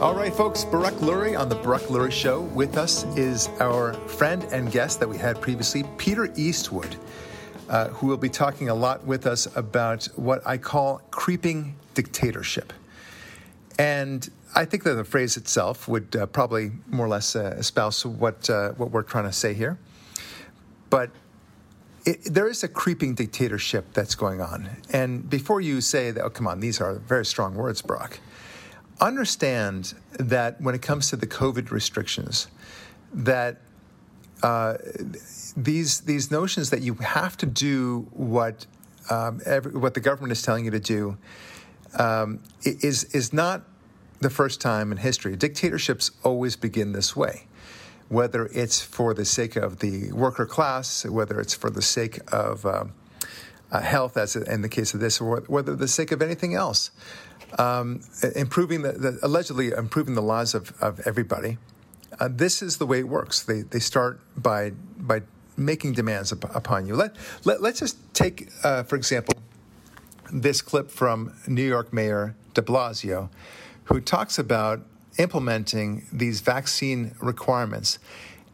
All 0.00 0.14
right, 0.14 0.32
folks, 0.32 0.64
Barak 0.64 0.94
Lurie 1.00 1.36
on 1.36 1.48
the 1.48 1.56
Barak 1.56 1.82
Lurie 1.88 2.12
Show. 2.12 2.42
With 2.42 2.78
us 2.78 3.02
is 3.16 3.48
our 3.58 3.94
friend 3.94 4.44
and 4.52 4.70
guest 4.70 5.00
that 5.00 5.08
we 5.08 5.18
had 5.18 5.40
previously, 5.40 5.82
Peter 5.96 6.32
Eastwood, 6.36 6.94
uh, 7.68 7.88
who 7.88 8.06
will 8.06 8.16
be 8.16 8.28
talking 8.28 8.68
a 8.68 8.74
lot 8.76 9.04
with 9.04 9.26
us 9.26 9.48
about 9.56 10.04
what 10.14 10.40
I 10.46 10.56
call 10.56 11.02
creeping 11.10 11.74
dictatorship. 11.94 12.72
And 13.76 14.30
I 14.54 14.66
think 14.66 14.84
that 14.84 14.94
the 14.94 15.02
phrase 15.02 15.36
itself 15.36 15.88
would 15.88 16.14
uh, 16.14 16.26
probably 16.26 16.70
more 16.86 17.06
or 17.06 17.08
less 17.08 17.34
uh, 17.34 17.56
espouse 17.58 18.06
what, 18.06 18.48
uh, 18.48 18.74
what 18.74 18.92
we're 18.92 19.02
trying 19.02 19.24
to 19.24 19.32
say 19.32 19.52
here. 19.52 19.78
But 20.90 21.10
it, 22.06 22.22
there 22.22 22.46
is 22.46 22.62
a 22.62 22.68
creeping 22.68 23.16
dictatorship 23.16 23.92
that's 23.94 24.14
going 24.14 24.40
on. 24.40 24.70
And 24.92 25.28
before 25.28 25.60
you 25.60 25.80
say 25.80 26.12
that, 26.12 26.22
oh, 26.22 26.30
come 26.30 26.46
on, 26.46 26.60
these 26.60 26.80
are 26.80 26.94
very 27.00 27.26
strong 27.26 27.56
words, 27.56 27.82
Brock 27.82 28.20
understand 29.00 29.94
that 30.12 30.60
when 30.60 30.74
it 30.74 30.82
comes 30.82 31.10
to 31.10 31.16
the 31.16 31.26
COVID 31.26 31.70
restrictions, 31.70 32.48
that 33.12 33.60
uh, 34.42 34.76
these 35.56 36.00
these 36.02 36.30
notions 36.30 36.70
that 36.70 36.82
you 36.82 36.94
have 36.94 37.36
to 37.38 37.46
do 37.46 38.06
what 38.12 38.66
um, 39.10 39.40
every, 39.44 39.72
what 39.72 39.94
the 39.94 40.00
government 40.00 40.32
is 40.32 40.42
telling 40.42 40.64
you 40.64 40.70
to 40.70 40.80
do 40.80 41.16
um, 41.98 42.40
is 42.64 43.04
is 43.04 43.32
not 43.32 43.64
the 44.20 44.30
first 44.30 44.60
time 44.60 44.92
in 44.92 44.98
history. 44.98 45.36
Dictatorships 45.36 46.10
always 46.24 46.56
begin 46.56 46.92
this 46.92 47.16
way, 47.16 47.46
whether 48.08 48.46
it's 48.46 48.80
for 48.80 49.14
the 49.14 49.24
sake 49.24 49.56
of 49.56 49.78
the 49.78 50.12
worker 50.12 50.46
class, 50.46 51.04
whether 51.04 51.40
it's 51.40 51.54
for 51.54 51.70
the 51.70 51.82
sake 51.82 52.20
of 52.32 52.66
um, 52.66 52.92
uh, 53.70 53.80
health, 53.80 54.16
as 54.16 54.36
in 54.36 54.62
the 54.62 54.68
case 54.68 54.94
of 54.94 55.00
this, 55.00 55.20
or 55.20 55.40
whether 55.46 55.74
the 55.74 55.88
sake 55.88 56.12
of 56.12 56.22
anything 56.22 56.54
else 56.54 56.90
um, 57.58 58.00
improving 58.34 58.82
the, 58.82 58.92
the, 58.92 59.18
allegedly 59.22 59.68
improving 59.70 60.14
the 60.14 60.22
lives 60.22 60.54
of, 60.54 60.72
of 60.80 61.00
everybody. 61.06 61.58
Uh, 62.20 62.28
this 62.30 62.62
is 62.62 62.78
the 62.78 62.86
way 62.86 63.00
it 63.00 63.08
works. 63.08 63.42
They, 63.42 63.62
they 63.62 63.78
start 63.78 64.20
by 64.36 64.70
by 64.98 65.22
making 65.56 65.92
demands 65.92 66.32
up, 66.32 66.54
upon 66.54 66.86
you. 66.86 66.94
Let, 66.94 67.16
let 67.44 67.60
let's 67.62 67.80
just 67.80 67.96
take, 68.14 68.48
uh, 68.64 68.82
for 68.84 68.96
example, 68.96 69.34
this 70.32 70.62
clip 70.62 70.90
from 70.90 71.34
New 71.46 71.66
York 71.66 71.92
Mayor 71.92 72.34
De 72.54 72.62
Blasio, 72.62 73.28
who 73.84 74.00
talks 74.00 74.38
about 74.38 74.80
implementing 75.18 76.06
these 76.12 76.40
vaccine 76.40 77.14
requirements. 77.20 77.98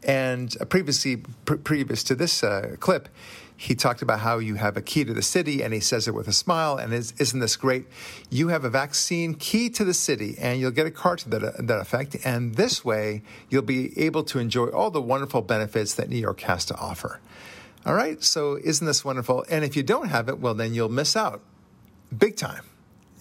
And 0.03 0.55
previously, 0.69 1.17
pre- 1.45 1.57
previous 1.57 2.03
to 2.03 2.15
this 2.15 2.43
uh, 2.43 2.75
clip, 2.79 3.09
he 3.57 3.73
talked 3.75 4.01
about 4.01 4.19
how 4.19 4.39
you 4.39 4.55
have 4.55 4.75
a 4.75 4.81
key 4.81 5.05
to 5.05 5.13
the 5.13 5.21
city, 5.21 5.63
and 5.63 5.73
he 5.73 5.79
says 5.79 6.07
it 6.07 6.13
with 6.13 6.27
a 6.27 6.33
smile. 6.33 6.77
And 6.77 6.93
is, 6.93 7.33
not 7.33 7.39
this 7.39 7.55
great? 7.55 7.85
You 8.29 8.49
have 8.49 8.65
a 8.65 8.69
vaccine 8.69 9.33
key 9.33 9.69
to 9.71 9.85
the 9.85 9.93
city, 9.93 10.35
and 10.39 10.59
you'll 10.59 10.71
get 10.71 10.85
a 10.85 10.91
card 10.91 11.19
to 11.19 11.29
that, 11.29 11.67
that 11.67 11.79
effect. 11.79 12.17
And 12.25 12.55
this 12.55 12.83
way, 12.83 13.23
you'll 13.49 13.61
be 13.61 13.97
able 13.99 14.23
to 14.25 14.39
enjoy 14.39 14.67
all 14.67 14.91
the 14.91 15.01
wonderful 15.01 15.41
benefits 15.41 15.95
that 15.95 16.09
New 16.09 16.17
York 16.17 16.41
has 16.41 16.65
to 16.65 16.75
offer. 16.75 17.21
All 17.85 17.93
right, 17.93 18.21
so 18.23 18.57
isn't 18.61 18.85
this 18.85 19.05
wonderful? 19.05 19.45
And 19.49 19.63
if 19.63 19.77
you 19.77 19.83
don't 19.83 20.09
have 20.09 20.27
it, 20.27 20.39
well, 20.39 20.53
then 20.53 20.73
you'll 20.73 20.89
miss 20.89 21.15
out 21.15 21.41
big 22.15 22.35
time. 22.35 22.63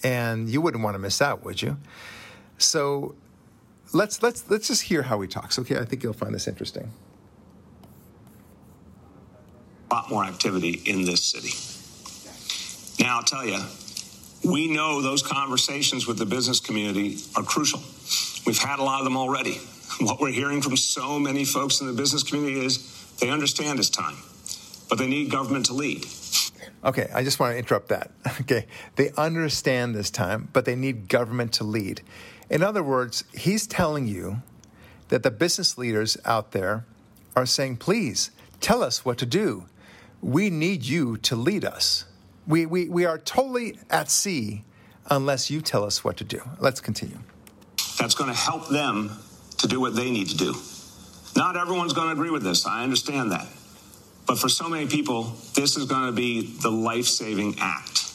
And 0.02 0.48
you 0.48 0.60
wouldn't 0.60 0.82
want 0.82 0.94
to 0.94 0.98
miss 0.98 1.22
out, 1.22 1.44
would 1.44 1.62
you? 1.62 1.78
So 2.58 3.14
let's 3.92 4.22
let's 4.22 4.50
let's 4.50 4.68
just 4.68 4.82
hear 4.82 5.02
how 5.02 5.20
he 5.20 5.28
talks. 5.28 5.58
Okay, 5.58 5.78
I 5.78 5.84
think 5.84 6.02
you'll 6.02 6.12
find 6.12 6.34
this 6.34 6.46
interesting 6.46 6.90
lot 9.94 10.10
more 10.10 10.24
activity 10.24 10.82
in 10.86 11.04
this 11.04 11.22
city. 11.22 11.54
Now, 13.00 13.18
I'll 13.18 13.22
tell 13.22 13.46
you, 13.46 13.60
we 14.44 14.66
know 14.66 15.00
those 15.00 15.22
conversations 15.22 16.04
with 16.06 16.18
the 16.18 16.26
business 16.26 16.58
community 16.58 17.18
are 17.36 17.44
crucial. 17.44 17.80
We've 18.44 18.58
had 18.58 18.80
a 18.80 18.82
lot 18.82 18.98
of 18.98 19.04
them 19.04 19.16
already. 19.16 19.60
What 20.00 20.20
we're 20.20 20.32
hearing 20.32 20.62
from 20.62 20.76
so 20.76 21.20
many 21.20 21.44
folks 21.44 21.80
in 21.80 21.86
the 21.86 21.92
business 21.92 22.24
community 22.24 22.66
is 22.66 23.14
they 23.20 23.30
understand 23.30 23.78
it's 23.78 23.88
time, 23.88 24.16
but 24.88 24.98
they 24.98 25.06
need 25.06 25.30
government 25.30 25.66
to 25.66 25.74
lead. 25.74 26.04
Okay, 26.84 27.08
I 27.14 27.22
just 27.22 27.38
want 27.38 27.52
to 27.52 27.58
interrupt 27.58 27.88
that. 27.88 28.10
Okay, 28.40 28.66
they 28.96 29.10
understand 29.16 29.94
this 29.94 30.10
time, 30.10 30.48
but 30.52 30.64
they 30.64 30.74
need 30.74 31.08
government 31.08 31.52
to 31.54 31.64
lead. 31.64 32.02
In 32.50 32.64
other 32.64 32.82
words, 32.82 33.22
he's 33.32 33.68
telling 33.68 34.08
you 34.08 34.42
that 35.08 35.22
the 35.22 35.30
business 35.30 35.78
leaders 35.78 36.16
out 36.24 36.50
there 36.50 36.84
are 37.36 37.46
saying, 37.46 37.76
please 37.76 38.32
tell 38.60 38.82
us 38.82 39.04
what 39.04 39.18
to 39.18 39.26
do 39.26 39.66
we 40.24 40.48
need 40.48 40.84
you 40.84 41.18
to 41.18 41.36
lead 41.36 41.66
us. 41.66 42.06
We, 42.46 42.64
we, 42.64 42.88
we 42.88 43.04
are 43.04 43.18
totally 43.18 43.78
at 43.90 44.10
sea 44.10 44.64
unless 45.10 45.50
you 45.50 45.60
tell 45.60 45.84
us 45.84 46.02
what 46.02 46.16
to 46.16 46.24
do. 46.24 46.40
Let's 46.58 46.80
continue. 46.80 47.18
That's 47.98 48.14
going 48.14 48.32
to 48.32 48.36
help 48.36 48.68
them 48.70 49.10
to 49.58 49.68
do 49.68 49.80
what 49.80 49.94
they 49.94 50.10
need 50.10 50.30
to 50.30 50.36
do. 50.36 50.54
Not 51.36 51.56
everyone's 51.56 51.92
going 51.92 52.08
to 52.08 52.12
agree 52.12 52.30
with 52.30 52.42
this. 52.42 52.66
I 52.66 52.84
understand 52.84 53.32
that. 53.32 53.46
But 54.26 54.38
for 54.38 54.48
so 54.48 54.66
many 54.66 54.86
people, 54.86 55.24
this 55.54 55.76
is 55.76 55.84
going 55.84 56.06
to 56.06 56.12
be 56.12 56.56
the 56.62 56.70
life 56.70 57.04
saving 57.04 57.56
act 57.60 58.10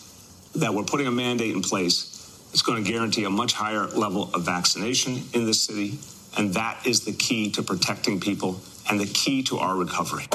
that 0.55 0.73
we're 0.73 0.83
putting 0.83 1.05
a 1.05 1.11
mandate 1.11 1.53
in 1.53 1.61
place. 1.61 2.15
It's 2.51 2.63
going 2.63 2.83
to 2.83 2.91
guarantee 2.91 3.25
a 3.25 3.29
much 3.29 3.53
higher 3.53 3.85
level 3.85 4.31
of 4.33 4.43
vaccination 4.43 5.21
in 5.33 5.45
this 5.45 5.61
city. 5.61 5.99
And 6.35 6.55
that 6.55 6.87
is 6.87 7.05
the 7.05 7.13
key 7.13 7.51
to 7.51 7.61
protecting 7.61 8.19
people 8.19 8.59
and 8.89 8.99
the 8.99 9.05
key 9.05 9.43
to 9.43 9.57
our 9.57 9.75
recovery. 9.75 10.25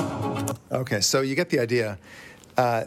Okay, 0.70 1.00
so 1.00 1.20
you 1.20 1.34
get 1.34 1.50
the 1.50 1.58
idea. 1.58 1.98
Uh, 2.56 2.84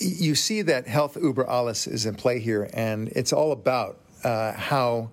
you 0.00 0.34
see 0.34 0.62
that 0.62 0.86
health 0.86 1.16
uber 1.20 1.46
alles 1.46 1.86
is 1.86 2.06
in 2.06 2.14
play 2.14 2.38
here, 2.38 2.68
and 2.72 3.08
it's 3.08 3.32
all 3.32 3.52
about 3.52 3.98
uh, 4.22 4.52
how 4.52 5.10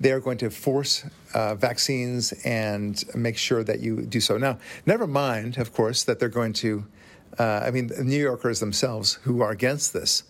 they're 0.00 0.20
going 0.20 0.38
to 0.38 0.50
force 0.50 1.04
uh, 1.34 1.54
vaccines 1.54 2.32
and 2.44 3.04
make 3.14 3.36
sure 3.36 3.64
that 3.64 3.80
you 3.80 4.02
do 4.02 4.20
so. 4.20 4.38
Now, 4.38 4.58
never 4.86 5.06
mind, 5.06 5.58
of 5.58 5.72
course, 5.72 6.04
that 6.04 6.18
they're 6.18 6.28
going 6.28 6.52
to. 6.54 6.84
Uh, 7.38 7.62
I 7.64 7.70
mean, 7.70 7.88
the 7.88 8.02
New 8.02 8.20
Yorkers 8.20 8.58
themselves 8.58 9.14
who 9.22 9.42
are 9.42 9.50
against 9.50 9.92
this 9.92 10.24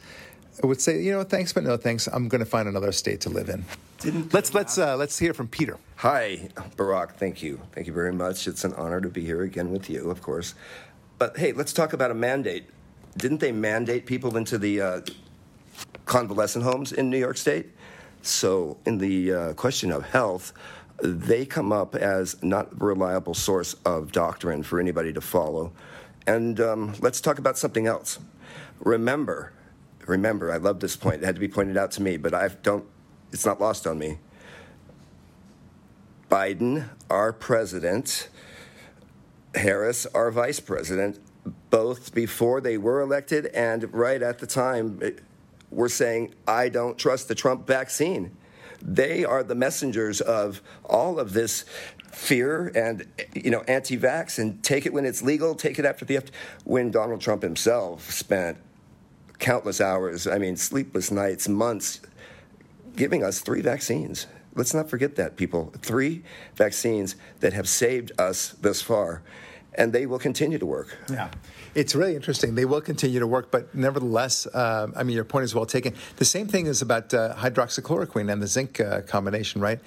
would 0.66 0.80
say, 0.80 1.00
you 1.02 1.12
know, 1.12 1.22
thanks, 1.22 1.52
but 1.52 1.64
no 1.64 1.76
thanks. 1.76 2.06
I'm 2.06 2.28
going 2.28 2.40
to 2.40 2.46
find 2.46 2.68
another 2.68 2.92
state 2.92 3.20
to 3.22 3.30
live 3.30 3.48
in. 3.48 3.64
Didn't 3.98 4.32
let's 4.32 4.54
let's 4.54 4.78
uh, 4.78 4.96
let's 4.96 5.18
hear 5.18 5.34
from 5.34 5.48
Peter. 5.48 5.76
Hi, 5.96 6.48
Barak. 6.76 7.16
Thank 7.16 7.42
you, 7.42 7.60
thank 7.72 7.86
you 7.86 7.92
very 7.92 8.12
much. 8.12 8.46
It's 8.46 8.64
an 8.64 8.72
honor 8.74 9.00
to 9.00 9.08
be 9.08 9.24
here 9.24 9.42
again 9.42 9.70
with 9.72 9.90
you, 9.90 10.10
of 10.10 10.22
course. 10.22 10.54
But 11.18 11.36
hey, 11.36 11.52
let's 11.52 11.72
talk 11.72 11.92
about 11.92 12.10
a 12.10 12.14
mandate. 12.14 12.66
Didn't 13.16 13.38
they 13.38 13.50
mandate 13.50 14.06
people 14.06 14.36
into 14.36 14.58
the 14.58 14.80
uh, 14.80 15.00
convalescent 16.04 16.64
homes 16.64 16.92
in 16.92 17.10
New 17.10 17.18
York 17.18 17.36
State? 17.36 17.66
So, 18.22 18.76
in 18.86 18.98
the 18.98 19.32
uh, 19.32 19.52
question 19.54 19.90
of 19.90 20.04
health, 20.04 20.52
they 21.02 21.46
come 21.46 21.72
up 21.72 21.94
as 21.94 22.40
not 22.42 22.72
a 22.72 22.76
reliable 22.76 23.34
source 23.34 23.74
of 23.84 24.12
doctrine 24.12 24.62
for 24.62 24.80
anybody 24.80 25.12
to 25.12 25.20
follow. 25.20 25.72
And 26.26 26.60
um, 26.60 26.94
let's 27.00 27.20
talk 27.20 27.38
about 27.38 27.56
something 27.56 27.86
else. 27.86 28.18
Remember, 28.80 29.52
remember, 30.08 30.50
I 30.50 30.56
love 30.56 30.80
this 30.80 30.96
point. 30.96 31.22
It 31.22 31.26
had 31.26 31.36
to 31.36 31.40
be 31.40 31.48
pointed 31.48 31.76
out 31.76 31.92
to 31.92 32.02
me, 32.02 32.16
but 32.16 32.34
I 32.34 32.48
don't. 32.48 32.84
It's 33.32 33.44
not 33.44 33.60
lost 33.60 33.86
on 33.86 33.98
me. 33.98 34.18
Biden, 36.30 36.88
our 37.10 37.32
president, 37.32 38.28
Harris, 39.54 40.06
our 40.06 40.30
vice 40.30 40.60
president, 40.60 41.20
both 41.70 42.14
before 42.14 42.60
they 42.60 42.78
were 42.78 43.00
elected 43.00 43.46
and 43.46 43.92
right 43.92 44.22
at 44.22 44.38
the 44.38 44.46
time, 44.46 44.98
eh, 45.02 45.10
were 45.70 45.88
saying, 45.88 46.34
"I 46.46 46.70
don't 46.70 46.98
trust 46.98 47.28
the 47.28 47.34
Trump 47.34 47.66
vaccine." 47.66 48.32
They 48.80 49.24
are 49.24 49.42
the 49.42 49.54
messengers 49.54 50.20
of 50.20 50.62
all 50.84 51.18
of 51.18 51.32
this 51.32 51.64
fear 52.12 52.72
and 52.74 53.06
you 53.34 53.50
know 53.50 53.60
anti-vax 53.68 54.38
and 54.38 54.62
take 54.62 54.86
it 54.86 54.92
when 54.92 55.04
it's 55.04 55.22
legal, 55.22 55.54
take 55.54 55.78
it 55.78 55.84
after 55.84 56.04
the 56.04 56.16
after 56.16 56.32
when 56.64 56.90
Donald 56.90 57.20
Trump 57.20 57.42
himself 57.42 58.10
spent 58.10 58.58
countless 59.38 59.80
hours, 59.80 60.26
I 60.26 60.38
mean, 60.38 60.56
sleepless 60.56 61.10
nights, 61.10 61.48
months, 61.48 62.00
giving 62.96 63.22
us 63.22 63.40
three 63.40 63.60
vaccines. 63.60 64.26
Let's 64.54 64.74
not 64.74 64.90
forget 64.90 65.16
that, 65.16 65.36
people. 65.36 65.72
Three 65.82 66.24
vaccines 66.56 67.16
that 67.40 67.52
have 67.52 67.68
saved 67.68 68.12
us 68.18 68.56
thus 68.60 68.82
far, 68.82 69.22
and 69.74 69.92
they 69.92 70.06
will 70.06 70.18
continue 70.18 70.58
to 70.58 70.66
work. 70.66 70.98
Yeah. 71.08 71.30
It's 71.74 71.94
really 71.94 72.16
interesting. 72.16 72.56
They 72.56 72.64
will 72.64 72.80
continue 72.80 73.20
to 73.20 73.26
work, 73.26 73.52
but 73.52 73.72
nevertheless, 73.74 74.46
uh, 74.46 74.88
I 74.96 75.04
mean, 75.04 75.14
your 75.14 75.24
point 75.24 75.44
is 75.44 75.54
well 75.54 75.66
taken. 75.66 75.94
The 76.16 76.24
same 76.24 76.48
thing 76.48 76.66
is 76.66 76.82
about 76.82 77.14
uh, 77.14 77.36
hydroxychloroquine 77.36 78.32
and 78.32 78.42
the 78.42 78.48
zinc 78.48 78.80
uh, 78.80 79.02
combination, 79.02 79.60
right? 79.60 79.78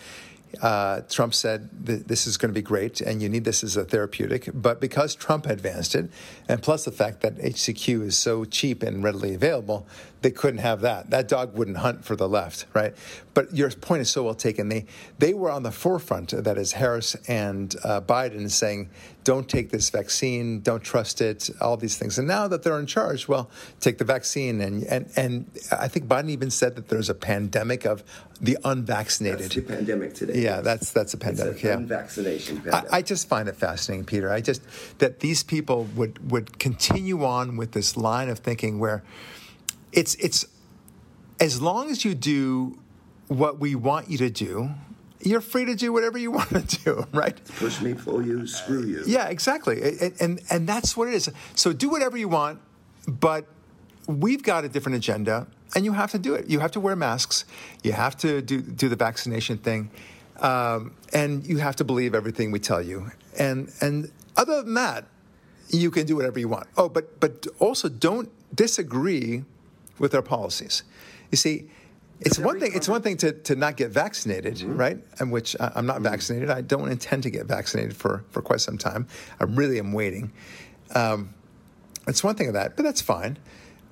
Uh, 0.61 1.01
Trump 1.09 1.33
said 1.33 1.69
this 1.85 2.27
is 2.27 2.37
going 2.37 2.49
to 2.49 2.53
be 2.53 2.61
great 2.61 3.01
and 3.01 3.21
you 3.21 3.29
need 3.29 3.43
this 3.43 3.63
as 3.63 3.77
a 3.77 3.85
therapeutic. 3.85 4.49
But 4.53 4.81
because 4.81 5.15
Trump 5.15 5.45
advanced 5.45 5.95
it, 5.95 6.09
and 6.47 6.61
plus 6.61 6.85
the 6.85 6.91
fact 6.91 7.21
that 7.21 7.37
HCQ 7.37 8.03
is 8.03 8.17
so 8.17 8.45
cheap 8.45 8.83
and 8.83 9.03
readily 9.03 9.33
available, 9.33 9.87
they 10.21 10.31
couldn't 10.31 10.59
have 10.59 10.81
that. 10.81 11.09
That 11.09 11.27
dog 11.27 11.57
wouldn't 11.57 11.77
hunt 11.77 12.05
for 12.05 12.15
the 12.15 12.29
left, 12.29 12.65
right? 12.73 12.95
But 13.33 13.55
your 13.55 13.69
point 13.71 14.01
is 14.01 14.09
so 14.09 14.23
well 14.23 14.35
taken. 14.35 14.69
They 14.69 14.85
they 15.19 15.33
were 15.33 15.49
on 15.49 15.63
the 15.63 15.71
forefront. 15.71 16.29
That 16.29 16.57
is 16.57 16.73
Harris 16.73 17.15
and 17.27 17.75
uh, 17.83 18.01
Biden 18.01 18.49
saying, 18.51 18.89
don't 19.23 19.47
take 19.47 19.69
this 19.69 19.89
vaccine, 19.89 20.61
don't 20.61 20.83
trust 20.83 21.21
it, 21.21 21.49
all 21.59 21.77
these 21.77 21.97
things. 21.97 22.17
And 22.17 22.27
now 22.27 22.47
that 22.47 22.63
they're 22.63 22.79
in 22.79 22.87
charge, 22.87 23.27
well, 23.27 23.49
take 23.79 23.97
the 23.99 24.03
vaccine. 24.03 24.61
And, 24.61 24.83
and, 24.83 25.11
and 25.15 25.45
I 25.71 25.87
think 25.87 26.07
Biden 26.07 26.29
even 26.29 26.49
said 26.49 26.75
that 26.75 26.87
there's 26.87 27.09
a 27.09 27.13
pandemic 27.13 27.85
of 27.85 28.03
the 28.39 28.57
unvaccinated. 28.63 29.39
That's 29.41 29.55
the 29.55 29.61
pandemic 29.61 30.13
today. 30.15 30.41
Yeah, 30.41 30.61
that's 30.61 30.91
that's 30.91 31.13
a 31.13 31.17
pandemic. 31.17 31.63
It's 31.63 31.63
yeah. 31.63 32.81
I, 32.91 32.97
I, 32.97 33.01
just 33.03 33.27
find 33.27 33.47
it 33.47 33.55
fascinating, 33.55 34.05
Peter. 34.05 34.31
I 34.31 34.41
just 34.41 34.63
that 34.97 35.19
these 35.19 35.43
people 35.43 35.83
would 35.95 36.31
would 36.31 36.57
continue 36.57 37.23
on 37.23 37.55
with 37.57 37.73
this 37.73 37.95
line 37.95 38.29
of 38.29 38.39
thinking 38.39 38.79
where 38.79 39.03
it's 39.91 40.15
it's 40.15 40.45
as 41.39 41.61
long 41.61 41.89
as 41.89 42.05
you 42.05 42.13
do 42.13 42.77
what 43.27 43.59
we 43.59 43.75
want 43.75 44.09
you 44.09 44.17
to 44.19 44.29
do, 44.29 44.69
you're 45.21 45.41
free 45.41 45.65
to 45.65 45.75
do 45.75 45.91
whatever 45.93 46.17
you 46.17 46.31
want 46.39 46.49
to 46.49 46.83
do, 46.83 47.07
right? 47.13 47.39
Push 47.57 47.81
me, 47.81 47.93
pull 47.93 48.25
you, 48.25 48.45
screw 48.45 48.85
you. 48.85 49.03
Yeah, 49.05 49.27
exactly. 49.27 49.81
And, 49.99 50.13
and, 50.19 50.41
and 50.49 50.67
that's 50.67 50.95
what 50.95 51.07
it 51.07 51.13
is. 51.13 51.31
So 51.55 51.73
do 51.73 51.89
whatever 51.89 52.17
you 52.17 52.27
want, 52.27 52.59
but 53.07 53.45
we've 54.07 54.43
got 54.43 54.65
a 54.65 54.69
different 54.69 54.97
agenda, 54.97 55.47
and 55.75 55.85
you 55.85 55.93
have 55.93 56.11
to 56.11 56.19
do 56.19 56.35
it. 56.35 56.49
You 56.49 56.59
have 56.59 56.71
to 56.71 56.79
wear 56.79 56.95
masks. 56.95 57.45
You 57.83 57.93
have 57.93 58.17
to 58.17 58.41
do, 58.41 58.61
do 58.61 58.89
the 58.89 58.95
vaccination 58.95 59.57
thing. 59.57 59.89
Um, 60.39 60.95
and 61.13 61.45
you 61.45 61.57
have 61.57 61.75
to 61.77 61.83
believe 61.83 62.15
everything 62.15 62.51
we 62.51 62.59
tell 62.59 62.81
you. 62.81 63.11
And, 63.37 63.71
and 63.79 64.11
other 64.35 64.61
than 64.63 64.73
that, 64.73 65.05
you 65.69 65.91
can 65.91 66.05
do 66.05 66.15
whatever 66.15 66.39
you 66.39 66.47
want. 66.47 66.67
Oh, 66.77 66.89
but, 66.89 67.19
but 67.19 67.47
also 67.59 67.87
don't 67.87 68.29
disagree 68.53 69.43
with 70.01 70.15
our 70.15 70.21
policies. 70.21 70.83
You 71.29 71.37
see, 71.37 71.69
it's 72.19 72.37
one 72.37 72.59
thing. 72.59 72.71
It's 72.75 72.89
one 72.89 73.01
thing 73.01 73.17
to, 73.17 73.31
to 73.31 73.55
not 73.55 73.77
get 73.77 73.91
vaccinated, 73.91 74.55
mm-hmm. 74.55 74.75
right? 74.75 74.97
And 75.19 75.31
which 75.31 75.55
I, 75.59 75.71
am 75.75 75.85
not 75.85 75.97
mm-hmm. 75.97 76.03
vaccinated. 76.03 76.49
I 76.49 76.61
don't 76.61 76.89
intend 76.89 77.23
to 77.23 77.29
get 77.29 77.45
vaccinated 77.45 77.95
for, 77.95 78.25
for 78.29 78.41
quite 78.41 78.61
some 78.61 78.77
time. 78.77 79.07
I 79.39 79.45
really 79.45 79.79
am 79.79 79.93
waiting. 79.93 80.31
Um, 80.93 81.33
it's 82.07 82.23
one 82.23 82.35
thing 82.35 82.47
of 82.47 82.53
that, 82.53 82.75
but 82.75 82.83
that's 82.83 83.01
fine. 83.01 83.37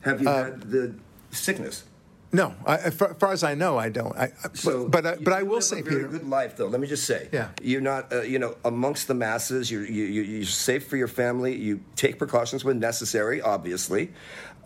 Have 0.01 0.21
you 0.21 0.29
uh, 0.29 0.43
had 0.45 0.61
the 0.63 0.95
sickness? 1.31 1.85
No, 2.31 2.53
I, 2.65 2.77
as 2.77 2.95
far 2.95 3.31
as 3.31 3.43
I 3.43 3.55
know, 3.55 3.79
I 3.79 3.89
don't. 3.89 4.15
I, 4.15 4.31
so, 4.53 4.87
but 4.87 5.03
but, 5.03 5.23
but 5.23 5.33
I 5.33 5.41
will 5.41 5.61
say, 5.61 5.81
Peter, 5.81 6.07
good 6.07 6.27
life 6.27 6.57
though. 6.57 6.67
Let 6.67 6.79
me 6.79 6.87
just 6.87 7.05
say, 7.05 7.27
yeah, 7.31 7.49
you're 7.61 7.81
not, 7.81 8.13
uh, 8.13 8.21
you 8.21 8.37
know, 8.37 8.55
amongst 8.63 9.07
the 9.07 9.15
masses. 9.15 9.71
You're 9.71 9.85
you, 9.85 10.03
you're 10.03 10.45
safe 10.45 10.87
for 10.87 10.95
your 10.95 11.07
family. 11.07 11.55
You 11.55 11.81
take 11.95 12.19
precautions 12.19 12.63
when 12.63 12.79
necessary, 12.79 13.41
obviously, 13.41 14.11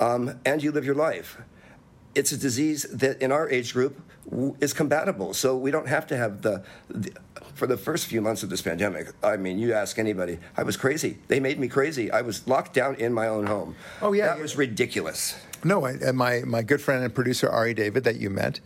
um, 0.01 0.39
and 0.45 0.61
you 0.61 0.71
live 0.71 0.83
your 0.83 0.95
life 0.95 1.37
it's 2.15 2.31
a 2.31 2.37
disease 2.37 2.83
that 2.83 3.21
in 3.21 3.31
our 3.31 3.49
age 3.49 3.73
group 3.73 3.99
is 4.59 4.73
compatible. 4.73 5.33
So 5.33 5.57
we 5.57 5.71
don't 5.71 5.87
have 5.87 6.07
to 6.07 6.17
have 6.17 6.41
the, 6.41 6.63
the, 6.89 7.11
for 7.55 7.67
the 7.67 7.77
first 7.77 8.07
few 8.07 8.21
months 8.21 8.43
of 8.43 8.49
this 8.49 8.61
pandemic. 8.61 9.07
I 9.23 9.37
mean, 9.37 9.57
you 9.59 9.73
ask 9.73 9.97
anybody, 9.99 10.39
I 10.55 10.63
was 10.63 10.77
crazy. 10.77 11.17
They 11.27 11.39
made 11.39 11.59
me 11.59 11.67
crazy. 11.67 12.11
I 12.11 12.21
was 12.21 12.47
locked 12.47 12.73
down 12.73 12.95
in 12.95 13.13
my 13.13 13.27
own 13.27 13.47
home. 13.47 13.75
Oh 14.01 14.13
yeah, 14.13 14.27
that 14.27 14.39
was 14.39 14.55
ridiculous. 14.55 15.35
No, 15.63 15.85
I, 15.85 16.11
my 16.11 16.41
my 16.45 16.61
good 16.61 16.81
friend 16.81 17.03
and 17.03 17.13
producer 17.13 17.49
Ari 17.49 17.73
David 17.73 18.03
that 18.03 18.17
you 18.17 18.29
met, 18.29 18.59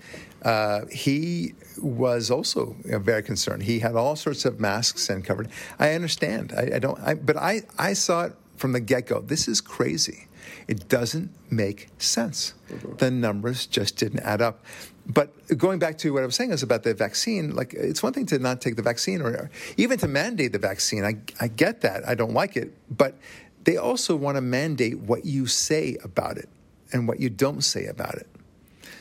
uh, 0.43 0.85
he 0.91 1.53
was 1.77 2.31
also 2.31 2.75
very 2.83 3.23
concerned. 3.23 3.63
He 3.63 3.79
had 3.79 3.95
all 3.95 4.15
sorts 4.15 4.45
of 4.45 4.59
masks 4.59 5.09
and 5.09 5.23
covered. 5.23 5.49
I 5.79 5.93
understand. 5.93 6.53
I, 6.55 6.75
I 6.75 6.79
don't. 6.79 6.99
I, 6.99 7.13
but 7.13 7.37
I 7.37 7.63
I 7.77 7.93
saw 7.93 8.25
it 8.25 8.33
from 8.55 8.73
the 8.73 8.79
get 8.79 9.07
go. 9.07 9.21
This 9.21 9.47
is 9.47 9.61
crazy. 9.61 10.27
It 10.67 10.89
doesn't 10.89 11.31
make 11.49 11.89
sense. 11.97 12.53
Mm-hmm. 12.69 12.97
The 12.97 13.11
numbers 13.11 13.65
just 13.65 13.97
didn't 13.97 14.21
add 14.21 14.41
up. 14.41 14.63
But 15.05 15.57
going 15.57 15.79
back 15.79 15.97
to 15.99 16.13
what 16.13 16.23
I 16.23 16.25
was 16.25 16.35
saying 16.35 16.51
is 16.51 16.63
about 16.63 16.83
the 16.83 16.93
vaccine, 16.93 17.55
like 17.55 17.73
it's 17.73 18.03
one 18.03 18.11
thing 18.11 18.25
to 18.27 18.39
not 18.39 18.59
take 18.59 18.75
the 18.75 18.81
vaccine 18.81 19.21
or 19.21 19.49
even 19.77 19.97
to 19.99 20.07
mandate 20.07 20.51
the 20.51 20.59
vaccine. 20.59 21.05
I, 21.05 21.17
I 21.39 21.47
get 21.47 21.81
that. 21.81 22.07
I 22.07 22.15
don't 22.15 22.33
like 22.33 22.57
it. 22.57 22.73
But 22.89 23.15
they 23.63 23.77
also 23.77 24.15
want 24.15 24.35
to 24.35 24.41
mandate 24.41 24.99
what 24.99 25.25
you 25.25 25.47
say 25.47 25.97
about 26.03 26.37
it 26.37 26.49
and 26.91 27.07
what 27.07 27.19
you 27.19 27.29
don't 27.29 27.61
say 27.61 27.85
about 27.85 28.15
it. 28.15 28.27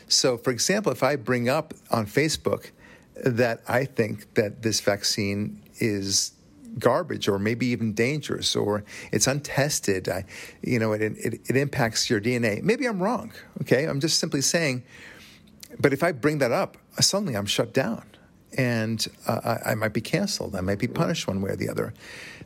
So, 0.09 0.37
for 0.37 0.51
example, 0.51 0.93
if 0.93 1.03
I 1.03 1.17
bring 1.17 1.49
up 1.49 1.75
on 1.91 2.07
Facebook 2.07 2.71
that 3.25 3.63
I 3.67 3.85
think 3.85 4.35
that 4.35 4.63
this 4.63 4.81
vaccine 4.81 5.63
is 5.79 6.33
garbage 6.79 7.29
or 7.29 7.39
maybe 7.39 7.67
even 7.67 7.95
dangerous 7.95 8.55
or 8.55 8.85
it's 9.13 9.27
untested. 9.27 10.09
I, 10.09 10.25
you 10.63 10.79
know, 10.79 10.93
it, 10.93 11.03
it, 11.03 11.41
it 11.49 11.57
impacts 11.57 12.11
your 12.11 12.21
DNA. 12.21 12.63
Maybe 12.63 12.87
I'm 12.87 13.03
wrong. 13.03 13.33
Okay. 13.63 13.85
I'm 13.85 14.01
just 14.01 14.19
simply 14.19 14.43
saying, 14.43 14.83
but 15.81 15.93
if 15.93 16.03
I 16.03 16.13
bring 16.13 16.39
that 16.39 16.53
up, 16.53 16.77
suddenly 17.01 17.35
I'm 17.35 17.47
shut 17.47 17.73
down 17.73 18.05
and 18.57 19.07
uh, 19.27 19.59
I, 19.65 19.73
I, 19.73 19.75
might 19.75 19.93
be 19.93 20.01
canceled. 20.01 20.57
I 20.57 20.61
might 20.61 20.79
be 20.79 20.89
punished 20.89 21.27
one 21.27 21.43
way 21.43 21.51
or 21.51 21.57
the 21.57 21.69
other. 21.69 21.93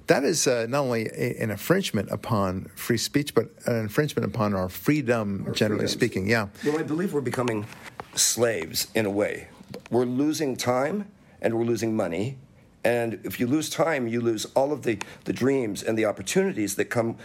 That 0.06 0.24
is 0.24 0.46
uh, 0.46 0.66
not 0.68 0.80
only 0.80 1.06
a, 1.06 1.42
an 1.42 1.50
infringement 1.50 2.10
upon 2.10 2.70
free 2.74 2.96
speech, 2.96 3.34
but 3.34 3.50
an 3.66 3.76
infringement 3.76 4.26
upon 4.26 4.54
our 4.54 4.68
freedom, 4.68 5.44
our 5.46 5.52
generally 5.52 5.80
freedoms. 5.80 5.92
speaking. 5.92 6.28
Yeah. 6.28 6.48
Well, 6.64 6.78
I 6.78 6.82
believe 6.82 7.12
we're 7.12 7.20
becoming 7.20 7.66
slaves 8.14 8.88
in 8.94 9.06
a 9.06 9.10
way. 9.10 9.48
We're 9.90 10.04
losing 10.04 10.56
time 10.56 11.06
and 11.40 11.56
we're 11.56 11.64
losing 11.64 11.94
money 11.94 12.38
and 12.84 13.20
if 13.24 13.38
you 13.38 13.46
lose 13.46 13.68
time, 13.68 14.08
you 14.08 14.20
lose 14.20 14.46
all 14.56 14.72
of 14.72 14.82
the, 14.82 14.98
the 15.24 15.32
dreams 15.32 15.82
and 15.82 15.98
the 15.98 16.06
opportunities 16.06 16.76
that 16.76 16.86
come 16.86 17.16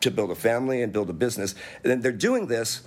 to 0.00 0.10
build 0.10 0.30
a 0.30 0.34
family 0.34 0.82
and 0.82 0.92
build 0.92 1.08
a 1.08 1.12
business. 1.12 1.54
And 1.84 2.02
they're 2.02 2.12
doing 2.12 2.48
this 2.48 2.82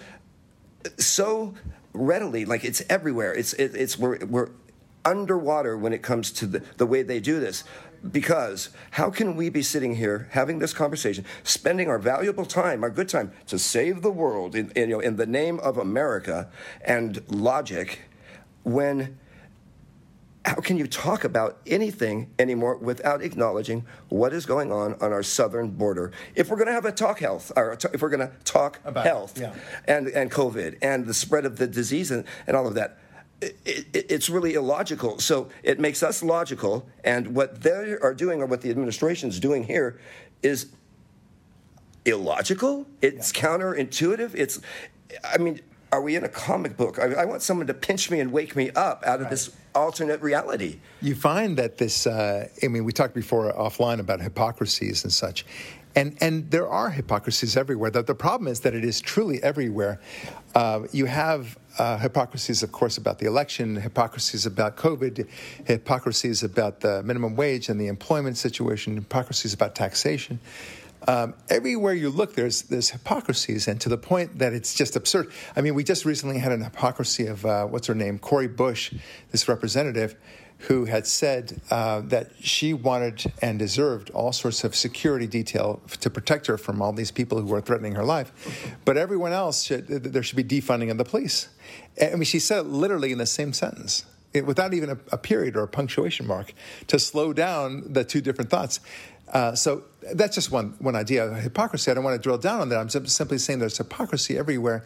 so 0.97 1.53
readily, 1.93 2.45
like 2.45 2.65
it's 2.65 2.81
everywhere. 2.89 3.33
It's, 3.33 3.53
it, 3.53 3.75
it's 3.75 3.97
we're, 3.97 4.17
we're 4.25 4.49
underwater 5.07 5.77
when 5.77 5.93
it 5.93 6.01
comes 6.01 6.31
to 6.33 6.45
the, 6.45 6.59
the 6.75 6.85
way 6.85 7.01
they 7.01 7.19
do 7.19 7.39
this. 7.39 7.63
Because 8.11 8.69
how 8.91 9.09
can 9.09 9.35
we 9.35 9.49
be 9.49 9.63
sitting 9.63 9.95
here 9.95 10.27
having 10.31 10.59
this 10.59 10.73
conversation, 10.73 11.25
spending 11.43 11.87
our 11.89 11.97
valuable 11.97 12.45
time, 12.45 12.83
our 12.83 12.91
good 12.91 13.09
time, 13.09 13.31
to 13.47 13.57
save 13.57 14.01
the 14.01 14.11
world 14.11 14.53
in, 14.53 14.69
in, 14.71 14.89
you 14.89 14.95
know, 14.97 14.99
in 14.99 15.15
the 15.15 15.25
name 15.25 15.59
of 15.61 15.77
America 15.77 16.49
and 16.85 17.23
logic 17.29 18.01
when 18.63 19.17
how 20.45 20.55
can 20.55 20.77
you 20.77 20.87
talk 20.87 21.25
about 21.25 21.59
anything 21.67 22.29
anymore 22.39 22.77
without 22.77 23.21
acknowledging 23.21 23.85
what 24.07 24.31
is 24.31 24.45
going 24.45 24.71
on 24.71 24.93
on 25.01 25.11
our 25.11 25.23
southern 25.23 25.69
border? 25.71 26.11
If 26.35 26.49
we're 26.49 26.55
going 26.55 26.67
to 26.67 26.73
have 26.73 26.85
a 26.85 26.91
talk 26.91 27.19
health, 27.19 27.51
or 27.57 27.77
if 27.93 28.01
we're 28.01 28.09
going 28.09 28.27
to 28.27 28.31
talk 28.45 28.79
about 28.85 29.05
health 29.05 29.37
yeah. 29.37 29.53
and, 29.85 30.07
and 30.07 30.31
COVID 30.31 30.77
and 30.81 31.05
the 31.05 31.13
spread 31.13 31.45
of 31.45 31.57
the 31.57 31.67
disease 31.67 32.11
and, 32.11 32.23
and 32.45 32.55
all 32.55 32.65
of 32.65 32.75
that, 32.75 32.97
it, 33.41 33.55
it, 33.65 33.87
it's 33.93 34.29
really 34.29 34.55
illogical. 34.55 35.19
So 35.19 35.49
it 35.63 35.79
makes 35.79 36.03
us 36.03 36.23
logical, 36.23 36.87
and 37.03 37.35
what 37.35 37.61
they 37.61 37.95
are 38.01 38.13
doing 38.13 38.41
or 38.41 38.45
what 38.45 38.61
the 38.61 38.69
administration 38.69 39.29
is 39.29 39.39
doing 39.39 39.63
here 39.63 39.99
is 40.41 40.67
illogical. 42.05 42.87
It's 43.01 43.33
yeah. 43.35 43.41
counterintuitive. 43.41 44.33
It's, 44.33 44.59
I 45.23 45.37
mean, 45.37 45.59
are 45.91 46.01
we 46.01 46.15
in 46.15 46.23
a 46.23 46.29
comic 46.29 46.77
book? 46.77 46.99
I, 46.99 47.13
I, 47.13 47.25
want 47.25 47.41
someone 47.41 47.67
to 47.67 47.73
pinch 47.73 48.11
me 48.11 48.19
and 48.19 48.31
wake 48.31 48.55
me 48.55 48.71
up 48.71 49.03
out 49.05 49.15
of 49.15 49.21
right. 49.21 49.29
this 49.29 49.55
alternate 49.73 50.21
reality. 50.21 50.79
You 51.01 51.15
find 51.15 51.57
that 51.57 51.77
this, 51.77 52.07
uh, 52.07 52.47
I 52.61 52.67
mean, 52.67 52.83
we 52.83 52.91
talked 52.91 53.13
before 53.13 53.51
offline 53.53 53.99
about 53.99 54.21
hypocrisies 54.21 55.03
and 55.03 55.13
such. 55.13 55.45
And, 55.97 56.15
and 56.21 56.51
there 56.51 56.67
are 56.67 56.91
hypocrisies 56.91 57.57
everywhere. 57.57 57.89
The, 57.89 58.03
the 58.03 58.13
problem 58.13 58.47
is 58.47 58.59
that 58.59 58.75
it 58.75 58.85
is 58.85 59.01
truly 59.01 59.41
everywhere. 59.41 59.99
Uh, 60.53 60.81
you 60.91 61.07
have 61.07 61.57
uh, 61.79 61.97
hypocrisies, 61.97 62.61
of 62.61 62.71
course, 62.71 62.99
about 62.99 63.17
the 63.17 63.25
election, 63.25 63.75
hypocrisies 63.75 64.45
about 64.45 64.77
COVID, 64.77 65.27
hypocrisies 65.65 66.43
about 66.43 66.81
the 66.81 67.01
minimum 67.01 67.35
wage 67.35 67.67
and 67.67 67.81
the 67.81 67.87
employment 67.87 68.37
situation, 68.37 68.95
hypocrisies 68.95 69.55
about 69.55 69.73
taxation. 69.73 70.39
Um, 71.07 71.33
everywhere 71.49 71.95
you 71.95 72.09
look, 72.11 72.35
there's 72.35 72.63
there's 72.63 72.89
hypocrisies, 72.89 73.67
and 73.67 73.81
to 73.81 73.89
the 73.89 73.97
point 73.97 74.37
that 74.37 74.53
it's 74.53 74.75
just 74.75 74.95
absurd. 74.95 75.31
I 75.55 75.61
mean, 75.61 75.73
we 75.73 75.83
just 75.83 76.05
recently 76.05 76.37
had 76.37 76.51
an 76.51 76.63
hypocrisy 76.63 77.25
of 77.25 77.43
uh, 77.43 77.65
what's 77.65 77.87
her 77.87 77.95
name, 77.95 78.19
Cori 78.19 78.47
Bush, 78.47 78.93
this 79.31 79.47
representative, 79.47 80.15
who 80.59 80.85
had 80.85 81.05
said 81.05 81.61
uh, 81.69 82.01
that 82.01 82.31
she 82.39 82.73
wanted 82.73 83.31
and 83.41 83.59
deserved 83.59 84.09
all 84.11 84.31
sorts 84.31 84.63
of 84.63 84.75
security 84.75 85.27
detail 85.27 85.81
to 86.01 86.09
protect 86.09 86.47
her 86.47 86.57
from 86.57 86.81
all 86.81 86.91
these 86.91 87.11
people 87.11 87.39
who 87.39 87.45
were 87.45 87.61
threatening 87.61 87.93
her 87.95 88.03
life, 88.03 88.31
but 88.83 88.97
everyone 88.97 89.31
else 89.31 89.63
should 89.63 89.87
there 89.87 90.23
should 90.23 90.35
be 90.35 90.43
defunding 90.43 90.89
of 90.89 90.97
the 90.97 91.05
police. 91.05 91.49
I 92.01 92.11
mean, 92.11 92.23
she 92.23 92.39
said 92.39 92.59
it 92.59 92.69
literally 92.69 93.11
in 93.11 93.17
the 93.17 93.25
same 93.25 93.53
sentence. 93.53 94.05
It, 94.33 94.45
without 94.45 94.73
even 94.73 94.89
a, 94.89 94.97
a 95.11 95.17
period 95.17 95.55
or 95.55 95.63
a 95.63 95.67
punctuation 95.67 96.27
mark 96.27 96.53
to 96.87 96.99
slow 96.99 97.33
down 97.33 97.93
the 97.93 98.03
two 98.03 98.19
different 98.21 98.49
thoughts. 98.49 98.81
Uh, 99.31 99.55
so 99.55 99.83
that's 100.13 100.35
just 100.35 100.51
one, 100.51 100.75
one 100.79 100.95
idea. 100.95 101.33
Hypocrisy, 101.35 101.91
I 101.91 101.93
don't 101.93 102.03
want 102.03 102.15
to 102.15 102.21
drill 102.21 102.37
down 102.37 102.61
on 102.61 102.69
that. 102.69 102.79
I'm 102.79 102.89
simply 103.07 103.37
saying 103.37 103.59
there's 103.59 103.77
hypocrisy 103.77 104.37
everywhere. 104.37 104.85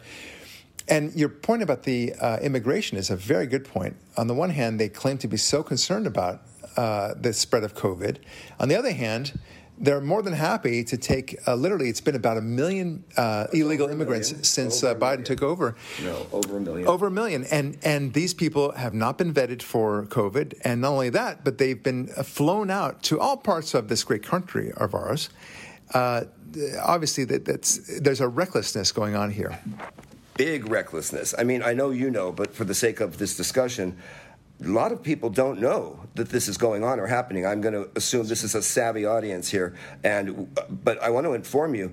And 0.88 1.14
your 1.14 1.28
point 1.28 1.62
about 1.62 1.84
the 1.84 2.14
uh, 2.14 2.38
immigration 2.38 2.98
is 2.98 3.10
a 3.10 3.16
very 3.16 3.46
good 3.46 3.64
point. 3.64 3.96
On 4.16 4.26
the 4.26 4.34
one 4.34 4.50
hand, 4.50 4.80
they 4.80 4.88
claim 4.88 5.18
to 5.18 5.28
be 5.28 5.36
so 5.36 5.62
concerned 5.62 6.06
about 6.06 6.42
uh, 6.76 7.14
the 7.20 7.32
spread 7.32 7.64
of 7.64 7.74
COVID. 7.74 8.18
On 8.58 8.68
the 8.68 8.76
other 8.76 8.92
hand, 8.92 9.38
they're 9.78 10.00
more 10.00 10.22
than 10.22 10.32
happy 10.32 10.84
to 10.84 10.96
take. 10.96 11.36
Uh, 11.46 11.54
literally, 11.54 11.88
it's 11.88 12.00
been 12.00 12.14
about 12.14 12.36
a 12.36 12.40
million 12.40 13.04
uh, 13.16 13.46
illegal 13.52 13.88
immigrants 13.88 14.30
million. 14.30 14.44
since 14.44 14.84
uh, 14.84 14.94
Biden 14.94 15.00
million. 15.00 15.24
took 15.24 15.42
over. 15.42 15.74
No, 16.02 16.26
over 16.32 16.56
a 16.56 16.60
million. 16.60 16.86
Over 16.86 17.06
a 17.08 17.10
million, 17.10 17.44
and 17.50 17.78
and 17.82 18.12
these 18.12 18.32
people 18.32 18.72
have 18.72 18.94
not 18.94 19.18
been 19.18 19.34
vetted 19.34 19.60
for 19.62 20.06
COVID, 20.06 20.60
and 20.64 20.80
not 20.82 20.90
only 20.90 21.10
that, 21.10 21.44
but 21.44 21.58
they've 21.58 21.82
been 21.82 22.10
uh, 22.16 22.22
flown 22.22 22.70
out 22.70 23.02
to 23.04 23.18
all 23.18 23.36
parts 23.36 23.74
of 23.74 23.88
this 23.88 24.04
great 24.04 24.22
country 24.22 24.72
of 24.76 24.94
ours. 24.94 25.30
Uh, 25.92 26.24
obviously, 26.82 27.24
that, 27.24 27.44
that's 27.44 27.98
there's 28.00 28.20
a 28.20 28.28
recklessness 28.28 28.92
going 28.92 29.16
on 29.16 29.30
here. 29.30 29.58
Big 30.34 30.68
recklessness. 30.68 31.34
I 31.38 31.44
mean, 31.44 31.62
I 31.62 31.72
know 31.72 31.90
you 31.90 32.10
know, 32.10 32.32
but 32.32 32.54
for 32.54 32.64
the 32.64 32.74
sake 32.74 33.00
of 33.00 33.18
this 33.18 33.36
discussion, 33.36 33.96
a 34.62 34.68
lot 34.68 34.92
of 34.92 35.02
people 35.02 35.28
don't 35.30 35.60
know 35.60 36.00
that 36.14 36.28
this 36.28 36.48
is 36.48 36.56
going 36.56 36.84
on 36.84 37.00
or 37.00 37.06
happening. 37.06 37.46
I'm 37.46 37.60
going 37.60 37.74
to 37.74 37.88
assume 37.96 38.26
this 38.28 38.44
is 38.44 38.54
a 38.54 38.62
savvy 38.62 39.04
audience 39.04 39.48
here, 39.50 39.74
and 40.04 40.54
but 40.84 41.02
I 41.02 41.10
want 41.10 41.26
to 41.26 41.32
inform 41.34 41.74
you, 41.74 41.92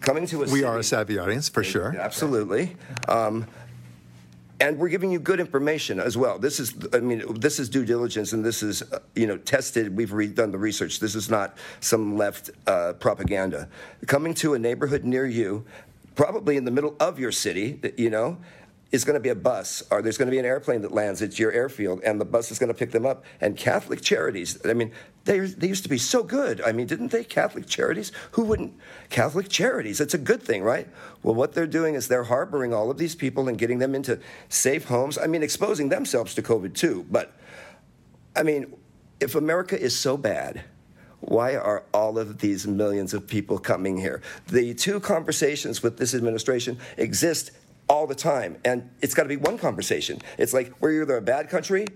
coming 0.00 0.26
to 0.28 0.36
a 0.36 0.40
We 0.40 0.46
city, 0.46 0.64
are 0.64 0.78
a 0.78 0.84
savvy 0.84 1.18
audience 1.18 1.48
for 1.48 1.64
sure. 1.64 1.94
absolutely. 1.98 2.76
Um, 3.08 3.46
and 4.60 4.78
we're 4.78 4.88
giving 4.88 5.10
you 5.10 5.18
good 5.18 5.40
information 5.40 5.98
as 5.98 6.16
well. 6.16 6.38
This 6.38 6.60
is, 6.60 6.72
I 6.92 7.00
mean, 7.00 7.24
this 7.40 7.58
is 7.58 7.68
due 7.68 7.84
diligence, 7.84 8.32
and 8.32 8.44
this 8.44 8.62
is, 8.62 8.82
uh, 8.82 9.00
you 9.16 9.26
know, 9.26 9.36
tested. 9.36 9.94
We've 9.96 10.12
re- 10.12 10.28
done 10.28 10.52
the 10.52 10.58
research. 10.58 11.00
This 11.00 11.16
is 11.16 11.28
not 11.28 11.58
some 11.80 12.16
left 12.16 12.50
uh, 12.68 12.92
propaganda. 12.94 13.68
Coming 14.06 14.32
to 14.34 14.54
a 14.54 14.58
neighborhood 14.58 15.04
near 15.04 15.26
you, 15.26 15.64
probably 16.14 16.56
in 16.56 16.64
the 16.64 16.70
middle 16.70 16.96
of 17.00 17.18
your 17.18 17.32
city, 17.32 17.80
you 17.96 18.10
know, 18.10 18.38
is 18.94 19.04
going 19.04 19.14
to 19.14 19.20
be 19.20 19.28
a 19.28 19.34
bus, 19.34 19.82
or 19.90 20.02
there's 20.02 20.16
going 20.16 20.26
to 20.26 20.30
be 20.30 20.38
an 20.38 20.44
airplane 20.44 20.82
that 20.82 20.92
lands 20.92 21.20
at 21.20 21.36
your 21.36 21.50
airfield, 21.50 22.00
and 22.04 22.20
the 22.20 22.24
bus 22.24 22.52
is 22.52 22.60
going 22.60 22.68
to 22.68 22.78
pick 22.78 22.92
them 22.92 23.04
up. 23.04 23.24
And 23.40 23.56
Catholic 23.56 24.02
Charities, 24.02 24.56
I 24.64 24.72
mean, 24.72 24.92
they, 25.24 25.40
they 25.40 25.66
used 25.66 25.82
to 25.82 25.88
be 25.88 25.98
so 25.98 26.22
good. 26.22 26.60
I 26.60 26.70
mean, 26.70 26.86
didn't 26.86 27.10
they? 27.10 27.24
Catholic 27.24 27.66
Charities? 27.66 28.12
Who 28.32 28.44
wouldn't? 28.44 28.74
Catholic 29.10 29.48
Charities, 29.48 30.00
it's 30.00 30.14
a 30.14 30.18
good 30.18 30.42
thing, 30.42 30.62
right? 30.62 30.86
Well, 31.24 31.34
what 31.34 31.54
they're 31.54 31.66
doing 31.66 31.96
is 31.96 32.06
they're 32.06 32.24
harboring 32.24 32.72
all 32.72 32.88
of 32.88 32.98
these 32.98 33.16
people 33.16 33.48
and 33.48 33.58
getting 33.58 33.80
them 33.80 33.96
into 33.96 34.20
safe 34.48 34.84
homes. 34.84 35.18
I 35.18 35.26
mean, 35.26 35.42
exposing 35.42 35.88
themselves 35.88 36.32
to 36.36 36.42
COVID 36.42 36.74
too. 36.74 37.04
But, 37.10 37.32
I 38.36 38.44
mean, 38.44 38.74
if 39.18 39.34
America 39.34 39.76
is 39.76 39.98
so 39.98 40.16
bad, 40.16 40.62
why 41.26 41.56
are 41.56 41.84
all 41.92 42.18
of 42.18 42.38
these 42.38 42.66
millions 42.66 43.14
of 43.14 43.26
people 43.26 43.58
coming 43.58 43.96
here? 43.96 44.22
The 44.48 44.74
two 44.74 45.00
conversations 45.00 45.82
with 45.82 45.96
this 45.96 46.14
administration 46.14 46.78
exist 46.96 47.50
all 47.88 48.06
the 48.06 48.14
time, 48.14 48.56
and 48.64 48.90
it's 49.00 49.14
got 49.14 49.24
to 49.24 49.28
be 49.28 49.36
one 49.36 49.58
conversation. 49.58 50.20
It's 50.38 50.54
like 50.54 50.72
we're 50.80 51.02
either 51.02 51.16
a 51.16 51.22
bad 51.22 51.48
country 51.48 51.86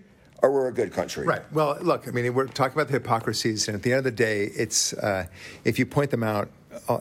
or 0.42 0.52
we're 0.52 0.68
a 0.68 0.72
good 0.72 0.92
country. 0.92 1.26
Right. 1.26 1.42
Well, 1.52 1.78
look, 1.80 2.06
I 2.06 2.10
mean, 2.10 2.32
we're 2.34 2.46
talking 2.46 2.74
about 2.74 2.88
the 2.88 2.94
hypocrisies, 2.94 3.68
and 3.68 3.74
at 3.74 3.82
the 3.82 3.92
end 3.92 3.98
of 3.98 4.04
the 4.04 4.10
day, 4.10 4.44
it's 4.54 4.92
uh, 4.94 5.26
if 5.64 5.78
you 5.78 5.86
point 5.86 6.10
them 6.10 6.22
out, 6.22 6.50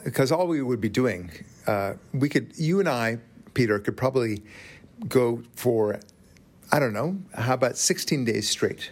because 0.04 0.32
all 0.32 0.48
we 0.48 0.62
would 0.62 0.82
be 0.82 0.90
doing, 0.90 1.32
uh, 1.68 1.94
we 2.14 2.30
could, 2.30 2.58
you 2.58 2.80
and 2.80 2.90
I, 2.90 3.20
Peter, 3.54 3.80
could 3.80 3.98
probably 3.98 4.44
go 5.08 5.44
for, 5.56 6.00
I 6.72 6.80
don't 6.80 6.94
know, 6.94 7.18
how 7.36 7.54
about 7.54 7.78
16 7.78 8.26
days 8.26 8.50
straight 8.50 8.92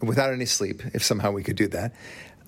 without 0.00 0.32
any 0.32 0.46
sleep, 0.46 0.82
if 0.94 1.02
somehow 1.02 1.30
we 1.30 1.42
could 1.42 1.56
do 1.56 1.68
that. 1.68 1.94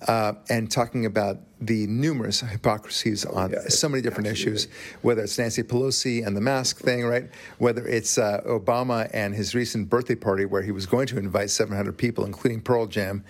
Uh, 0.07 0.33
and 0.49 0.71
talking 0.71 1.05
about 1.05 1.37
the 1.61 1.85
numerous 1.85 2.39
hypocrisies 2.39 3.23
on 3.23 3.51
yeah, 3.51 3.59
so 3.67 3.87
many 3.87 4.01
different 4.01 4.27
absolutely. 4.27 4.63
issues, 4.63 4.67
whether 5.03 5.21
it's 5.21 5.37
Nancy 5.37 5.61
Pelosi 5.61 6.25
and 6.25 6.35
the 6.35 6.41
mask 6.41 6.79
thing, 6.79 7.05
right? 7.05 7.29
Whether 7.59 7.87
it's 7.87 8.17
uh, 8.17 8.41
Obama 8.47 9.09
and 9.13 9.35
his 9.35 9.53
recent 9.53 9.87
birthday 9.87 10.15
party 10.15 10.45
where 10.45 10.63
he 10.63 10.71
was 10.71 10.87
going 10.87 11.05
to 11.07 11.19
invite 11.19 11.51
700 11.51 11.95
people, 11.95 12.25
including 12.25 12.61
Pearl 12.61 12.87
Jam, 12.87 13.23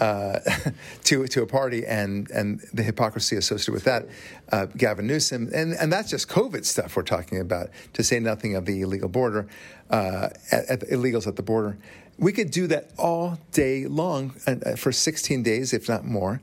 uh, 0.00 0.38
to 1.04 1.26
to 1.26 1.42
a 1.42 1.46
party, 1.46 1.84
and 1.84 2.30
and 2.30 2.60
the 2.72 2.82
hypocrisy 2.82 3.36
associated 3.36 3.74
with 3.74 3.84
that. 3.84 4.08
Uh, 4.50 4.66
Gavin 4.66 5.06
Newsom, 5.06 5.50
and 5.54 5.74
and 5.74 5.92
that's 5.92 6.10
just 6.10 6.28
COVID 6.28 6.64
stuff 6.64 6.96
we're 6.96 7.02
talking 7.02 7.40
about. 7.40 7.68
To 7.92 8.02
say 8.02 8.20
nothing 8.20 8.56
of 8.56 8.64
the 8.64 8.80
illegal 8.80 9.08
border, 9.08 9.48
uh, 9.90 10.30
at, 10.50 10.64
at 10.66 10.80
the 10.80 10.86
illegals 10.86 11.26
at 11.26 11.36
the 11.36 11.42
border. 11.42 11.76
We 12.18 12.32
could 12.32 12.50
do 12.50 12.66
that 12.68 12.90
all 12.98 13.38
day 13.52 13.86
long 13.86 14.34
uh, 14.46 14.76
for 14.76 14.92
16 14.92 15.42
days, 15.42 15.72
if 15.72 15.88
not 15.88 16.04
more. 16.04 16.40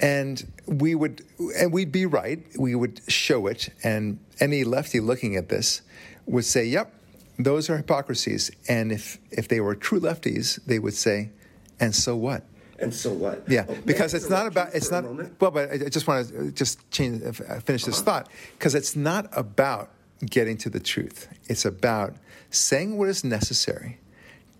And 0.00 0.50
we 0.66 0.94
would 0.94 1.22
and 1.58 1.72
we'd 1.72 1.92
be 1.92 2.06
right. 2.06 2.40
We 2.58 2.74
would 2.74 3.00
show 3.08 3.46
it. 3.46 3.68
And 3.84 4.18
any 4.40 4.64
lefty 4.64 5.00
looking 5.00 5.36
at 5.36 5.48
this 5.48 5.82
would 6.26 6.44
say 6.44 6.64
yep 6.64 6.94
those 7.38 7.68
are 7.68 7.76
hypocrisies. 7.76 8.50
And 8.68 8.92
if 8.92 9.18
if 9.30 9.48
they 9.48 9.60
were 9.60 9.74
true 9.74 10.00
lefties 10.00 10.64
they 10.64 10.78
would 10.78 10.94
say 10.94 11.30
and 11.78 11.94
so 11.94 12.16
what? 12.16 12.44
And 12.78 12.92
so 12.92 13.12
what? 13.12 13.44
yeah 13.48 13.66
because 13.84 14.14
it's 14.14 14.30
not 14.30 14.46
about 14.46 14.74
it's 14.74 14.90
not 14.90 15.04
well 15.40 15.52
but 15.52 15.70
i 15.70 15.88
just 15.88 16.08
want 16.08 16.28
to 16.28 16.50
just 16.50 16.90
change 16.90 17.22
uh, 17.22 17.60
finish 17.60 17.84
this 17.84 18.00
thought 18.00 18.28
because 18.58 18.74
it's 18.74 18.96
not 18.96 19.28
about 19.32 19.90
getting 20.26 20.56
to 20.58 20.70
the 20.70 20.80
truth. 20.80 21.28
It's 21.48 21.64
about 21.64 22.14
saying 22.50 22.96
what 22.96 23.08
is 23.08 23.24
necessary 23.24 23.98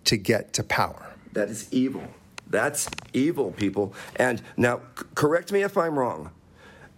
to 0.05 0.17
get 0.17 0.53
to 0.53 0.63
power 0.63 1.13
That 1.33 1.49
is 1.49 1.71
evil. 1.71 2.03
That's 2.47 2.87
evil, 3.13 3.51
people. 3.51 3.95
And 4.17 4.41
now, 4.57 4.81
c- 4.97 5.05
correct 5.15 5.51
me 5.51 5.63
if 5.63 5.75
I'm 5.75 5.97
wrong. 5.97 6.29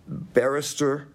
Barrister, 0.07 1.07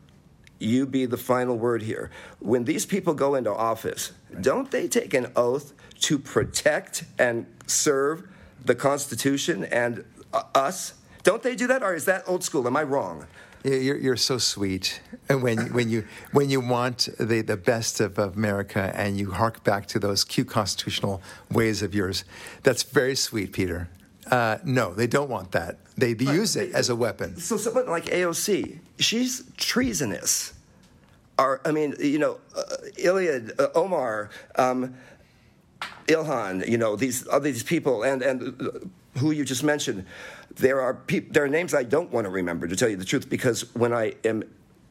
you 0.58 0.86
be 0.86 1.04
the 1.06 1.18
final 1.18 1.58
word 1.58 1.82
here. 1.82 2.10
When 2.38 2.64
these 2.64 2.86
people 2.86 3.12
go 3.12 3.34
into 3.34 3.52
office, 3.52 4.12
don't 4.40 4.70
they 4.70 4.88
take 4.88 5.12
an 5.12 5.32
oath 5.36 5.74
to 6.02 6.18
protect 6.18 7.04
and 7.18 7.46
serve 7.66 8.28
the 8.64 8.74
Constitution 8.74 9.64
and 9.64 10.04
uh, 10.32 10.42
us? 10.54 10.94
Don't 11.22 11.42
they 11.42 11.54
do 11.54 11.66
that, 11.66 11.82
or 11.82 11.94
is 11.94 12.06
that 12.06 12.22
old 12.26 12.42
school? 12.42 12.66
Am 12.66 12.76
I 12.76 12.82
wrong? 12.82 13.26
You're, 13.64 13.98
you're 13.98 14.16
so 14.16 14.38
sweet. 14.38 15.00
And 15.28 15.42
when, 15.42 15.72
when, 15.74 15.90
you, 15.90 16.06
when 16.32 16.48
you 16.48 16.60
want 16.60 17.08
the, 17.18 17.42
the 17.42 17.56
best 17.56 18.00
of 18.00 18.18
America 18.18 18.90
and 18.94 19.18
you 19.18 19.32
hark 19.32 19.62
back 19.64 19.86
to 19.88 19.98
those 19.98 20.24
cute 20.24 20.48
constitutional 20.48 21.20
ways 21.50 21.82
of 21.82 21.94
yours, 21.94 22.24
that's 22.62 22.82
very 22.82 23.14
sweet, 23.14 23.52
Peter. 23.52 23.88
Uh, 24.30 24.58
no, 24.64 24.94
they 24.94 25.06
don't 25.06 25.28
want 25.28 25.52
that. 25.52 25.78
They, 25.96 26.14
they 26.14 26.32
use 26.32 26.56
it 26.56 26.72
as 26.72 26.88
a 26.88 26.96
weapon. 26.96 27.36
So 27.38 27.56
someone 27.56 27.88
like 27.88 28.06
AOC, 28.06 28.78
she's 28.98 29.44
treasonous. 29.56 30.54
Or 31.38 31.60
I 31.64 31.72
mean, 31.72 31.94
you 31.98 32.18
know, 32.18 32.38
uh, 32.56 32.62
Iliad, 32.98 33.58
uh, 33.58 33.68
Omar, 33.74 34.30
um, 34.56 34.94
Ilhan, 36.06 36.68
you 36.68 36.78
know, 36.78 36.96
these 36.96 37.26
other 37.28 37.50
these 37.50 37.62
people, 37.62 38.02
and 38.02 38.22
and 38.22 38.60
uh, 38.60 39.18
who 39.18 39.30
you 39.30 39.44
just 39.44 39.64
mentioned. 39.64 40.04
There 40.56 40.80
are 40.80 41.00
there 41.30 41.44
are 41.44 41.48
names 41.48 41.74
I 41.74 41.84
don't 41.84 42.10
want 42.10 42.24
to 42.24 42.30
remember 42.30 42.66
to 42.66 42.76
tell 42.76 42.88
you 42.88 42.96
the 42.96 43.04
truth 43.04 43.30
because 43.30 43.74
when 43.74 43.92
I 43.92 44.14
am 44.24 44.44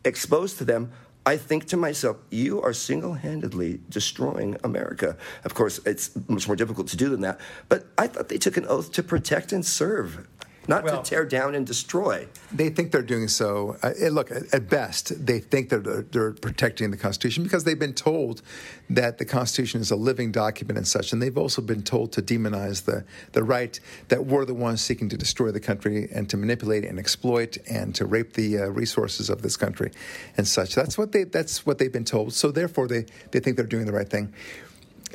exposed 0.03 0.57
to 0.59 0.65
them. 0.65 0.91
I 1.25 1.37
think 1.37 1.65
to 1.67 1.77
myself, 1.77 2.17
you 2.31 2.61
are 2.61 2.73
single 2.73 3.13
handedly 3.13 3.81
destroying 3.89 4.57
America. 4.63 5.17
Of 5.43 5.53
course, 5.53 5.79
it's 5.85 6.11
much 6.27 6.47
more 6.47 6.55
difficult 6.55 6.87
to 6.87 6.97
do 6.97 7.09
than 7.09 7.21
that. 7.21 7.39
But 7.67 7.87
I 7.97 8.07
thought 8.07 8.29
they 8.29 8.37
took 8.37 8.57
an 8.57 8.65
oath 8.67 8.91
to 8.93 9.03
protect 9.03 9.51
and 9.51 9.63
serve, 9.63 10.27
not 10.69 10.83
Well- 10.83 11.01
to 11.01 11.09
tear 11.09 11.25
down 11.25 11.55
and 11.55 11.65
destroy. 11.65 12.27
They 12.53 12.69
think 12.69 12.91
they're 12.91 13.01
doing 13.01 13.27
so. 13.27 13.77
Uh, 13.81 13.91
look, 14.09 14.31
at 14.31 14.53
at 14.53 14.69
best, 14.69 15.25
they 15.25 15.39
think 15.39 15.69
that 15.69 15.83
they're, 15.83 16.05
they're 16.11 16.31
protecting 16.31 16.91
the 16.91 16.97
Constitution 16.97 17.43
because 17.43 17.63
they've 17.63 17.79
been 17.79 17.93
told 17.93 18.41
that 18.89 19.17
the 19.17 19.25
Constitution 19.25 19.81
is 19.81 19.91
a 19.91 19.95
living 19.95 20.31
document 20.31 20.77
and 20.77 20.87
such. 20.87 21.11
And 21.11 21.21
they've 21.21 21.37
also 21.37 21.61
been 21.61 21.83
told 21.83 22.11
to 22.13 22.21
demonize 22.21 22.85
the, 22.85 23.03
the 23.33 23.43
right 23.43 23.79
that 24.07 24.25
we're 24.25 24.45
the 24.45 24.53
ones 24.53 24.81
seeking 24.81 25.09
to 25.09 25.17
destroy 25.17 25.51
the 25.51 25.59
country 25.59 26.07
and 26.13 26.29
to 26.29 26.37
manipulate 26.37 26.85
and 26.85 26.99
exploit 26.99 27.57
and 27.69 27.95
to 27.95 28.05
rape 28.05 28.33
the 28.33 28.59
uh, 28.59 28.65
resources 28.67 29.29
of 29.29 29.41
this 29.41 29.57
country 29.57 29.91
and 30.37 30.47
such. 30.47 30.75
That's 30.75 30.97
what 30.97 31.11
they 31.11 31.23
that's 31.23 31.65
what 31.65 31.77
they've 31.79 31.91
been 31.91 32.05
told. 32.05 32.33
So 32.33 32.51
therefore, 32.51 32.87
they 32.87 33.05
they 33.31 33.39
think 33.39 33.57
they're 33.57 33.65
doing 33.65 33.85
the 33.85 33.93
right 33.93 34.09
thing 34.09 34.33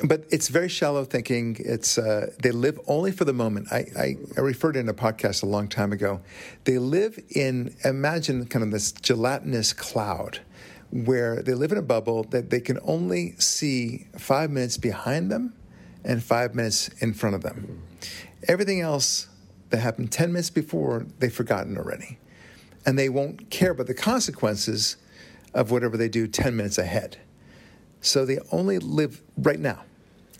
but 0.03 0.25
it's 0.29 0.49
very 0.49 0.67
shallow 0.67 1.05
thinking. 1.05 1.55
It's 1.59 1.97
uh, 1.97 2.31
they 2.43 2.51
live 2.51 2.79
only 2.87 3.11
for 3.11 3.23
the 3.23 3.33
moment. 3.33 3.71
I, 3.71 3.85
I, 3.97 4.15
I 4.37 4.41
referred 4.41 4.75
in 4.75 4.89
a 4.89 4.93
podcast 4.93 5.43
a 5.43 5.45
long 5.45 5.67
time 5.67 5.93
ago. 5.93 6.21
They 6.65 6.77
live 6.77 7.17
in 7.29 7.75
imagine 7.83 8.45
kind 8.47 8.63
of 8.63 8.71
this 8.71 8.91
gelatinous 8.91 9.73
cloud, 9.73 10.39
where 10.91 11.41
they 11.41 11.53
live 11.53 11.71
in 11.71 11.77
a 11.77 11.81
bubble 11.81 12.23
that 12.25 12.49
they 12.49 12.59
can 12.59 12.79
only 12.83 13.35
see 13.37 14.07
five 14.17 14.49
minutes 14.51 14.77
behind 14.77 15.31
them, 15.31 15.53
and 16.03 16.21
five 16.21 16.55
minutes 16.55 16.89
in 16.99 17.13
front 17.13 17.35
of 17.35 17.41
them. 17.41 17.81
Everything 18.47 18.81
else 18.81 19.27
that 19.69 19.77
happened 19.77 20.11
ten 20.11 20.31
minutes 20.33 20.49
before 20.49 21.05
they've 21.19 21.33
forgotten 21.33 21.77
already, 21.77 22.19
and 22.85 22.99
they 22.99 23.09
won't 23.09 23.49
care 23.49 23.71
about 23.71 23.87
the 23.87 23.93
consequences 23.93 24.97
of 25.53 25.71
whatever 25.71 25.95
they 25.95 26.09
do 26.09 26.27
ten 26.27 26.55
minutes 26.55 26.77
ahead. 26.77 27.17
So 28.05 28.25
they 28.25 28.39
only 28.51 28.79
live 28.79 29.21
right 29.37 29.59
now, 29.59 29.83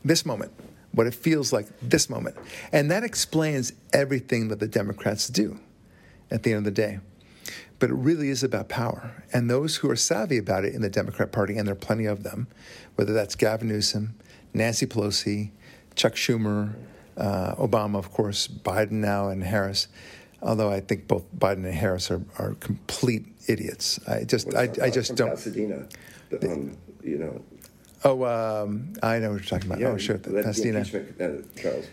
this 0.04 0.26
moment, 0.26 0.52
what 0.92 1.08
it 1.08 1.14
feels 1.14 1.52
like 1.52 1.68
this 1.82 2.10
moment. 2.10 2.36
And 2.72 2.92
that 2.92 3.04
explains 3.04 3.74
everything 3.94 4.50
that 4.50 4.60
the 4.60 4.68
Democrats 4.68 5.28
do 5.28 5.60
at 6.32 6.44
the 6.44 6.52
end 6.52 6.60
of 6.60 6.64
the 6.66 6.72
day. 6.72 7.00
But 7.80 7.90
it 7.90 7.96
really 7.96 8.30
is 8.30 8.44
about 8.44 8.70
power. 8.70 9.24
And 9.34 9.50
those 9.50 9.78
who 9.78 9.90
are 9.90 9.96
savvy 9.96 10.38
about 10.38 10.64
it 10.64 10.74
in 10.74 10.82
the 10.82 10.90
Democrat 10.90 11.32
Party, 11.32 11.58
and 11.58 11.68
there 11.68 11.74
are 11.74 11.76
plenty 11.78 12.06
of 12.06 12.24
them, 12.24 12.48
whether 12.96 13.14
that's 13.14 13.36
Gavin 13.36 13.68
Newsom, 13.68 14.16
Nancy 14.54 14.86
Pelosi, 14.86 15.52
Chuck 15.96 16.14
Schumer, 16.14 16.74
uh, 17.18 17.56
Obama, 17.56 17.98
of 17.98 18.12
course, 18.12 18.48
Biden 18.48 18.92
now, 18.94 19.30
and 19.30 19.44
Harris, 19.44 19.88
Although 20.46 20.72
I 20.72 20.80
think 20.80 21.08
both 21.08 21.24
Biden 21.38 21.66
and 21.66 21.74
Harris 21.74 22.12
are, 22.12 22.22
are 22.38 22.54
complete 22.60 23.26
idiots. 23.48 24.00
I 24.08 24.24
just 24.24 24.54
I, 24.54 24.70
I 24.82 24.90
just 24.92 25.16
don't. 25.16 25.30
Pasadena, 25.30 25.88
the, 26.30 26.52
um, 26.52 26.78
you 27.04 27.18
know. 27.18 27.42
Oh, 28.06 28.24
um, 28.24 28.94
I 29.02 29.18
know 29.20 29.32
what 29.32 29.42
you're 29.42 29.50
talking 29.50 29.66
about. 29.66 29.80
Yeah, 29.80 29.88
oh, 29.90 29.98
sure, 29.98 30.18
the- 30.18 30.30
the 30.30 30.44
Pasadena. 30.44 30.78
impeachment, 30.80 31.20
uh, 31.20 31.60
Charles. 31.62 31.86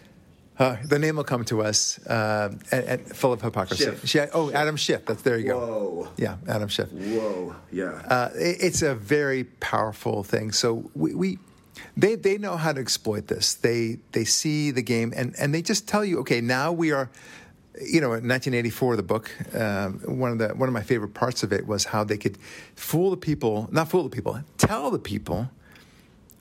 Uh, 0.59 0.77
the 0.85 0.99
name 0.99 1.17
will 1.17 1.25
come 1.25 1.45
to 1.47 1.63
us, 1.63 1.99
uh, 2.07 2.51
and, 2.71 2.85
and 2.85 3.17
full 3.17 3.33
of 3.33 3.41
hypocrisy. 3.41 3.85
Schiff. 3.85 4.07
She- 4.07 4.21
oh, 4.35 4.53
Adam 4.53 4.77
Schiff. 4.77 5.07
That's 5.07 5.23
there 5.23 5.39
you 5.39 5.47
go. 5.49 5.59
Whoa. 5.59 6.09
Yeah, 6.19 6.37
Adam 6.47 6.69
Schiff. 6.69 6.93
Whoa. 6.93 7.57
Yeah. 7.73 7.87
Uh, 8.07 8.29
it- 8.35 8.59
it's 8.61 8.83
a 8.83 8.95
very 8.95 9.45
powerful 9.45 10.23
thing. 10.23 10.53
So 10.53 10.91
we, 10.95 11.15
we 11.15 11.39
they 11.97 12.17
they 12.17 12.37
know 12.37 12.57
how 12.59 12.73
to 12.75 12.81
exploit 12.81 13.29
this. 13.29 13.55
They 13.55 13.99
they 14.13 14.25
see 14.25 14.71
the 14.71 14.83
game 14.83 15.15
and 15.17 15.35
and 15.39 15.55
they 15.55 15.63
just 15.63 15.89
tell 15.89 16.05
you, 16.05 16.19
okay, 16.21 16.41
now 16.43 16.71
we 16.73 16.93
are. 16.93 17.09
You 17.81 18.03
know, 18.03 18.13
in 18.13 18.29
1984, 18.29 18.97
the 18.97 19.03
book, 19.03 19.31
um, 19.55 20.01
one 20.05 20.31
of 20.33 20.39
the 20.39 20.49
one 20.49 20.69
of 20.69 20.75
my 20.75 20.83
favorite 20.83 21.15
parts 21.15 21.43
of 21.43 21.55
it 21.55 21.67
was 21.67 21.85
how 21.87 22.05
they 22.05 22.19
could 22.19 22.37
fool 22.77 23.11
the 23.11 23.17
people, 23.17 23.67
not 23.73 23.89
fool 23.89 24.03
the 24.03 24.11
people, 24.11 24.39
tell 24.59 24.91
the 24.91 24.99
people 24.99 25.49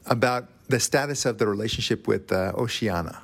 about 0.05 0.47
the 0.67 0.79
status 0.79 1.25
of 1.25 1.37
the 1.37 1.47
relationship 1.47 2.07
with 2.07 2.31
uh, 2.31 2.53
Oceania 2.55 3.21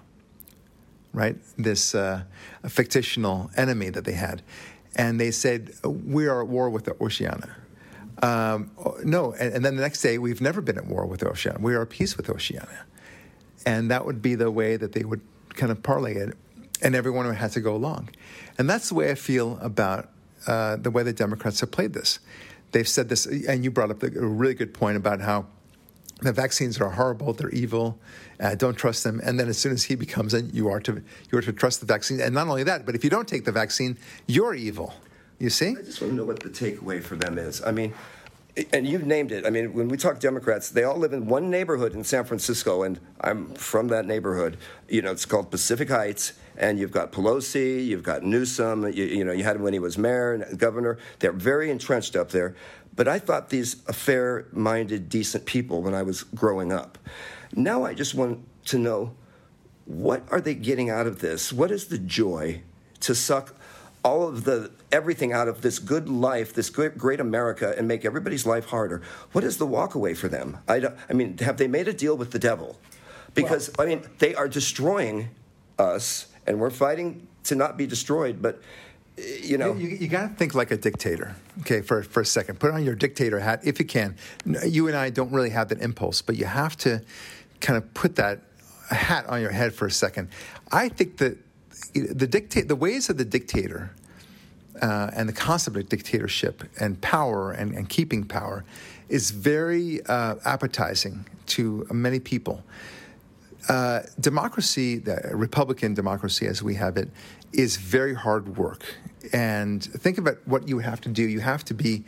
right? 1.18 1.36
This 1.58 1.96
uh, 1.96 2.24
fictional 2.68 3.50
enemy 3.58 3.90
that 3.90 4.06
they 4.06 4.14
had. 4.14 4.44
And 4.96 5.20
they 5.20 5.32
said, 5.32 5.74
We 5.84 6.28
are 6.28 6.44
at 6.44 6.48
war 6.48 6.70
with 6.70 6.86
the 6.86 6.96
Oceania. 7.02 7.56
Um, 8.22 8.72
no, 9.04 9.34
and, 9.34 9.54
and 9.56 9.66
then 9.66 9.76
the 9.76 9.82
next 9.82 10.02
day, 10.02 10.20
we've 10.20 10.42
never 10.42 10.62
been 10.62 10.78
at 10.78 10.86
war 10.86 11.06
with 11.06 11.24
Oceania. 11.24 11.60
We 11.60 11.74
are 11.74 11.82
at 11.82 11.90
peace 11.90 12.18
with 12.18 12.30
Oceania. 12.30 12.86
And 13.66 13.90
that 13.92 14.06
would 14.06 14.22
be 14.22 14.36
the 14.36 14.52
way 14.52 14.78
that 14.78 14.94
they 14.94 15.04
would 15.04 15.22
kind 15.50 15.72
of 15.72 15.82
parlay 15.82 16.16
it, 16.16 16.38
and 16.84 16.96
everyone 16.96 17.32
had 17.34 17.52
to 17.52 17.62
go 17.62 17.76
along. 17.76 18.10
And 18.60 18.70
that's 18.70 18.90
the 18.90 18.96
way 18.96 19.10
I 19.10 19.16
feel 19.16 19.58
about 19.62 20.10
uh, 20.46 20.78
the 20.78 20.92
way 20.92 21.02
the 21.04 21.14
Democrats 21.14 21.60
have 21.62 21.72
played 21.72 21.94
this. 21.94 22.20
They've 22.72 22.88
said 22.88 23.10
this, 23.10 23.26
and 23.26 23.64
you 23.64 23.72
brought 23.72 23.90
up 23.90 24.04
a 24.04 24.10
really 24.10 24.54
good 24.54 24.74
point 24.74 24.98
about 24.98 25.20
how 25.20 25.48
the 26.22 26.34
vaccines 26.34 26.80
are 26.80 26.90
horrible, 26.90 27.34
they're 27.34 27.50
evil, 27.50 28.00
uh, 28.40 28.56
don't 28.56 28.76
trust 28.76 29.04
them. 29.04 29.22
And 29.24 29.40
then 29.40 29.48
as 29.48 29.58
soon 29.58 29.72
as 29.72 29.84
he 29.84 29.96
becomes 29.96 30.34
in, 30.34 30.50
you 30.52 30.68
are 30.70 30.80
to 30.82 31.04
you 31.32 31.38
are 31.38 31.42
to 31.42 31.54
trust 31.54 31.80
the 31.80 31.86
vaccine. 31.86 32.20
And 32.20 32.34
not 32.34 32.48
only 32.48 32.64
that, 32.64 32.86
but 32.86 32.96
if 32.96 33.04
you 33.04 33.10
don't 33.10 33.28
take 33.28 33.46
the 33.46 33.52
vaccine, 33.52 33.98
you're 34.26 34.56
evil. 34.56 34.94
You 35.40 35.52
see? 35.52 35.70
I 35.70 35.82
just 35.84 36.02
want 36.02 36.14
to 36.14 36.18
know 36.18 36.26
what 36.26 36.40
the 36.40 36.50
takeaway 36.50 37.04
for 37.04 37.16
them 37.16 37.38
is. 37.38 37.62
I 37.64 37.72
mean, 37.72 37.94
and 38.74 38.88
you've 38.88 39.06
named 39.06 39.32
it. 39.32 39.46
I 39.46 39.50
mean, 39.50 39.74
when 39.74 39.88
we 39.88 39.98
talk 39.98 40.20
Democrats, 40.20 40.70
they 40.70 40.84
all 40.84 40.98
live 40.98 41.14
in 41.14 41.28
one 41.28 41.50
neighborhood 41.50 41.94
in 41.94 42.04
San 42.04 42.24
Francisco, 42.24 42.84
and 42.84 43.00
I'm 43.22 43.54
from 43.54 43.88
that 43.90 44.06
neighborhood. 44.06 44.58
You 44.88 45.02
know, 45.02 45.12
it's 45.12 45.26
called 45.26 45.52
Pacific 45.52 45.90
Heights, 45.90 46.34
and 46.58 46.80
you've 46.80 46.92
got 46.92 47.12
Pelosi, 47.12 47.86
you've 47.86 48.04
got 48.04 48.24
Newsom. 48.24 48.84
You, 48.84 49.06
you 49.06 49.24
know, 49.24 49.32
you 49.32 49.44
had 49.44 49.56
him 49.56 49.64
when 49.64 49.74
he 49.74 49.80
was 49.80 49.98
mayor 49.98 50.34
and 50.34 50.60
governor. 50.60 50.98
They're 51.20 51.32
very 51.32 51.70
entrenched 51.70 52.16
up 52.16 52.30
there. 52.30 52.56
But 52.96 53.08
I 53.08 53.20
thought 53.20 53.50
these 53.50 53.76
fair-minded, 53.76 55.08
decent 55.08 55.46
people 55.46 55.84
when 55.84 55.94
I 55.94 56.02
was 56.02 56.24
growing 56.24 56.74
up. 56.74 56.98
Now 57.56 57.84
I 57.86 57.94
just 57.94 58.16
want 58.16 58.46
to 58.66 58.80
know 58.80 59.14
what 59.86 60.24
are 60.32 60.42
they 60.42 60.56
getting 60.56 60.90
out 60.90 61.08
of 61.08 61.20
this? 61.20 61.54
What 61.54 61.72
is 61.72 61.88
the 61.88 62.00
joy 62.00 62.64
to 63.02 63.14
suck 63.14 63.56
all 64.08 64.26
of 64.26 64.46
the 64.46 64.72
everything 64.90 65.34
out 65.34 65.50
of 65.50 65.62
this 65.62 65.80
good 65.80 66.08
life, 66.08 66.54
this 66.54 66.70
great, 66.70 66.98
great 66.98 67.20
America, 67.20 67.76
and 67.78 67.88
make 67.90 68.06
everybody's 68.06 68.46
life 68.46 68.66
harder? 68.66 69.02
What 69.34 69.44
is 69.44 69.58
the 69.58 69.68
walkaway 69.68 70.16
for 70.16 70.30
them? 70.30 70.60
I, 70.68 70.82
I 71.10 71.14
mean, 71.14 71.38
have 71.40 71.58
they 71.58 71.68
made 71.68 71.90
a 71.90 71.94
deal 71.94 72.16
with 72.16 72.32
the 72.32 72.40
devil? 72.40 72.80
Because 73.34 73.70
I 73.78 73.86
mean, 73.86 74.02
they 74.20 74.34
are 74.34 74.48
destroying 74.48 75.30
us, 75.78 76.28
and 76.48 76.58
we're 76.58 76.70
fighting 76.70 77.28
to 77.44 77.56
not 77.56 77.78
be 77.78 77.86
destroyed. 77.86 78.42
But 78.42 78.62
you 79.18 79.58
know, 79.58 79.74
You, 79.74 79.90
you 79.90 80.08
got 80.08 80.30
to 80.30 80.34
think 80.36 80.56
like 80.56 80.72
a 80.72 80.78
dictator, 80.78 81.36
okay, 81.62 81.82
for, 81.82 82.02
for 82.04 82.22
a 82.22 82.26
second. 82.26 82.60
Put 82.60 82.72
on 82.72 82.86
your 82.86 82.96
dictator 82.96 83.40
hat 83.40 83.60
if 83.66 83.78
you 83.78 83.86
can. 83.86 84.16
You 84.66 84.88
and 84.88 84.96
I 84.96 85.10
don't 85.10 85.32
really 85.32 85.50
have 85.50 85.68
that 85.70 85.82
impulse, 85.82 86.22
but 86.22 86.38
you 86.38 86.46
have 86.46 86.78
to 86.78 87.04
kind 87.60 87.76
of 87.76 87.94
put 87.94 88.16
that 88.16 88.40
hat 88.90 89.26
on 89.28 89.42
your 89.42 89.52
head 89.52 89.74
for 89.74 89.86
a 89.86 89.92
second. 89.92 90.30
I 90.72 90.88
think 90.88 91.18
that 91.18 91.38
the, 91.94 92.28
dicta- 92.28 92.66
the 92.66 92.76
ways 92.76 93.10
of 93.10 93.18
the 93.18 93.26
dictator 93.26 93.92
uh, 94.82 95.10
and 95.14 95.28
the 95.28 95.34
concept 95.34 95.78
of 95.78 95.90
dictatorship 95.90 96.64
and 96.80 97.02
power 97.02 97.52
and, 97.52 97.74
and 97.74 97.90
keeping 97.90 98.24
power 98.24 98.64
is 99.10 99.32
very 99.32 100.06
uh, 100.06 100.36
appetizing 100.46 101.26
to 101.48 101.88
many 101.92 102.20
people. 102.20 102.64
Uh, 103.70 104.02
democracy, 104.20 104.98
the 104.98 105.20
Republican 105.34 105.94
democracy 105.94 106.46
as 106.48 106.64
we 106.64 106.76
have 106.76 106.98
it, 106.98 107.10
is 107.54 107.78
very 107.78 108.14
hard 108.14 108.58
work. 108.58 108.84
And 109.34 109.84
think 109.84 110.18
about 110.18 110.38
what 110.46 110.68
you 110.68 110.80
have 110.80 111.02
to 111.02 111.10
do. 111.10 111.24
You 111.24 111.42
have 111.42 111.66
to 111.66 111.74
be 111.74 112.04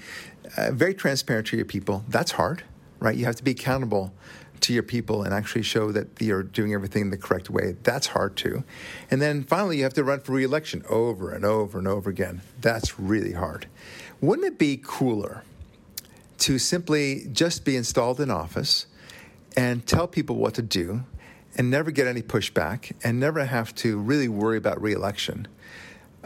uh, 0.57 0.71
very 0.71 0.93
transparent 0.93 1.47
to 1.47 1.57
your 1.57 1.65
people. 1.65 2.05
That's 2.07 2.31
hard, 2.31 2.63
right? 2.99 3.15
You 3.15 3.25
have 3.25 3.35
to 3.35 3.43
be 3.43 3.51
accountable 3.51 4.13
to 4.61 4.73
your 4.73 4.83
people 4.83 5.23
and 5.23 5.33
actually 5.33 5.63
show 5.63 5.91
that 5.91 6.07
you're 6.19 6.43
doing 6.43 6.73
everything 6.73 7.09
the 7.09 7.17
correct 7.17 7.49
way. 7.49 7.75
That's 7.83 8.07
hard 8.07 8.35
too. 8.35 8.63
And 9.09 9.21
then 9.21 9.43
finally, 9.43 9.77
you 9.77 9.83
have 9.83 9.93
to 9.93 10.03
run 10.03 10.19
for 10.19 10.33
reelection 10.33 10.83
over 10.89 11.31
and 11.31 11.45
over 11.45 11.77
and 11.77 11.87
over 11.87 12.09
again. 12.09 12.41
That's 12.61 12.99
really 12.99 13.33
hard. 13.33 13.67
Wouldn't 14.21 14.47
it 14.47 14.57
be 14.57 14.79
cooler 14.81 15.43
to 16.39 16.57
simply 16.57 17.27
just 17.31 17.65
be 17.65 17.75
installed 17.75 18.19
in 18.19 18.31
office 18.31 18.85
and 19.55 19.85
tell 19.85 20.07
people 20.07 20.37
what 20.37 20.53
to 20.55 20.61
do 20.61 21.03
and 21.57 21.69
never 21.69 21.91
get 21.91 22.07
any 22.07 22.21
pushback 22.21 22.93
and 23.03 23.19
never 23.19 23.43
have 23.45 23.75
to 23.75 23.97
really 23.99 24.27
worry 24.27 24.57
about 24.57 24.81
reelection. 24.81 25.47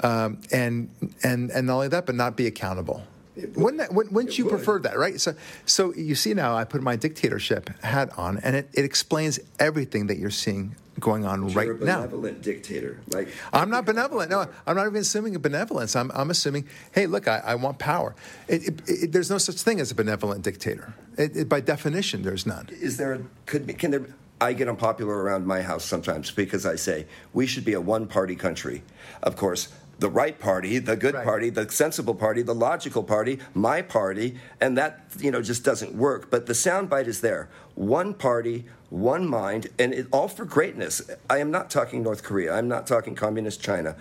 Um, 0.02 0.42
and, 0.52 0.90
and, 1.24 1.50
and 1.50 1.68
not 1.68 1.74
only 1.74 1.88
that, 1.90 2.06
but 2.06 2.16
not 2.16 2.36
be 2.36 2.48
accountable. 2.48 3.04
Wouldn't, 3.36 3.80
that, 3.80 3.94
wouldn't, 3.94 4.38
you 4.38 4.46
would. 4.46 4.52
prefer 4.52 4.80
that, 4.80 4.98
right? 4.98 5.20
So, 5.20 5.34
so 5.66 5.94
you 5.96 6.14
see 6.14 6.34
now, 6.36 6.56
I 6.56 6.66
put 6.66 6.84
my 6.84 6.96
dictatorship 6.96 7.70
hat 7.84 8.12
on, 8.18 8.38
and 8.40 8.56
it, 8.56 8.70
it 8.74 8.86
explains 8.86 9.40
everything 9.60 10.08
that 10.08 10.20
you're 10.20 10.30
seeing 10.30 10.76
going 11.00 11.26
on 11.26 11.48
right 11.54 11.66
you're 11.66 11.76
a 11.76 11.86
now. 11.86 11.98
benevolent 12.02 12.42
dictator. 12.42 13.00
Like 13.10 13.28
I'm 13.52 13.70
not 13.70 13.86
benevolent. 13.86 14.30
No, 14.30 14.46
I'm 14.68 14.76
not 14.76 14.86
even 14.86 15.02
assuming 15.02 15.36
a 15.36 15.40
benevolence. 15.40 15.96
I'm, 15.96 16.12
I'm 16.14 16.30
assuming, 16.30 16.68
hey, 16.94 17.08
look, 17.08 17.28
I, 17.28 17.40
I 17.40 17.56
want 17.56 17.80
power. 17.80 18.16
It, 18.48 18.68
it, 18.68 18.82
it, 18.88 19.12
there's 19.12 19.32
no 19.32 19.40
such 19.40 19.56
thing 19.56 19.80
as 19.80 19.90
a 19.90 19.96
benevolent 19.96 20.44
dictator. 20.44 20.94
It, 21.18 21.36
it, 21.36 21.50
by 21.50 21.62
definition, 21.62 22.22
there's 22.22 22.46
none. 22.46 22.68
is 22.72 22.98
there 22.98 23.22
could 23.48 23.66
be 23.66 23.74
can 23.74 23.92
there 23.92 24.06
I 24.40 24.54
get 24.54 24.68
unpopular 24.68 25.24
around 25.24 25.48
my 25.48 25.62
house 25.62 25.86
sometimes 25.86 26.30
because 26.30 26.66
I 26.66 26.76
say 26.76 27.06
we 27.34 27.48
should 27.48 27.64
be 27.64 27.74
a 27.74 27.82
one 27.82 28.08
party 28.08 28.36
country. 28.36 28.84
Of 29.22 29.38
course, 29.38 29.70
the 30.04 30.10
right 30.10 30.38
party, 30.38 30.80
the 30.80 30.98
good 30.98 31.14
Right. 31.14 31.24
party, 31.24 31.50
the 31.50 31.70
sensible 31.72 32.14
party, 32.14 32.42
the 32.42 32.54
logical 32.54 33.04
party, 33.04 33.40
my 33.54 33.82
party, 33.82 34.38
and 34.60 34.78
that 34.78 35.06
you 35.18 35.32
know 35.32 35.42
just 35.42 35.64
doesn't 35.64 35.96
work. 35.96 36.30
But 36.30 36.46
the 36.46 36.52
soundbite 36.54 37.08
is 37.08 37.22
there. 37.22 37.48
One 37.76 38.14
party, 38.14 38.66
one 38.90 39.26
mind, 39.26 39.70
and 39.80 39.94
it, 39.94 40.08
all 40.12 40.28
for 40.28 40.44
greatness. 40.44 41.02
I 41.30 41.38
am 41.38 41.52
not 41.52 41.70
talking 41.70 42.04
North 42.04 42.22
Korea. 42.22 42.54
I'm 42.54 42.68
not 42.68 42.86
talking 42.86 43.16
communist 43.16 43.64
China. 43.64 43.96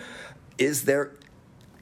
Is 0.59 0.87
there 0.87 1.13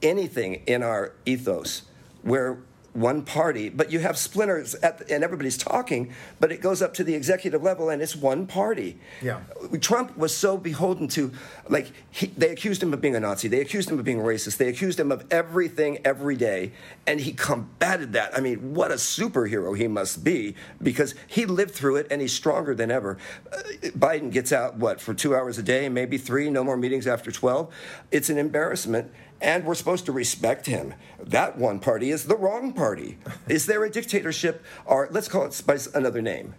anything 0.03 0.63
in 0.67 0.83
our 0.83 1.13
ethos 1.25 1.83
where 2.23 2.59
one 2.93 3.23
party, 3.23 3.69
but 3.69 3.93
you 3.93 4.01
have 4.01 4.19
splinters 4.19 4.75
at 4.77 4.99
the, 4.99 5.15
and 5.15 5.23
everybody's 5.23 5.57
talking, 5.57 6.13
but 6.41 6.51
it 6.51 6.61
goes 6.61 6.83
up 6.83 6.93
to 6.95 7.05
the 7.05 7.15
executive 7.15 7.63
level 7.63 7.89
and 7.89 8.03
it's 8.03 8.17
one 8.17 8.47
party. 8.47 8.99
Yeah. 9.23 9.41
Trump 9.81 10.17
was 10.17 10.37
so 10.37 10.57
beholden 10.57 11.07
to, 11.09 11.33
like, 11.69 11.93
he, 12.11 12.27
they 12.27 12.51
accused 12.51 12.83
him 12.83 12.93
of 12.93 13.01
being 13.01 13.15
a 13.15 13.21
Nazi, 13.21 13.49
they 13.49 13.61
accused 13.61 13.91
him 13.91 13.99
of 13.99 14.05
being 14.05 14.19
racist, 14.19 14.57
they 14.57 14.69
accused 14.69 14.99
him 14.99 15.13
of 15.13 15.25
everything 15.31 15.99
every 16.05 16.37
day, 16.37 16.73
and 17.07 17.21
he 17.21 17.33
combated 17.33 18.13
that. 18.15 18.37
I 18.37 18.41
mean, 18.41 18.75
what 18.75 18.91
a 18.91 18.97
superhero 18.97 19.77
he 19.77 19.87
must 19.87 20.25
be 20.25 20.57
because 20.83 21.15
he 21.27 21.47
lived 21.47 21.75
through 21.75 21.97
it 21.97 22.09
and 22.11 22.21
he's 22.21 22.33
stronger 22.33 22.75
than 22.75 22.91
ever. 22.91 23.19
Uh, 23.53 23.59
Biden 23.91 24.33
gets 24.33 24.53
out, 24.53 24.77
what, 24.77 25.01
for 25.01 25.15
two 25.15 25.37
hours 25.37 25.59
a 25.59 25.63
day, 25.63 25.89
maybe 25.89 26.19
three, 26.19 26.51
no 26.51 26.65
more 26.65 26.77
meetings 26.77 27.07
after 27.07 27.31
12. 27.31 27.73
It's 28.11 28.31
an 28.31 28.39
embarrassment 28.39 29.13
and 29.41 29.65
we're 29.65 29.75
supposed 29.75 30.07
to 30.07 30.13
respect 30.13 30.67
him. 30.67 30.95
That 31.19 31.59
one 31.59 31.81
party 31.81 32.11
is 32.11 32.25
the 32.25 32.37
wrong 32.37 32.73
party. 32.73 33.19
Is 33.49 33.67
there 33.67 33.85
a 33.85 33.91
dictatorship, 33.91 34.65
or 34.85 35.09
let's 35.11 35.29
call 35.29 35.47
it 35.47 35.63
by 35.67 35.79
another 35.95 36.23
name? 36.23 36.55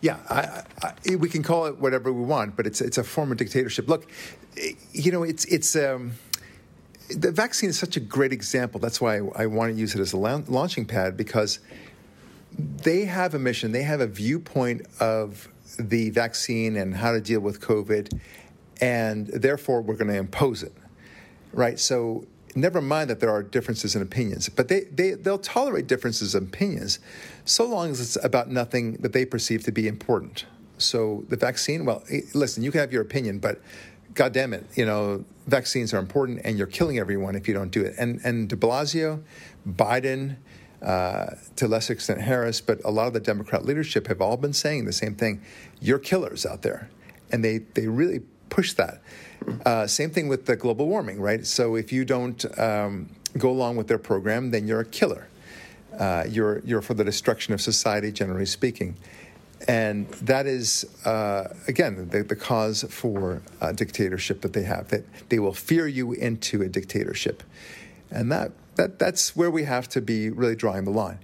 Yeah, 0.00 0.18
I, 0.30 0.62
I, 0.82 1.16
we 1.16 1.28
can 1.28 1.42
call 1.42 1.66
it 1.66 1.78
whatever 1.78 2.12
we 2.12 2.22
want, 2.22 2.56
but 2.56 2.66
it's 2.66 2.80
it's 2.80 2.98
a 2.98 3.04
form 3.04 3.32
of 3.32 3.38
dictatorship. 3.38 3.88
Look, 3.88 4.08
you 4.92 5.10
know, 5.10 5.24
it's 5.24 5.44
it's 5.46 5.74
um, 5.74 6.12
the 7.08 7.32
vaccine 7.32 7.70
is 7.70 7.78
such 7.78 7.96
a 7.96 8.00
great 8.00 8.32
example. 8.32 8.78
That's 8.78 9.00
why 9.00 9.16
I, 9.16 9.42
I 9.42 9.46
want 9.46 9.72
to 9.72 9.78
use 9.78 9.94
it 9.94 10.00
as 10.00 10.12
a 10.12 10.16
laun- 10.16 10.44
launching 10.48 10.84
pad 10.84 11.16
because 11.16 11.58
they 12.58 13.04
have 13.04 13.34
a 13.34 13.38
mission, 13.38 13.72
they 13.72 13.82
have 13.82 14.00
a 14.00 14.06
viewpoint 14.06 14.82
of 15.00 15.48
the 15.78 16.10
vaccine 16.10 16.76
and 16.76 16.94
how 16.94 17.12
to 17.12 17.20
deal 17.20 17.40
with 17.40 17.60
COVID, 17.60 18.18
and 18.80 19.26
therefore 19.28 19.82
we're 19.82 19.96
going 19.96 20.08
to 20.08 20.16
impose 20.16 20.62
it, 20.62 20.72
right? 21.52 21.78
So 21.78 22.26
never 22.54 22.80
mind 22.80 23.10
that 23.10 23.20
there 23.20 23.30
are 23.30 23.42
differences 23.42 23.94
in 23.94 24.02
opinions, 24.02 24.48
but 24.48 24.68
they, 24.68 24.80
they, 24.92 25.12
they'll 25.12 25.38
tolerate 25.38 25.86
differences 25.86 26.34
in 26.34 26.44
opinions 26.44 26.98
so 27.44 27.66
long 27.66 27.90
as 27.90 28.00
it's 28.00 28.24
about 28.24 28.48
nothing 28.48 28.94
that 28.94 29.12
they 29.12 29.24
perceive 29.24 29.64
to 29.64 29.72
be 29.72 29.88
important. 29.88 30.44
So 30.78 31.24
the 31.28 31.36
vaccine, 31.36 31.84
well, 31.84 32.04
eh, 32.10 32.22
listen, 32.34 32.62
you 32.62 32.70
can 32.70 32.80
have 32.80 32.92
your 32.92 33.02
opinion, 33.02 33.38
but 33.38 33.60
God 34.14 34.32
damn 34.32 34.52
it, 34.52 34.66
you 34.74 34.84
know, 34.84 35.24
vaccines 35.46 35.92
are 35.94 35.98
important 35.98 36.40
and 36.44 36.58
you're 36.58 36.66
killing 36.66 36.98
everyone 36.98 37.34
if 37.34 37.48
you 37.48 37.54
don't 37.54 37.70
do 37.70 37.82
it. 37.82 37.94
And, 37.98 38.20
and 38.24 38.48
de 38.48 38.56
Blasio, 38.56 39.22
Biden, 39.66 40.36
uh, 40.82 41.34
to 41.56 41.66
a 41.66 41.68
lesser 41.68 41.92
extent 41.92 42.20
Harris, 42.20 42.60
but 42.60 42.80
a 42.84 42.90
lot 42.90 43.08
of 43.08 43.12
the 43.12 43.20
Democrat 43.20 43.64
leadership 43.64 44.06
have 44.06 44.20
all 44.20 44.36
been 44.36 44.52
saying 44.52 44.84
the 44.84 44.92
same 44.92 45.14
thing. 45.14 45.42
You're 45.80 45.98
killers 45.98 46.46
out 46.46 46.62
there. 46.62 46.88
And 47.30 47.44
they, 47.44 47.58
they 47.58 47.88
really 47.88 48.20
push 48.48 48.72
that. 48.74 49.02
Uh, 49.64 49.86
same 49.86 50.10
thing 50.10 50.28
with 50.28 50.46
the 50.46 50.56
global 50.56 50.86
warming, 50.86 51.20
right? 51.20 51.46
So 51.46 51.76
if 51.76 51.92
you 51.92 52.04
don't 52.04 52.58
um, 52.58 53.08
go 53.36 53.50
along 53.50 53.76
with 53.76 53.88
their 53.88 53.98
program, 53.98 54.50
then 54.50 54.66
you're 54.66 54.80
a 54.80 54.84
killer. 54.84 55.28
Uh, 55.98 56.24
you're, 56.28 56.60
you're 56.60 56.82
for 56.82 56.94
the 56.94 57.04
destruction 57.04 57.54
of 57.54 57.60
society, 57.60 58.12
generally 58.12 58.46
speaking. 58.46 58.96
And 59.66 60.08
that 60.22 60.46
is, 60.46 60.86
uh, 61.04 61.52
again, 61.66 62.08
the, 62.10 62.22
the, 62.22 62.36
cause 62.36 62.84
for 62.88 63.42
uh, 63.60 63.72
dictatorship 63.72 64.42
that 64.42 64.52
they 64.52 64.62
have, 64.62 64.88
that 64.88 65.04
they 65.30 65.40
will 65.40 65.52
fear 65.52 65.88
you 65.88 66.12
into 66.12 66.62
a 66.62 66.68
dictatorship. 66.68 67.42
And 68.10 68.30
that, 68.30 68.52
that, 68.76 69.00
that's 69.00 69.34
where 69.34 69.50
we 69.50 69.64
have 69.64 69.88
to 69.90 70.00
be 70.00 70.30
really 70.30 70.54
drawing 70.54 70.84
the 70.84 70.92
line. 70.92 71.18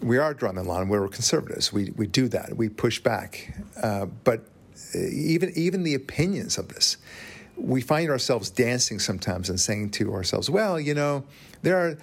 We 0.00 0.16
are 0.16 0.32
drawing 0.32 0.56
the 0.56 0.62
line 0.62 0.88
we're 0.88 1.06
conservatives. 1.08 1.72
We, 1.72 1.92
we 1.96 2.06
do 2.06 2.28
that. 2.28 2.56
We 2.56 2.70
push 2.70 3.00
back. 3.00 3.54
Uh, 3.80 4.06
but 4.06 4.46
even, 4.94 5.52
even 5.54 5.82
the 5.82 5.94
opinions 5.94 6.56
of 6.56 6.68
this, 6.68 6.96
we 7.56 7.80
find 7.80 8.10
ourselves 8.10 8.50
dancing 8.50 8.98
sometimes 8.98 9.48
and 9.48 9.58
saying 9.58 9.90
to 9.90 10.12
ourselves, 10.12 10.50
well, 10.50 10.78
you 10.78 10.94
know, 10.94 11.24
there 11.62 11.78
are, 11.78 11.98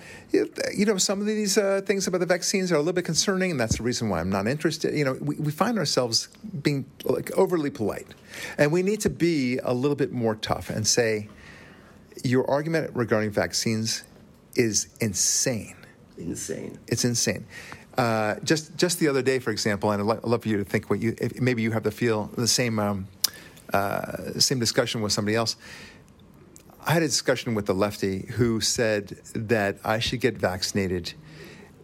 you 0.75 0.85
know, 0.85 0.97
some 0.97 1.21
of 1.21 1.27
these 1.27 1.57
uh, 1.57 1.81
things 1.85 2.07
about 2.07 2.19
the 2.19 2.25
vaccines 2.25 2.71
are 2.71 2.75
a 2.75 2.79
little 2.79 2.93
bit 2.93 3.05
concerning, 3.05 3.51
and 3.51 3.59
that's 3.59 3.77
the 3.77 3.83
reason 3.83 4.09
why 4.09 4.19
I'm 4.19 4.29
not 4.29 4.47
interested. 4.47 4.95
You 4.95 5.05
know, 5.05 5.13
we, 5.21 5.35
we 5.35 5.51
find 5.51 5.77
ourselves 5.77 6.27
being 6.63 6.85
like 7.03 7.31
overly 7.37 7.69
polite, 7.69 8.07
and 8.57 8.71
we 8.71 8.81
need 8.81 8.99
to 9.01 9.09
be 9.09 9.59
a 9.63 9.73
little 9.73 9.95
bit 9.95 10.11
more 10.11 10.35
tough 10.35 10.69
and 10.69 10.87
say, 10.87 11.29
your 12.23 12.49
argument 12.49 12.91
regarding 12.93 13.31
vaccines 13.31 14.03
is 14.55 14.87
insane. 14.99 15.75
Insane. 16.17 16.77
It's 16.87 17.05
insane. 17.05 17.45
Uh, 17.97 18.35
just 18.43 18.75
just 18.75 18.99
the 18.99 19.07
other 19.07 19.21
day, 19.21 19.39
for 19.39 19.51
example, 19.51 19.91
and 19.91 20.01
I'd 20.01 20.23
love 20.23 20.41
for 20.43 20.49
you 20.49 20.57
to 20.57 20.63
think 20.63 20.89
what 20.89 20.99
you 20.99 21.15
if 21.19 21.39
maybe 21.39 21.61
you 21.61 21.71
have 21.71 21.83
the 21.83 21.91
feel 21.91 22.31
the 22.35 22.47
same 22.47 22.79
um, 22.79 23.07
uh, 23.73 24.39
same 24.39 24.59
discussion 24.59 25.01
with 25.01 25.11
somebody 25.11 25.35
else. 25.35 25.55
I 26.85 26.91
had 26.91 27.03
a 27.03 27.07
discussion 27.07 27.55
with 27.55 27.69
a 27.69 27.73
lefty 27.73 28.25
who 28.33 28.59
said 28.59 29.17
that 29.33 29.77
I 29.83 29.99
should 29.99 30.19
get 30.19 30.37
vaccinated. 30.37 31.13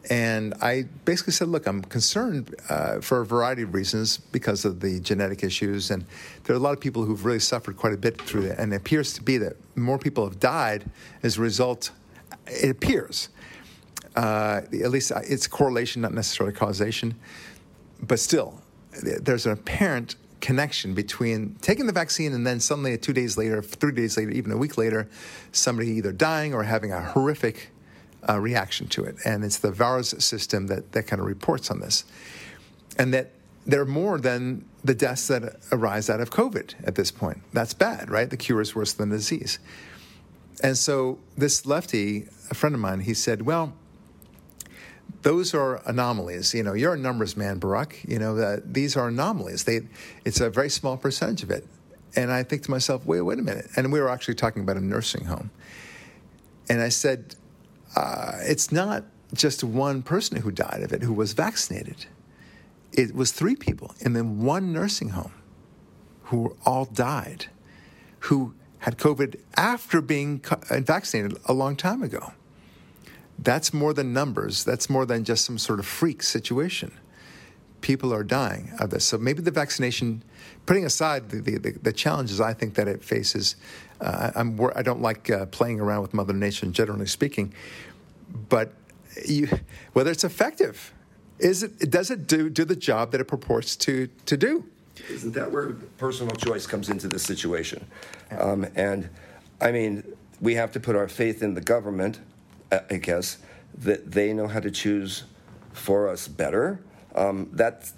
And 0.10 0.54
I 0.62 0.86
basically 1.06 1.34
said, 1.34 1.50
look, 1.50 1.68
I'm 1.68 1.82
concerned 1.82 2.56
uh, 2.70 3.00
for 3.00 3.22
a 3.22 3.26
variety 3.26 3.62
of 3.62 3.74
reasons 3.74 4.18
because 4.18 4.66
of 4.66 4.80
the 4.80 5.00
genetic 5.00 5.44
issues. 5.44 5.92
And 5.92 6.06
there 6.44 6.56
are 6.56 6.60
a 6.60 6.62
lot 6.62 6.74
of 6.74 6.80
people 6.80 7.04
who've 7.06 7.24
really 7.24 7.40
suffered 7.40 7.78
quite 7.78 7.94
a 7.94 7.98
bit 7.98 8.22
through 8.22 8.42
that. 8.44 8.60
And 8.60 8.74
it 8.74 8.78
appears 8.78 9.14
to 9.14 9.24
be 9.24 9.38
that 9.38 9.54
more 9.76 9.98
people 9.98 10.26
have 10.26 10.40
died 10.40 10.90
as 11.24 11.38
a 11.38 11.42
result, 11.42 11.92
it 12.48 12.70
appears. 12.70 13.30
Uh, 14.16 14.62
at 14.74 14.90
least 14.90 15.12
it's 15.16 15.48
correlation, 15.48 16.02
not 16.02 16.14
necessarily 16.14 16.56
causation. 16.56 17.16
But 18.02 18.20
still, 18.20 18.62
there's 19.22 19.46
an 19.46 19.54
apparent 19.54 20.16
connection 20.42 20.94
between 20.94 21.56
taking 21.62 21.86
the 21.86 21.94
vaccine 21.94 22.34
and 22.34 22.46
then 22.46 22.60
suddenly 22.60 22.98
two 22.98 23.14
days 23.14 23.38
later, 23.38 23.62
three 23.62 23.92
days 23.92 24.18
later, 24.18 24.32
even 24.32 24.52
a 24.52 24.58
week 24.58 24.78
later, 24.78 25.10
somebody 25.52 25.92
either 25.92 26.12
dying 26.12 26.54
or 26.54 26.64
having 26.64 26.92
a 26.92 27.02
horrific 27.02 27.70
uh, 28.28 28.40
reaction 28.40 28.88
to 28.88 29.04
it. 29.04 29.16
And 29.26 29.44
it's 29.44 29.58
the 29.58 29.72
VAERS 29.72 30.22
system 30.22 30.68
that, 30.68 30.92
that 30.92 31.04
kind 31.04 31.20
of 31.20 31.26
reports 31.26 31.72
on 31.72 31.80
this. 31.80 32.06
And 32.98 33.14
that 33.14 33.32
there 33.66 33.82
are 33.82 33.86
more 33.86 34.18
than 34.18 34.66
the 34.84 34.96
deaths 34.96 35.28
that 35.28 35.58
arise 35.72 36.10
out 36.10 36.20
of 36.20 36.30
COVID 36.30 36.74
at 36.84 36.96
this 36.96 37.12
point. 37.12 37.42
That's 37.54 37.74
bad, 37.74 38.10
right? 38.10 38.30
The 38.30 38.38
cure 38.38 38.62
is 38.62 38.76
worse 38.76 38.94
than 38.94 39.10
the 39.10 39.18
disease. 39.18 39.60
And 40.64 40.78
so 40.78 41.20
this 41.38 41.66
lefty, 41.66 42.28
a 42.50 42.56
friend 42.56 42.76
of 42.76 42.82
mine, 42.82 43.02
he 43.02 43.14
said, 43.14 43.44
well, 43.44 43.74
those 45.22 45.54
are 45.54 45.82
anomalies. 45.86 46.54
You 46.54 46.64
know, 46.64 46.74
you're 46.74 46.94
a 46.94 46.98
numbers 46.98 47.36
man, 47.36 47.60
Barak. 47.60 48.00
You 48.08 48.20
know, 48.20 48.36
that 48.36 48.74
these 48.74 48.96
are 48.96 49.08
anomalies. 49.08 49.64
They, 49.64 49.82
it's 50.26 50.40
a 50.40 50.50
very 50.50 50.70
small 50.70 50.98
percentage 50.98 51.44
of 51.44 51.52
it. 51.52 51.66
And 52.16 52.32
I 52.32 52.44
think 52.44 52.64
to 52.64 52.72
myself, 52.72 53.06
wait, 53.06 53.22
wait 53.22 53.40
a 53.40 53.42
minute. 53.42 53.68
And 53.76 53.92
we 53.92 54.00
were 54.00 54.10
actually 54.10 54.36
talking 54.36 54.64
about 54.64 54.78
a 54.78 54.82
nursing 54.82 55.26
home. 55.26 55.52
And 56.70 56.82
I 56.82 56.90
said, 56.90 57.36
uh, 57.96 58.34
it's 58.42 58.72
not 58.72 59.04
just 59.34 59.64
one 59.64 60.02
person 60.02 60.38
who 60.38 60.52
died 60.52 60.82
of 60.82 60.92
it 60.92 61.04
who 61.04 61.14
was 61.14 61.34
vaccinated. 61.34 62.06
It 62.92 63.14
was 63.14 63.32
three 63.32 63.56
people 63.56 63.94
in 64.00 64.14
then 64.14 64.40
one 64.42 64.74
nursing 64.74 65.10
home 65.10 65.34
who 66.24 66.56
all 66.66 66.86
died, 66.86 67.48
who 68.22 68.54
had 68.80 68.98
COVID 68.98 69.40
after 69.56 70.02
being 70.02 70.42
vaccinated 70.70 71.38
a 71.46 71.54
long 71.54 71.76
time 71.76 72.02
ago. 72.02 72.34
That's 73.42 73.74
more 73.74 73.94
than 73.94 74.14
numbers. 74.14 74.64
That's 74.64 74.90
more 74.90 75.06
than 75.06 75.24
just 75.24 75.46
some 75.46 75.58
sort 75.58 75.80
of 75.80 75.86
freak 75.86 76.24
situation. 76.24 76.92
People 77.82 78.14
are 78.14 78.24
dying 78.24 78.74
of 78.80 78.90
this. 78.90 79.06
So 79.06 79.18
maybe 79.18 79.42
the 79.42 79.52
vaccination, 79.52 80.24
putting 80.66 80.86
aside 80.86 81.30
the, 81.30 81.58
the, 81.58 81.72
the 81.82 81.94
challenges 81.94 82.42
I 82.42 82.54
think 82.54 82.76
that 82.76 82.90
it 82.90 83.04
faces, 83.04 83.56
uh, 84.02 84.32
I'm, 84.36 84.60
I 84.76 84.82
don't 84.82 85.02
like 85.02 85.30
uh, 85.30 85.46
playing 85.46 85.80
around 85.80 86.02
with 86.02 86.14
Mother 86.14 86.34
Nature, 86.34 86.66
generally 86.68 87.06
speaking, 87.06 87.54
but 88.50 88.74
you, 89.26 89.48
whether 89.94 90.12
it's 90.12 90.26
effective, 90.26 90.94
is 91.40 91.64
it, 91.64 91.90
does 91.90 92.12
it 92.12 92.28
do, 92.28 92.50
do 92.50 92.66
the 92.66 92.76
job 92.76 93.12
that 93.14 93.22
it 93.22 93.26
purports 93.26 93.78
to, 93.78 94.08
to 94.26 94.36
do? 94.36 94.66
Isn't 95.10 95.34
that 95.34 95.50
where 95.50 95.70
personal 95.98 96.36
choice 96.36 96.68
comes 96.68 96.90
into 96.90 97.08
the 97.08 97.20
situation? 97.20 97.86
Um, 98.38 98.68
and 98.76 99.10
I 99.62 99.72
mean, 99.72 100.04
we 100.42 100.56
have 100.56 100.74
to 100.74 100.82
put 100.82 100.98
our 100.98 101.08
faith 101.08 101.42
in 101.42 101.54
the 101.54 101.62
government 101.62 102.20
I 102.72 102.98
guess, 102.98 103.38
that 103.78 104.12
they 104.12 104.34
know 104.34 104.48
how 104.48 104.60
to 104.60 104.72
choose 104.72 105.24
for 105.74 106.08
us 106.10 106.28
better. 106.28 106.80
Um, 107.16 107.50
that 107.54 107.92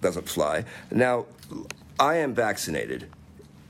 doesn't 0.00 0.28
fly. 0.28 0.64
Now, 0.90 1.26
I 1.98 2.16
am 2.16 2.34
vaccinated. 2.34 3.10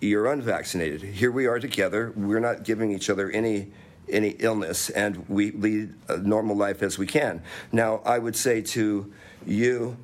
You're 0.01 0.31
unvaccinated. 0.31 1.03
Here 1.03 1.31
we 1.31 1.47
are 1.47 1.59
together. 1.59 2.13
We're 2.15 2.41
not 2.41 2.65
giving 2.65 2.91
each 2.91 3.11
other 3.11 3.31
any 3.31 3.73
any 4.07 4.31
illness, 4.39 4.91
and 4.91 5.27
we 5.31 5.51
lead 5.53 5.95
a 6.09 6.19
normal 6.19 6.55
life 6.55 6.83
as 6.83 6.99
we 6.99 7.07
can. 7.07 7.43
Now, 7.73 8.03
I 8.05 8.19
would 8.19 8.37
say 8.37 8.61
to 8.61 9.11
you, 9.47 9.97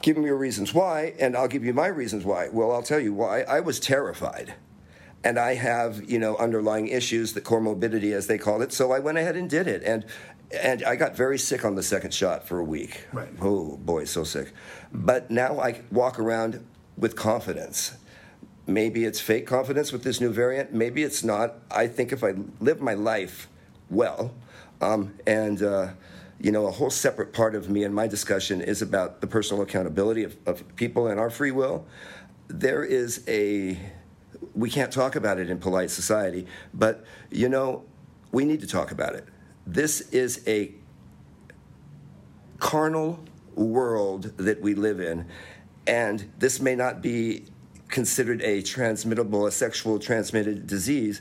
give 0.00 0.16
me 0.16 0.24
your 0.24 0.36
reasons 0.36 0.74
why, 0.74 1.14
and 1.20 1.36
I'll 1.36 1.46
give 1.46 1.64
you 1.64 1.72
my 1.72 1.86
reasons 1.86 2.24
why. 2.24 2.48
Well, 2.48 2.72
I'll 2.72 2.82
tell 2.82 2.98
you 2.98 3.14
why. 3.14 3.42
I 3.42 3.60
was 3.60 3.78
terrified 3.78 4.54
and 5.24 5.38
I 5.38 5.54
have 5.54 6.08
you 6.10 6.18
know 6.18 6.36
underlying 6.36 6.88
issues, 6.88 7.32
the 7.32 7.40
comorbidity 7.40 8.12
as 8.12 8.26
they 8.26 8.38
call 8.38 8.62
it. 8.62 8.72
So 8.72 8.92
I 8.92 8.98
went 8.98 9.18
ahead 9.18 9.36
and 9.36 9.48
did 9.48 9.66
it, 9.66 9.82
and 9.84 10.04
and 10.50 10.82
I 10.84 10.96
got 10.96 11.16
very 11.16 11.38
sick 11.38 11.64
on 11.64 11.74
the 11.74 11.82
second 11.82 12.12
shot 12.12 12.46
for 12.46 12.58
a 12.58 12.64
week. 12.64 13.06
Right. 13.12 13.28
Oh 13.40 13.76
boy, 13.76 14.04
so 14.04 14.24
sick. 14.24 14.52
But 14.92 15.30
now 15.30 15.60
I 15.60 15.80
walk 15.90 16.18
around 16.18 16.64
with 16.96 17.16
confidence. 17.16 17.96
Maybe 18.66 19.04
it's 19.04 19.20
fake 19.20 19.46
confidence 19.46 19.92
with 19.92 20.04
this 20.04 20.20
new 20.20 20.30
variant. 20.30 20.72
Maybe 20.72 21.02
it's 21.02 21.24
not. 21.24 21.54
I 21.70 21.88
think 21.88 22.12
if 22.12 22.22
I 22.22 22.34
live 22.60 22.80
my 22.80 22.94
life 22.94 23.48
well, 23.90 24.32
um, 24.80 25.14
and 25.26 25.62
uh, 25.62 25.88
you 26.40 26.50
know, 26.50 26.66
a 26.66 26.70
whole 26.70 26.90
separate 26.90 27.32
part 27.32 27.54
of 27.54 27.70
me 27.70 27.84
and 27.84 27.94
my 27.94 28.06
discussion 28.06 28.60
is 28.60 28.82
about 28.82 29.20
the 29.20 29.26
personal 29.26 29.62
accountability 29.62 30.24
of, 30.24 30.36
of 30.44 30.76
people 30.76 31.06
and 31.06 31.18
our 31.18 31.30
free 31.30 31.52
will. 31.52 31.86
There 32.48 32.84
is 32.84 33.24
a 33.28 33.78
we 34.54 34.70
can't 34.70 34.92
talk 34.92 35.16
about 35.16 35.38
it 35.38 35.50
in 35.50 35.58
polite 35.58 35.90
society, 35.90 36.46
but 36.74 37.04
you 37.30 37.48
know, 37.48 37.84
we 38.32 38.44
need 38.44 38.60
to 38.60 38.66
talk 38.66 38.90
about 38.90 39.14
it. 39.14 39.26
This 39.66 40.00
is 40.10 40.42
a 40.46 40.72
carnal 42.58 43.20
world 43.54 44.32
that 44.38 44.60
we 44.60 44.74
live 44.74 45.00
in, 45.00 45.26
and 45.86 46.30
this 46.38 46.60
may 46.60 46.74
not 46.74 47.02
be 47.02 47.44
considered 47.88 48.40
a 48.42 48.62
transmittable, 48.62 49.46
a 49.46 49.52
sexual 49.52 49.98
transmitted 49.98 50.66
disease, 50.66 51.20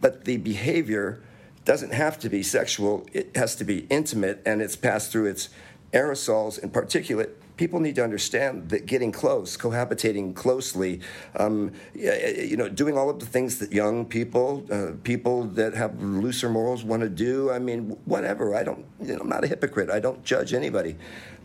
but 0.00 0.24
the 0.24 0.36
behavior 0.38 1.22
doesn't 1.64 1.92
have 1.92 2.18
to 2.18 2.28
be 2.28 2.42
sexual, 2.42 3.06
it 3.12 3.34
has 3.36 3.56
to 3.56 3.64
be 3.64 3.86
intimate, 3.88 4.42
and 4.44 4.60
it's 4.60 4.76
passed 4.76 5.10
through 5.12 5.26
its 5.26 5.48
aerosols 5.92 6.62
and 6.62 6.72
particulate 6.72 7.30
people 7.56 7.80
need 7.80 7.94
to 7.94 8.02
understand 8.02 8.68
that 8.70 8.86
getting 8.86 9.12
close, 9.12 9.56
cohabitating 9.56 10.34
closely, 10.34 11.00
um, 11.36 11.72
you 11.94 12.56
know, 12.56 12.68
doing 12.68 12.98
all 12.98 13.08
of 13.08 13.20
the 13.20 13.26
things 13.26 13.58
that 13.58 13.72
young 13.72 14.04
people, 14.04 14.66
uh, 14.70 14.92
people 15.04 15.44
that 15.44 15.74
have 15.74 16.02
looser 16.02 16.48
morals 16.48 16.84
want 16.84 17.02
to 17.02 17.08
do. 17.08 17.50
I 17.50 17.58
mean, 17.58 17.96
whatever. 18.04 18.54
I 18.54 18.62
don't. 18.64 18.84
You 19.00 19.14
know, 19.14 19.20
I'm 19.20 19.28
not 19.28 19.44
a 19.44 19.46
hypocrite. 19.46 19.90
I 19.90 20.00
don't 20.00 20.24
judge 20.24 20.52
anybody. 20.52 20.96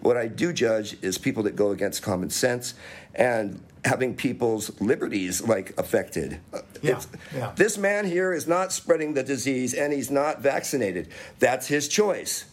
What 0.01 0.17
I 0.17 0.27
do 0.27 0.53
judge 0.53 0.97
is 1.01 1.17
people 1.17 1.43
that 1.43 1.55
go 1.55 1.71
against 1.71 2.01
common 2.01 2.29
sense 2.29 2.73
and 3.13 3.61
having 3.85 4.15
people's 4.15 4.79
liberties 4.81 5.41
like 5.41 5.77
affected. 5.77 6.39
Yeah, 6.81 7.01
yeah. 7.35 7.51
This 7.55 7.77
man 7.77 8.05
here 8.05 8.33
is 8.33 8.47
not 8.47 8.71
spreading 8.71 9.13
the 9.13 9.23
disease 9.23 9.73
and 9.73 9.91
he's 9.91 10.09
not 10.09 10.41
vaccinated. 10.41 11.09
That's 11.39 11.67
his 11.67 11.87
choice. 11.87 12.45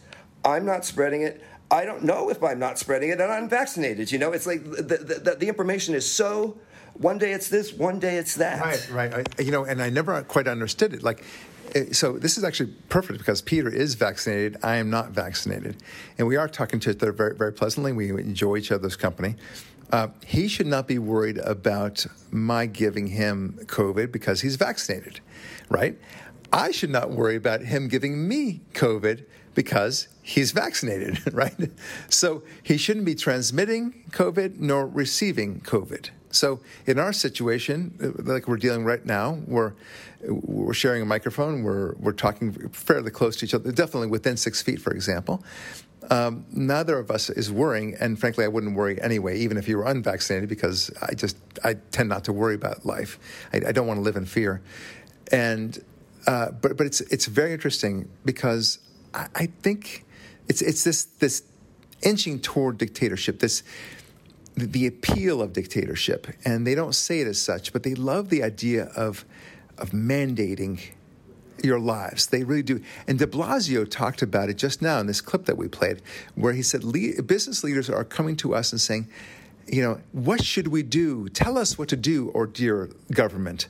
I'm 0.44 0.64
not 0.64 0.84
spreading 0.84 1.22
it. 1.22 1.42
I 1.70 1.84
don't 1.84 2.04
know 2.04 2.30
if 2.30 2.42
I'm 2.42 2.58
not 2.58 2.78
spreading 2.78 3.10
it 3.10 3.20
and 3.20 3.32
I'm 3.32 3.48
vaccinated. 3.48 4.12
You 4.12 4.18
know, 4.18 4.32
it's 4.32 4.46
like 4.46 4.64
the, 4.64 5.20
the, 5.22 5.36
the 5.38 5.48
information 5.48 5.94
is 5.94 6.10
so 6.10 6.58
One 6.98 7.18
day 7.18 7.32
it's 7.32 7.48
this, 7.48 7.72
one 7.72 7.98
day 7.98 8.16
it's 8.16 8.36
that. 8.36 8.60
Right, 8.60 8.90
right. 8.90 9.28
I, 9.38 9.42
you 9.42 9.50
know, 9.50 9.64
and 9.64 9.82
I 9.82 9.90
never 9.90 10.22
quite 10.22 10.48
understood 10.48 10.94
it. 10.94 11.02
Like, 11.02 11.24
eh, 11.74 11.92
so 11.92 12.18
this 12.18 12.38
is 12.38 12.44
actually 12.44 12.72
perfect 12.88 13.18
because 13.18 13.42
Peter 13.42 13.68
is 13.68 13.94
vaccinated. 13.94 14.56
I 14.62 14.76
am 14.76 14.88
not 14.88 15.10
vaccinated, 15.10 15.76
and 16.18 16.26
we 16.26 16.36
are 16.36 16.48
talking 16.48 16.80
to 16.80 16.90
each 16.90 16.96
other 16.96 17.12
very, 17.12 17.36
very 17.36 17.52
pleasantly. 17.52 17.92
We 17.92 18.10
enjoy 18.10 18.56
each 18.56 18.72
other's 18.72 18.96
company. 18.96 19.36
Uh, 19.92 20.08
he 20.24 20.48
should 20.48 20.66
not 20.66 20.88
be 20.88 20.98
worried 20.98 21.38
about 21.38 22.06
my 22.30 22.66
giving 22.66 23.06
him 23.08 23.58
COVID 23.66 24.10
because 24.10 24.40
he's 24.40 24.56
vaccinated, 24.56 25.20
right? 25.68 25.98
I 26.52 26.70
should 26.70 26.90
not 26.90 27.10
worry 27.10 27.36
about 27.36 27.60
him 27.60 27.88
giving 27.88 28.26
me 28.26 28.62
COVID 28.72 29.24
because 29.56 30.06
he's 30.22 30.52
vaccinated, 30.52 31.18
right? 31.34 31.70
So 32.08 32.44
he 32.62 32.76
shouldn't 32.76 33.06
be 33.06 33.16
transmitting 33.16 34.04
COVID 34.10 34.60
nor 34.60 34.86
receiving 34.86 35.60
COVID. 35.62 36.10
So 36.30 36.60
in 36.86 36.98
our 37.00 37.12
situation, 37.12 37.98
uh, 38.00 38.22
like 38.30 38.46
we're 38.46 38.58
dealing 38.58 38.84
right 38.84 39.04
now, 39.04 39.38
we're 39.48 39.72
we're 40.22 40.74
sharing 40.74 41.02
a 41.02 41.06
microphone. 41.06 41.62
We're 41.62 41.94
we're 41.94 42.12
talking 42.12 42.52
fairly 42.70 43.10
close 43.10 43.36
to 43.36 43.46
each 43.46 43.54
other, 43.54 43.72
definitely 43.72 44.08
within 44.08 44.36
six 44.36 44.62
feet, 44.62 44.80
for 44.80 44.92
example. 44.92 45.42
Um, 46.10 46.44
neither 46.52 46.98
of 46.98 47.10
us 47.10 47.30
is 47.30 47.50
worrying, 47.50 47.96
and 47.98 48.18
frankly, 48.18 48.44
I 48.44 48.48
wouldn't 48.48 48.76
worry 48.76 49.00
anyway, 49.00 49.38
even 49.38 49.56
if 49.56 49.66
you 49.66 49.78
were 49.78 49.86
unvaccinated, 49.86 50.48
because 50.48 50.90
I 51.02 51.14
just 51.14 51.36
I 51.64 51.74
tend 51.90 52.08
not 52.10 52.24
to 52.24 52.32
worry 52.32 52.54
about 52.54 52.84
life. 52.84 53.18
I, 53.52 53.68
I 53.68 53.72
don't 53.72 53.86
want 53.86 53.98
to 53.98 54.02
live 54.02 54.16
in 54.16 54.26
fear, 54.26 54.60
and 55.32 55.82
uh, 56.26 56.50
but 56.50 56.76
but 56.76 56.86
it's 56.86 57.00
it's 57.00 57.26
very 57.26 57.52
interesting 57.52 58.08
because 58.24 58.78
I, 59.14 59.26
I 59.34 59.46
think 59.62 60.04
it's 60.48 60.62
it's 60.62 60.84
this 60.84 61.04
this 61.04 61.42
inching 62.02 62.40
toward 62.40 62.78
dictatorship. 62.78 63.40
This 63.40 63.62
the 64.56 64.86
appeal 64.86 65.42
of 65.42 65.52
dictatorship, 65.52 66.26
and 66.44 66.66
they 66.66 66.74
don't 66.74 66.94
say 66.94 67.20
it 67.20 67.26
as 67.26 67.40
such, 67.40 67.72
but 67.72 67.82
they 67.82 67.94
love 67.94 68.30
the 68.30 68.42
idea 68.42 68.84
of 68.96 69.24
of 69.78 69.90
mandating 69.90 70.80
your 71.62 71.78
lives. 71.78 72.26
They 72.26 72.44
really 72.44 72.62
do. 72.62 72.80
And 73.06 73.18
De 73.18 73.26
Blasio 73.26 73.88
talked 73.88 74.22
about 74.22 74.48
it 74.48 74.56
just 74.56 74.82
now 74.82 74.98
in 75.00 75.06
this 75.06 75.20
clip 75.20 75.46
that 75.46 75.56
we 75.56 75.68
played, 75.68 76.02
where 76.34 76.52
he 76.52 76.62
said 76.62 76.82
business 77.26 77.64
leaders 77.64 77.90
are 77.90 78.04
coming 78.04 78.36
to 78.36 78.54
us 78.54 78.72
and 78.72 78.80
saying, 78.80 79.08
you 79.66 79.82
know, 79.82 80.00
what 80.12 80.44
should 80.44 80.68
we 80.68 80.82
do? 80.82 81.28
Tell 81.28 81.58
us 81.58 81.76
what 81.76 81.88
to 81.88 81.96
do, 81.96 82.28
or 82.30 82.46
dear 82.46 82.90
government. 83.12 83.68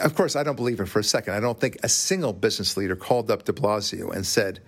Of 0.00 0.14
course, 0.14 0.34
I 0.34 0.42
don't 0.42 0.56
believe 0.56 0.80
it 0.80 0.86
for 0.86 0.98
a 0.98 1.04
second. 1.04 1.34
I 1.34 1.40
don't 1.40 1.58
think 1.58 1.78
a 1.82 1.88
single 1.88 2.32
business 2.32 2.76
leader 2.76 2.96
called 2.96 3.30
up 3.30 3.44
De 3.44 3.52
Blasio 3.52 4.12
and 4.14 4.26
said, 4.26 4.60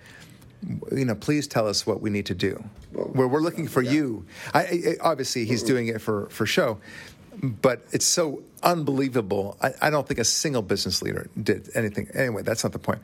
you 0.91 1.05
know, 1.05 1.15
please 1.15 1.47
tell 1.47 1.67
us 1.67 1.85
what 1.85 2.01
we 2.01 2.09
need 2.09 2.25
to 2.27 2.35
do. 2.35 2.63
Well, 2.93 3.07
Where 3.07 3.27
we're 3.27 3.41
looking 3.41 3.67
for 3.67 3.81
yeah. 3.81 3.91
you. 3.91 4.25
I, 4.53 4.59
I, 4.59 4.95
obviously, 5.01 5.45
he's 5.45 5.63
doing 5.63 5.87
it 5.87 6.01
for, 6.01 6.29
for 6.29 6.45
show, 6.45 6.79
but 7.41 7.85
it's 7.91 8.05
so 8.05 8.41
unbelievable. 8.63 9.57
I, 9.61 9.73
I, 9.81 9.89
don't 9.89 10.07
think 10.07 10.19
a 10.19 10.25
single 10.25 10.61
business 10.61 11.01
leader 11.01 11.29
did 11.41 11.69
anything. 11.75 12.09
Anyway, 12.13 12.41
that's 12.41 12.63
not 12.63 12.73
the 12.73 12.79
point. 12.79 12.99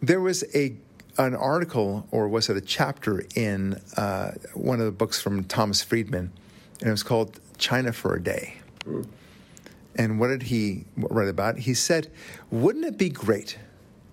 There 0.00 0.20
was 0.20 0.44
a 0.54 0.74
an 1.18 1.34
article, 1.34 2.06
or 2.10 2.26
was 2.26 2.48
it 2.48 2.56
a 2.56 2.60
chapter 2.62 3.22
in 3.34 3.78
uh, 3.98 4.30
one 4.54 4.80
of 4.80 4.86
the 4.86 4.92
books 4.92 5.20
from 5.20 5.44
Thomas 5.44 5.82
Friedman, 5.82 6.32
and 6.80 6.88
it 6.88 6.90
was 6.90 7.02
called 7.02 7.38
"China 7.58 7.92
for 7.92 8.14
a 8.14 8.22
Day." 8.22 8.54
Mm. 8.84 9.06
And 9.96 10.18
what 10.18 10.28
did 10.28 10.44
he 10.44 10.84
write 10.96 11.28
about? 11.28 11.58
He 11.58 11.74
said, 11.74 12.10
"Wouldn't 12.50 12.84
it 12.84 12.96
be 12.96 13.10
great 13.10 13.58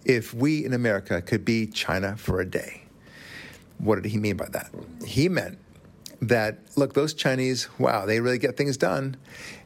if 0.05 0.33
we 0.33 0.65
in 0.65 0.73
America 0.73 1.21
could 1.21 1.45
be 1.45 1.67
China 1.67 2.17
for 2.17 2.41
a 2.41 2.45
day?" 2.45 2.83
What 3.77 3.95
did 3.95 4.11
he 4.11 4.17
mean 4.17 4.35
by 4.35 4.47
that? 4.49 4.71
He 5.05 5.29
meant 5.29 5.57
that 6.21 6.59
look, 6.75 6.93
those 6.93 7.13
Chinese, 7.13 7.69
wow, 7.79 8.05
they 8.05 8.19
really 8.19 8.37
get 8.37 8.57
things 8.57 8.77
done, 8.77 9.15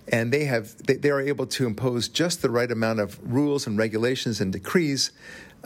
and 0.07 0.31
they 0.31 0.45
have 0.45 0.77
they, 0.85 0.95
they 0.95 1.09
are 1.09 1.21
able 1.21 1.47
to 1.47 1.65
impose 1.65 2.07
just 2.07 2.41
the 2.41 2.49
right 2.49 2.71
amount 2.71 2.99
of 2.99 3.19
rules 3.23 3.65
and 3.67 3.77
regulations 3.77 4.39
and 4.39 4.53
decrees 4.53 5.11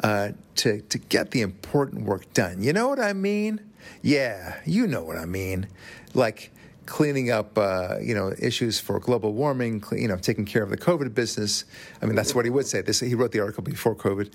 uh, 0.04 0.30
to 0.56 0.82
to 0.82 0.98
get 0.98 1.32
the 1.32 1.42
important 1.42 2.06
work 2.06 2.32
done. 2.34 2.64
You 2.64 2.74
know 2.74 2.88
what 2.88 3.00
I 3.00 3.14
mean? 3.14 3.60
Yeah, 4.02 4.60
you 4.66 4.88
know 4.88 5.04
what 5.04 5.18
I 5.18 5.26
mean. 5.26 5.68
Like 6.14 6.52
cleaning 6.88 7.30
up, 7.30 7.58
uh, 7.58 7.98
you 8.02 8.16
know, 8.16 8.34
issues 8.40 8.80
for 8.80 9.00
global 9.00 9.34
warming, 9.34 9.84
you 9.92 10.08
know, 10.08 10.18
taking 10.18 10.46
care 10.46 10.64
of 10.64 10.70
the 10.70 10.78
COVID 10.78 11.14
business. 11.14 11.66
I 12.02 12.06
mean, 12.06 12.16
that's 12.16 12.34
what 12.34 12.46
he 12.46 12.52
would 12.52 12.66
say. 12.66 12.82
This, 12.82 13.00
he 13.00 13.14
wrote 13.14 13.32
the 13.32 13.42
article 13.42 13.64
before 13.64 13.96
COVID. 13.96 14.34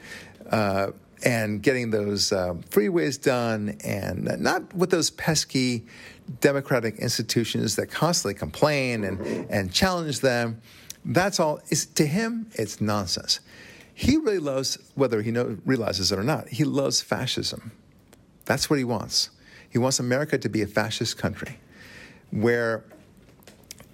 Uh, 0.48 0.92
and 1.24 1.62
getting 1.62 1.90
those 1.90 2.32
um, 2.32 2.62
freeways 2.64 3.20
done, 3.20 3.78
and 3.84 4.24
not 4.40 4.74
with 4.74 4.90
those 4.90 5.08
pesky 5.10 5.86
democratic 6.40 6.96
institutions 6.96 7.76
that 7.76 7.92
constantly 7.92 8.34
complain 8.34 9.04
and, 9.04 9.20
and 9.48 9.72
challenge 9.72 10.18
them. 10.18 10.60
That's 11.04 11.38
all. 11.38 11.60
Is, 11.68 11.86
to 11.86 12.06
him, 12.06 12.50
it's 12.54 12.80
nonsense. 12.80 13.38
He 13.94 14.16
really 14.16 14.38
loves, 14.38 14.78
whether 14.96 15.22
he 15.22 15.30
know, 15.30 15.58
realizes 15.64 16.10
it 16.10 16.18
or 16.18 16.24
not, 16.24 16.48
he 16.48 16.64
loves 16.64 17.00
fascism. 17.00 17.70
That's 18.44 18.68
what 18.68 18.80
he 18.80 18.84
wants. 18.84 19.30
He 19.70 19.78
wants 19.78 20.00
America 20.00 20.38
to 20.38 20.48
be 20.48 20.62
a 20.62 20.66
fascist 20.66 21.18
country 21.18 21.58
where 22.32 22.84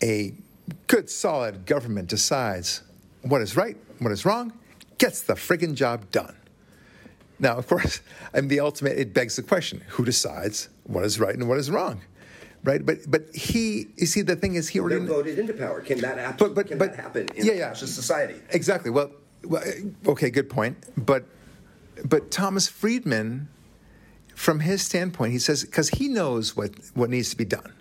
a 0.02 0.32
good, 0.86 1.10
solid 1.10 1.66
government 1.66 2.08
decides 2.08 2.82
what 3.22 3.42
is 3.42 3.56
right, 3.56 3.76
what 3.98 4.12
is 4.12 4.24
wrong, 4.24 4.52
gets 4.96 5.20
the 5.22 5.34
friggin' 5.34 5.74
job 5.74 6.10
done. 6.10 6.34
Now, 7.38 7.56
of 7.56 7.66
course, 7.66 8.00
I 8.34 8.40
mean, 8.40 8.48
the 8.48 8.60
ultimate, 8.60 8.98
it 8.98 9.12
begs 9.12 9.36
the 9.36 9.42
question 9.42 9.82
who 9.88 10.04
decides 10.04 10.68
what 10.84 11.04
is 11.04 11.20
right 11.20 11.34
and 11.34 11.48
what 11.48 11.58
is 11.58 11.70
wrong? 11.70 12.00
Right, 12.64 12.84
but 12.84 13.08
but 13.08 13.32
he, 13.34 13.86
you 13.96 14.06
see, 14.06 14.22
the 14.22 14.34
thing 14.34 14.56
is, 14.56 14.68
he 14.68 14.80
already 14.80 15.04
voted 15.06 15.38
into 15.38 15.52
power. 15.52 15.80
Can 15.80 16.00
that 16.00 16.18
happen? 16.18 16.36
But, 16.38 16.54
but, 16.56 16.66
Can 16.66 16.78
but, 16.78 16.90
that 16.90 17.00
happen 17.00 17.28
in 17.36 17.46
yeah, 17.46 17.52
yeah. 17.52 17.72
society? 17.72 18.34
Exactly. 18.50 18.90
Well, 18.90 19.12
well, 19.44 19.62
eh, 19.64 19.82
okay, 20.08 20.28
good 20.28 20.50
point. 20.50 20.76
But 20.96 21.24
but 22.04 22.32
Thomas 22.32 22.66
Friedman, 22.66 23.48
from 24.34 24.58
his 24.58 24.82
standpoint, 24.82 25.32
he 25.32 25.38
says 25.38 25.64
because 25.64 25.90
he 25.90 26.08
knows 26.08 26.56
what 26.56 26.72
what 26.94 27.10
needs 27.10 27.30
to 27.30 27.36
be 27.36 27.44
done, 27.44 27.72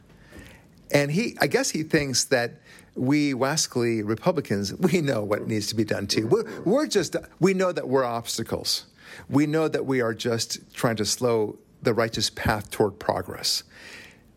and 0.92 1.12
he, 1.12 1.38
I 1.42 1.48
guess, 1.48 1.70
he 1.70 1.84
thinks 1.84 2.26
that 2.26 2.60
we 2.96 3.34
wascally 3.34 4.08
Republicans, 4.08 4.74
we 4.92 5.02
know 5.02 5.24
what 5.24 5.48
needs 5.48 5.68
to 5.68 5.76
be 5.76 5.84
done 5.84 6.08
too. 6.08 6.28
We're, 6.28 6.62
we're 6.62 6.88
just 6.88 7.16
we 7.40 7.54
know 7.54 7.72
that 7.72 7.88
we're 7.88 8.04
obstacles 8.06 8.86
we 9.30 9.46
know 9.46 9.68
that 9.68 9.86
we 9.86 10.02
are 10.02 10.14
just 10.14 10.74
trying 10.74 10.96
to 10.98 11.06
slow 11.06 11.58
the 11.82 11.94
righteous 11.94 12.30
path 12.30 12.70
toward 12.72 13.00
progress. 13.00 13.64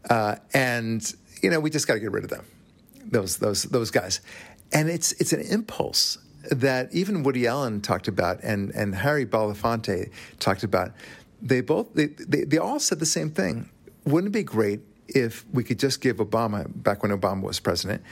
Uh, 0.09 0.37
and, 0.55 1.13
you 1.43 1.51
know, 1.51 1.61
we 1.61 1.71
just 1.71 1.87
got 1.87 1.95
to 1.95 2.01
get 2.01 2.13
rid 2.13 2.25
of 2.25 2.31
them, 2.31 2.45
those, 3.05 3.39
those, 3.39 3.65
those 3.65 3.91
guys. 3.91 4.21
And 4.73 4.89
it's, 4.89 5.13
it's 5.13 5.33
an 5.33 5.41
impulse 5.41 6.19
that 6.51 6.93
even 6.93 7.23
Woody 7.23 7.47
Allen 7.47 7.81
talked 7.81 8.09
about 8.09 8.43
and, 8.43 8.71
and 8.71 8.95
Harry 8.95 9.27
Belafonte 9.27 10.11
talked 10.39 10.63
about. 10.63 10.93
They 11.43 11.61
both, 11.61 11.93
they, 11.95 12.07
they, 12.07 12.45
they 12.45 12.59
all 12.59 12.81
said 12.81 12.99
the 12.99 13.07
same 13.07 13.31
thing. 13.31 13.71
Wouldn't 14.05 14.35
it 14.35 14.39
be 14.39 14.43
great 14.43 14.81
if 15.15 15.45
we 15.53 15.65
could 15.65 15.79
just 15.79 16.01
give 16.01 16.17
Obama, 16.17 16.67
back 16.75 17.03
when 17.03 17.13
Obama 17.13 17.43
was 17.43 17.61
president, 17.61 18.03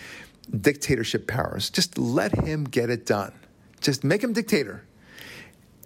dictatorship 0.61 1.27
powers? 1.27 1.71
Just 1.71 1.99
let 1.99 2.35
him 2.35 2.65
get 2.65 2.91
it 2.91 3.07
done. 3.07 3.33
Just 3.81 4.05
make 4.05 4.23
him 4.23 4.33
dictator. 4.33 4.85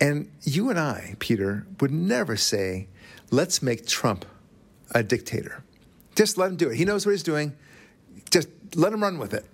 And 0.01 0.31
you 0.43 0.71
and 0.71 0.79
I, 0.79 1.15
Peter, 1.19 1.67
would 1.81 1.93
never 1.93 2.37
say, 2.37 2.89
let's 3.31 3.63
make 3.63 3.87
Trump 3.87 4.25
a 4.95 5.03
dictator. 5.03 5.63
Just 6.15 6.39
let 6.39 6.51
him 6.51 6.57
do 6.57 6.71
it. 6.71 6.77
He 6.77 6.85
knows 6.85 7.07
what 7.07 7.13
he's 7.13 7.23
doing. 7.23 7.55
Just 8.31 8.49
let 8.75 8.93
him 8.93 9.03
run 9.03 9.19
with 9.19 9.35
it. 9.35 9.45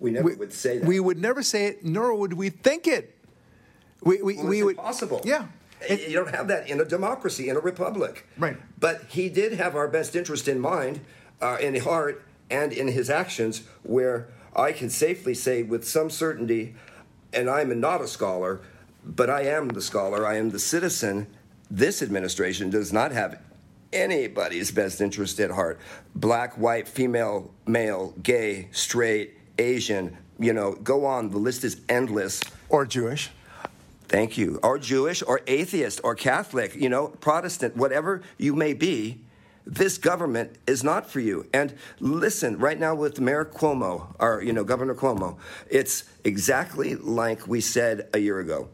We 0.00 0.10
never 0.10 0.28
we, 0.28 0.34
would 0.34 0.52
say 0.52 0.78
that. 0.78 0.86
We 0.86 1.00
would 1.00 1.18
never 1.18 1.42
say 1.42 1.66
it, 1.66 1.84
nor 1.84 2.14
would 2.14 2.34
we 2.34 2.50
think 2.50 2.86
it. 2.86 3.16
We, 4.02 4.20
we, 4.20 4.36
well, 4.36 4.46
we 4.46 4.62
would. 4.62 4.76
Possible. 4.76 5.20
Yeah. 5.24 5.46
It, 5.88 6.08
you 6.08 6.14
don't 6.14 6.34
have 6.34 6.48
that 6.48 6.68
in 6.68 6.80
a 6.80 6.84
democracy, 6.84 7.48
in 7.48 7.56
a 7.56 7.60
republic. 7.60 8.26
Right. 8.36 8.56
But 8.78 9.04
he 9.08 9.28
did 9.28 9.54
have 9.54 9.74
our 9.76 9.88
best 9.88 10.16
interest 10.16 10.48
in 10.48 10.60
mind, 10.60 11.00
uh, 11.40 11.58
in 11.60 11.80
heart, 11.80 12.24
and 12.50 12.72
in 12.72 12.88
his 12.88 13.10
actions, 13.10 13.62
where 13.82 14.28
I 14.54 14.72
can 14.72 14.90
safely 14.90 15.34
say 15.34 15.62
with 15.62 15.86
some 15.86 16.10
certainty, 16.10 16.74
and 17.32 17.50
I'm 17.50 17.80
not 17.80 18.00
a 18.00 18.08
scholar, 18.08 18.60
but 19.04 19.28
I 19.28 19.42
am 19.42 19.68
the 19.68 19.82
scholar, 19.82 20.26
I 20.26 20.36
am 20.36 20.50
the 20.50 20.58
citizen. 20.58 21.26
This 21.70 22.02
administration 22.02 22.70
does 22.70 22.92
not 22.92 23.12
have 23.12 23.40
anybody's 23.92 24.70
best 24.70 25.00
interest 25.00 25.40
at 25.40 25.50
heart. 25.50 25.78
Black, 26.14 26.54
white, 26.54 26.88
female, 26.88 27.52
male, 27.66 28.14
gay, 28.22 28.68
straight, 28.72 29.34
Asian, 29.58 30.16
you 30.38 30.52
know, 30.52 30.72
go 30.72 31.06
on. 31.06 31.30
The 31.30 31.38
list 31.38 31.64
is 31.64 31.80
endless. 31.88 32.40
Or 32.68 32.84
Jewish. 32.86 33.30
Thank 34.14 34.38
you. 34.38 34.60
Or 34.62 34.78
Jewish, 34.78 35.24
or 35.26 35.40
atheist, 35.48 36.00
or 36.04 36.14
Catholic, 36.14 36.76
you 36.76 36.88
know, 36.88 37.08
Protestant, 37.08 37.76
whatever 37.76 38.22
you 38.38 38.54
may 38.54 38.72
be, 38.72 39.18
this 39.66 39.98
government 39.98 40.52
is 40.68 40.84
not 40.84 41.10
for 41.10 41.18
you. 41.18 41.48
And 41.52 41.74
listen, 41.98 42.56
right 42.58 42.78
now 42.78 42.94
with 42.94 43.18
Mayor 43.18 43.44
Cuomo, 43.44 44.14
or, 44.20 44.40
you 44.40 44.52
know, 44.52 44.62
Governor 44.62 44.94
Cuomo, 44.94 45.38
it's 45.68 46.04
exactly 46.22 46.94
like 46.94 47.48
we 47.48 47.60
said 47.60 48.08
a 48.14 48.18
year 48.20 48.38
ago 48.38 48.68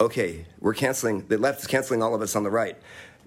okay, 0.00 0.46
we're 0.60 0.72
canceling, 0.74 1.26
the 1.26 1.36
left 1.36 1.60
is 1.60 1.66
canceling 1.66 2.02
all 2.02 2.14
of 2.14 2.22
us 2.22 2.34
on 2.34 2.42
the 2.42 2.50
right. 2.50 2.74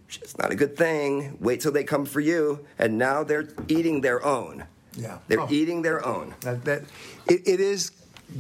It's 0.10 0.36
not 0.40 0.52
a 0.52 0.56
good 0.56 0.76
thing. 0.76 1.38
Wait 1.40 1.60
till 1.62 1.72
they 1.72 1.84
come 1.84 2.04
for 2.06 2.20
you. 2.20 2.66
And 2.80 2.98
now 2.98 3.24
they're 3.24 3.48
eating 3.68 4.02
their 4.02 4.26
own. 4.26 4.66
Yeah. 4.96 5.20
They're 5.28 5.42
Oh. 5.42 5.48
eating 5.52 5.84
their 5.84 6.04
own. 6.04 6.34
That, 6.42 6.66
that 6.66 6.82
it, 7.28 7.48
it 7.48 7.60
is 7.60 7.92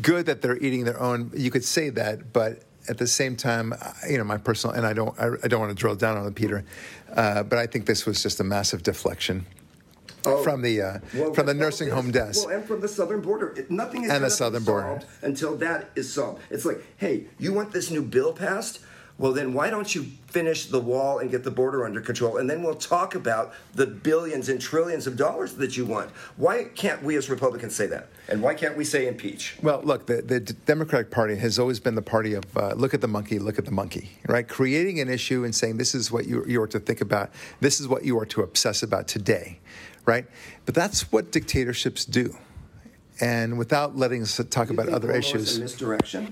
good 0.02 0.26
that 0.26 0.41
they're 0.41 0.58
eating 0.58 0.84
their 0.86 1.00
own. 1.00 1.32
You 1.36 1.52
could 1.52 1.63
say 1.65 1.89
that, 1.91 2.34
but 2.34 2.63
at 2.89 2.98
the 2.98 3.08
same 3.08 3.36
time, 3.36 3.74
you 4.10 4.17
know, 4.17 4.24
my 4.24 4.38
personal 4.38 4.76
and 4.76 4.86
I 4.86 4.93
don't 4.93 5.17
I, 5.19 5.30
I 5.43 5.48
don't 5.48 5.60
want 5.60 5.72
to 5.72 5.76
drill 5.80 5.96
down 5.96 6.17
on 6.17 6.26
it, 6.28 6.36
Peter, 6.36 6.63
uh, 7.15 7.43
but 7.43 7.58
I 7.60 7.67
think 7.67 7.86
this 7.86 8.06
was 8.06 8.22
just 8.22 8.39
a 8.39 8.43
massive 8.43 8.84
deflection 8.84 9.46
from 10.43 10.62
the 10.62 10.82
uh, 10.82 10.98
Well, 11.13 11.34
from 11.34 11.48
the 11.48 11.54
nursing 11.54 11.89
home 11.89 12.12
deaths. 12.12 12.46
Well, 12.46 12.56
and 12.56 12.65
from 12.65 12.80
the 12.80 12.88
southern 12.88 13.19
border. 13.22 13.54
It- 13.58 13.69
nothing 13.69 14.04
is 14.06 14.10
And 14.12 14.24
the 14.24 14.30
southern 14.30 14.63
border. 14.63 14.88
solved 14.88 15.06
until 15.22 15.56
that 15.58 15.89
is 15.96 16.13
solved. 16.13 16.41
It's 16.50 16.63
like, 16.63 16.82
hey, 16.98 17.26
you 17.39 17.52
want 17.52 17.74
this 17.74 17.91
new 17.91 18.02
bill 18.02 18.32
passed? 18.32 18.80
Well, 19.19 19.32
then 19.32 19.54
why 19.54 19.69
don't 19.69 19.93
you 19.93 20.08
finish 20.28 20.65
the 20.65 20.80
wall 20.80 21.19
and 21.19 21.30
get 21.30 21.43
the 21.43 21.52
border 21.52 21.86
under 21.86 22.02
control, 22.02 22.38
and 22.38 22.49
then 22.49 22.63
we'll 22.63 22.73
talk 22.73 23.13
about 23.13 23.54
the 23.73 23.86
billions 23.86 24.49
and 24.49 24.60
trillions 24.60 25.06
of 25.06 25.15
dollars 25.15 25.54
that 25.56 25.78
you 25.78 25.86
want. 25.86 26.10
Why 26.36 26.63
can't 26.76 27.04
we 27.04 27.15
as 27.15 27.30
Republicans 27.30 27.76
say 27.76 27.86
that? 27.88 28.08
And 28.28 28.41
why 28.41 28.56
can't 28.56 28.76
we 28.76 28.84
say 28.84 29.08
impeach? 29.08 29.56
Well, 29.62 29.82
look, 29.84 30.08
the, 30.08 30.23
the 30.23 30.39
Democratic 30.39 31.12
Party 31.12 31.36
has 31.36 31.60
always 31.60 31.80
been 31.80 31.93
the 31.93 32.02
party 32.02 32.34
of 32.34 32.45
uh, 32.58 32.73
look 32.73 32.95
at 32.95 33.02
the 33.02 33.08
monkey, 33.08 33.38
look 33.38 33.60
at 33.60 33.65
the 33.65 33.71
monkey, 33.71 34.10
right? 34.28 34.47
Creating 34.47 34.99
an 34.99 35.10
issue 35.10 35.43
and 35.43 35.54
saying 35.54 35.78
this 35.78 35.93
is 35.93 36.12
what 36.12 36.26
you, 36.26 36.43
you 36.47 36.60
are 36.62 36.67
to 36.67 36.80
think 36.80 36.99
about, 36.99 37.30
this 37.60 37.80
is 37.80 37.88
what 37.88 38.04
you 38.04 38.17
are 38.17 38.26
to 38.26 38.41
obsess 38.41 38.82
about 38.82 39.08
today, 39.08 39.60
right? 40.06 40.26
But 40.65 40.73
that's 40.73 41.12
what 41.12 41.32
dictatorships 41.32 42.04
do. 42.06 42.36
And 43.21 43.60
without 43.60 43.95
letting 43.95 44.23
us 44.23 44.41
talk 44.49 44.69
You 44.69 44.73
about 44.73 44.89
other 44.89 45.10
Cuomo 45.10 45.17
issues. 45.19 45.60
misdirection. 45.60 46.30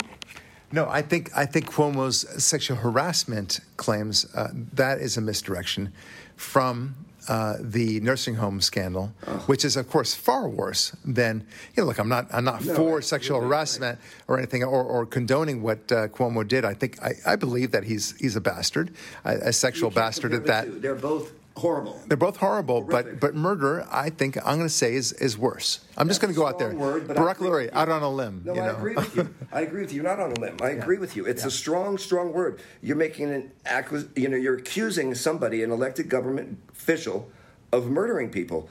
No, 0.71 0.87
I 0.89 1.01
think 1.01 1.29
I 1.35 1.45
think 1.45 1.65
Cuomo's 1.71 2.19
sexual 2.43 2.77
harassment 2.77 3.59
claims 3.77 4.25
uh, 4.35 4.49
that 4.73 4.99
is 4.99 5.17
a 5.17 5.21
misdirection 5.21 5.91
from 6.35 6.95
uh, 7.27 7.57
the 7.59 7.99
nursing 7.99 8.35
home 8.35 8.61
scandal, 8.61 9.07
which 9.45 9.63
is 9.63 9.75
of 9.77 9.87
course 9.89 10.15
far 10.15 10.47
worse 10.49 10.95
than 11.05 11.45
you 11.75 11.83
know. 11.83 11.87
Look, 11.87 11.99
I'm 11.99 12.09
not 12.09 12.27
I'm 12.33 12.43
not 12.43 12.63
No, 12.65 12.73
for 12.75 13.01
sexual 13.01 13.39
right. 13.39 13.47
harassment 13.47 13.99
or 14.27 14.37
anything 14.37 14.63
or, 14.63 14.83
or 14.83 15.05
condoning 15.05 15.61
what 15.61 15.91
uh, 15.91 16.07
Cuomo 16.07 16.47
did. 16.47 16.65
I 16.65 16.73
think 16.73 17.01
I, 17.03 17.11
I 17.25 17.35
believe 17.35 17.71
that 17.71 17.83
he's 17.83 18.17
he's 18.19 18.35
a 18.35 18.41
bastard, 18.41 18.91
a, 19.23 19.49
a 19.49 19.53
sexual 19.53 19.91
bastard 19.91 20.33
at 20.33 20.45
that. 20.47 20.65
two. 20.65 20.79
They're 20.79 20.95
both 20.95 21.31
horrible. 21.57 21.99
They're 22.07 22.17
both 22.17 22.37
horrible, 22.37 22.81
but 22.81 23.03
Horrific. 23.05 23.19
but 23.19 23.35
murder, 23.35 23.85
I 23.91 24.09
think 24.09 24.37
I'm 24.37 24.55
going 24.57 24.61
to 24.61 24.69
say 24.69 24.95
is 24.95 25.11
is 25.13 25.37
worse. 25.37 25.79
I'm 25.97 26.07
just 26.07 26.21
going 26.21 26.33
to 26.33 26.37
go 26.37 26.47
out 26.47 26.59
there, 26.59 26.73
word, 26.73 27.07
but 27.07 27.15
Barak 27.17 27.39
Lurie, 27.39 27.69
out 27.73 27.89
on 27.89 28.01
a 28.03 28.09
limb. 28.09 28.41
No, 28.45 28.53
you 28.55 28.61
I 28.61 28.67
know? 28.67 28.75
agree 28.77 28.95
with 28.95 29.15
you. 29.15 29.33
I 29.51 29.61
agree 29.61 29.81
with 29.81 29.91
you. 29.91 30.01
You're 30.01 30.09
not 30.09 30.19
on 30.19 30.31
a 30.31 30.39
limb. 30.39 30.57
I 30.61 30.69
agree 30.69 30.97
with 30.97 31.15
you. 31.15 31.25
It's 31.25 31.45
a 31.45 31.51
strong, 31.51 31.97
strong 31.97 32.31
word. 32.33 32.61
You're 32.81 32.95
making 32.97 33.31
an 33.33 33.51
acquis- 33.65 34.07
You 34.15 34.29
know, 34.29 34.37
you're 34.37 34.57
accusing 34.57 35.13
somebody, 35.15 35.61
an 35.63 35.71
elected 35.71 36.09
government 36.09 36.57
official, 36.71 37.29
of 37.71 37.89
murdering 37.89 38.29
people, 38.29 38.69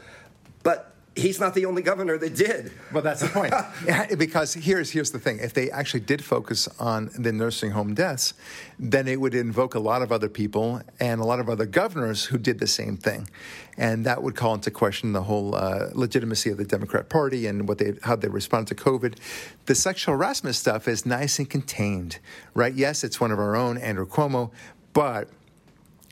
but 0.62 0.89
he's 1.16 1.40
not 1.40 1.54
the 1.54 1.66
only 1.66 1.82
governor 1.82 2.16
that 2.18 2.34
did. 2.36 2.72
Well, 2.92 3.02
that's 3.02 3.20
the 3.20 3.28
point. 3.28 3.52
Because 4.18 4.54
here's 4.54 4.90
here's 4.90 5.10
the 5.10 5.18
thing: 5.18 5.38
if 5.38 5.54
they 5.54 5.70
actually 5.70 6.00
did 6.00 6.24
focus 6.24 6.68
on 6.78 7.10
the 7.18 7.32
nursing 7.32 7.72
home 7.72 7.94
deaths, 7.94 8.34
then 8.78 9.08
it 9.08 9.20
would 9.20 9.34
invoke 9.34 9.74
a 9.74 9.80
lot 9.80 10.02
of 10.02 10.12
other 10.12 10.28
people 10.28 10.80
and 10.98 11.20
a 11.20 11.24
lot 11.24 11.40
of 11.40 11.48
other 11.48 11.66
governors 11.66 12.26
who 12.26 12.38
did 12.38 12.58
the 12.58 12.66
same 12.66 12.96
thing, 12.96 13.28
and 13.76 14.04
that 14.06 14.22
would 14.22 14.36
call 14.36 14.54
into 14.54 14.70
question 14.70 15.12
the 15.12 15.22
whole 15.22 15.54
uh, 15.54 15.88
legitimacy 15.94 16.50
of 16.50 16.58
the 16.58 16.64
Democrat 16.64 17.08
Party 17.08 17.46
and 17.46 17.68
what 17.68 17.78
they 17.78 17.94
how 18.02 18.16
they 18.16 18.28
respond 18.28 18.66
to 18.68 18.74
COVID. 18.74 19.16
The 19.66 19.74
sexual 19.74 20.16
harassment 20.16 20.56
stuff 20.56 20.86
is 20.86 21.06
nice 21.06 21.38
and 21.38 21.48
contained, 21.48 22.18
right? 22.54 22.74
Yes, 22.74 23.04
it's 23.04 23.20
one 23.20 23.32
of 23.32 23.38
our 23.38 23.56
own, 23.56 23.78
Andrew 23.78 24.06
Cuomo, 24.06 24.50
but 24.92 25.28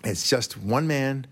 it's 0.04 0.28
just 0.28 0.56
one 0.56 0.86
man. 0.86 1.26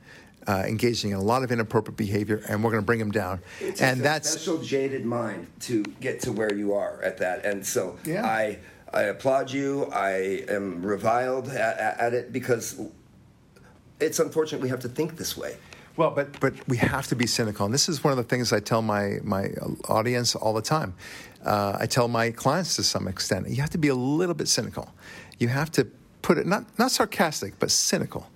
Uh, 0.48 0.62
engaging 0.64 1.10
in 1.10 1.16
a 1.16 1.20
lot 1.22 1.42
of 1.42 1.50
inappropriate 1.50 1.96
behavior, 1.96 2.40
and 2.48 2.62
we're 2.62 2.70
going 2.70 2.80
to 2.80 2.86
bring 2.86 3.00
him 3.00 3.10
down. 3.10 3.40
It 3.60 3.82
and 3.82 3.98
a 3.98 4.02
that's 4.04 4.30
special 4.30 4.58
jaded 4.58 5.04
mind 5.04 5.48
to 5.62 5.82
get 6.00 6.20
to 6.20 6.30
where 6.30 6.54
you 6.54 6.72
are 6.72 7.02
at 7.02 7.18
that. 7.18 7.44
And 7.44 7.66
so 7.66 7.98
Yeah. 8.04 8.24
I 8.24 8.58
I 8.92 9.02
applaud 9.02 9.50
you. 9.50 9.86
I 9.92 10.44
am 10.48 10.86
reviled 10.86 11.48
at, 11.48 11.78
at 11.78 11.98
at 11.98 12.14
it 12.14 12.32
because 12.32 12.80
it's 13.98 14.20
unfortunate 14.20 14.62
we 14.62 14.68
have 14.68 14.80
to 14.80 14.88
think 14.88 15.16
this 15.16 15.36
way. 15.36 15.56
Well, 15.96 16.10
but 16.10 16.38
but 16.40 16.52
we 16.68 16.76
have 16.76 17.06
to 17.08 17.16
be 17.16 17.26
cynical, 17.26 17.64
and 17.64 17.74
this 17.74 17.88
is 17.88 18.04
one 18.04 18.12
of 18.12 18.16
the 18.18 18.22
things 18.24 18.52
I 18.52 18.60
tell 18.60 18.82
my 18.82 19.18
my 19.24 19.48
audience 19.88 20.36
all 20.36 20.52
the 20.52 20.62
time. 20.62 20.94
Uh, 21.44 21.76
I 21.80 21.86
tell 21.86 22.06
my 22.06 22.30
clients 22.30 22.76
to 22.76 22.82
some 22.82 23.08
extent, 23.08 23.48
you 23.48 23.56
have 23.56 23.70
to 23.70 23.78
be 23.78 23.88
a 23.88 23.94
little 23.94 24.34
bit 24.34 24.48
cynical. 24.48 24.92
You 25.38 25.48
have 25.48 25.70
to 25.72 25.86
put 26.22 26.38
it 26.38 26.46
not 26.46 26.66
not 26.78 26.90
sarcastic, 26.90 27.58
but 27.58 27.70
cynical. 27.70 28.28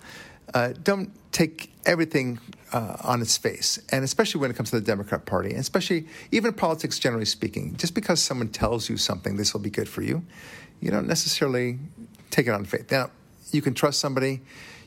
Uh, 0.53 0.73
don't 0.83 1.11
take 1.31 1.71
everything 1.85 2.39
uh, 2.73 2.97
on 3.01 3.21
its 3.21 3.37
face, 3.37 3.79
and 3.91 4.03
especially 4.03 4.39
when 4.41 4.51
it 4.51 4.55
comes 4.55 4.69
to 4.69 4.79
the 4.79 4.85
Democrat 4.85 5.25
Party, 5.25 5.49
and 5.49 5.59
especially 5.59 6.07
even 6.31 6.53
politics 6.53 6.99
generally 6.99 7.25
speaking. 7.25 7.75
Just 7.75 7.93
because 7.93 8.21
someone 8.21 8.49
tells 8.49 8.89
you 8.89 8.97
something, 8.97 9.37
this 9.37 9.53
will 9.53 9.61
be 9.61 9.69
good 9.69 9.89
for 9.89 10.01
you, 10.01 10.23
you 10.79 10.91
don't 10.91 11.07
necessarily 11.07 11.79
take 12.29 12.47
it 12.47 12.53
on 12.53 12.65
faith. 12.65 12.91
Now, 12.91 13.11
you 13.51 13.61
can 13.61 13.73
trust 13.73 13.99
somebody, 13.99 14.41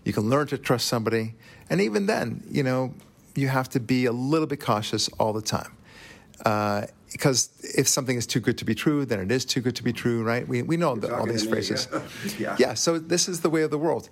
you 0.05 0.13
can 0.13 0.29
learn 0.31 0.47
to 0.49 0.59
trust 0.59 0.87
somebody, 0.87 1.35
and 1.69 1.81
even 1.81 2.07
then, 2.07 2.43
you 2.51 2.63
know, 2.63 2.95
you 3.35 3.49
have 3.49 3.69
to 3.71 3.81
be 3.81 4.07
a 4.07 4.13
little 4.13 4.47
bit 4.47 4.61
cautious 4.61 5.09
all 5.19 5.33
the 5.33 5.43
time. 5.43 5.77
Uh, 6.45 6.87
because 7.13 7.51
if 7.77 7.87
something 7.87 8.17
is 8.17 8.27
too 8.27 8.41
good 8.41 8.59
to 8.59 8.65
be 8.65 8.75
true, 8.75 9.05
then 9.07 9.21
it 9.21 9.31
is 9.31 9.45
too 9.45 9.61
good 9.61 9.77
to 9.77 9.85
be 9.85 9.93
true, 9.93 10.25
right? 10.25 10.47
We, 10.49 10.63
we 10.63 10.77
know 10.77 10.97
the, 10.97 11.15
all 11.15 11.27
these 11.27 11.43
to 11.43 11.47
me, 11.47 11.53
phrases. 11.53 11.87
yeah. 12.39 12.57
Yeah. 12.59 12.75
so 12.75 12.99
this 12.99 13.29
is 13.29 13.41
the 13.41 13.51
way 13.51 13.63
of 13.63 13.71
the 13.71 13.79
world. 13.79 14.09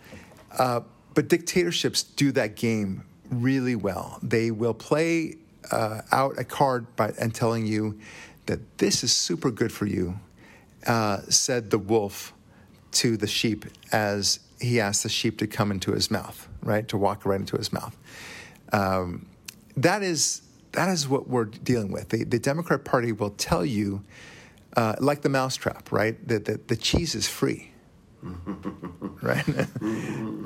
Uh, 0.56 0.82
but 1.14 1.28
dictatorships 1.28 2.02
do 2.02 2.32
that 2.32 2.56
game 2.56 3.04
really 3.30 3.76
well. 3.76 4.18
They 4.22 4.50
will 4.50 4.74
play 4.74 5.36
uh, 5.70 6.02
out 6.10 6.38
a 6.38 6.44
card 6.44 6.94
by 6.96 7.12
and 7.18 7.34
telling 7.34 7.66
you 7.66 7.98
that 8.46 8.78
this 8.78 9.04
is 9.04 9.12
super 9.12 9.50
good 9.50 9.72
for 9.72 9.86
you, 9.86 10.18
uh, 10.86 11.18
said 11.28 11.70
the 11.70 11.78
wolf 11.78 12.32
to 12.92 13.16
the 13.16 13.26
sheep 13.26 13.64
as 13.92 14.40
he 14.60 14.80
asked 14.80 15.02
the 15.02 15.08
sheep 15.08 15.38
to 15.38 15.46
come 15.46 15.70
into 15.70 15.92
his 15.92 16.10
mouth, 16.10 16.48
right, 16.62 16.86
to 16.88 16.96
walk 16.96 17.24
right 17.24 17.40
into 17.40 17.56
his 17.56 17.72
mouth. 17.72 17.96
Um, 18.72 19.26
that 19.76 20.02
is 20.02 20.42
that 20.72 20.88
is 20.88 21.06
what 21.06 21.28
we're 21.28 21.44
dealing 21.44 21.92
with. 21.92 22.08
The, 22.08 22.24
the 22.24 22.38
Democrat 22.38 22.84
Party 22.84 23.12
will 23.12 23.30
tell 23.30 23.64
you, 23.64 24.02
uh, 24.74 24.94
like 25.00 25.20
the 25.20 25.28
mousetrap, 25.28 25.92
right, 25.92 26.16
that 26.28 26.46
the, 26.46 26.58
the 26.66 26.76
cheese 26.76 27.14
is 27.14 27.28
free. 27.28 27.71
right? 29.22 29.44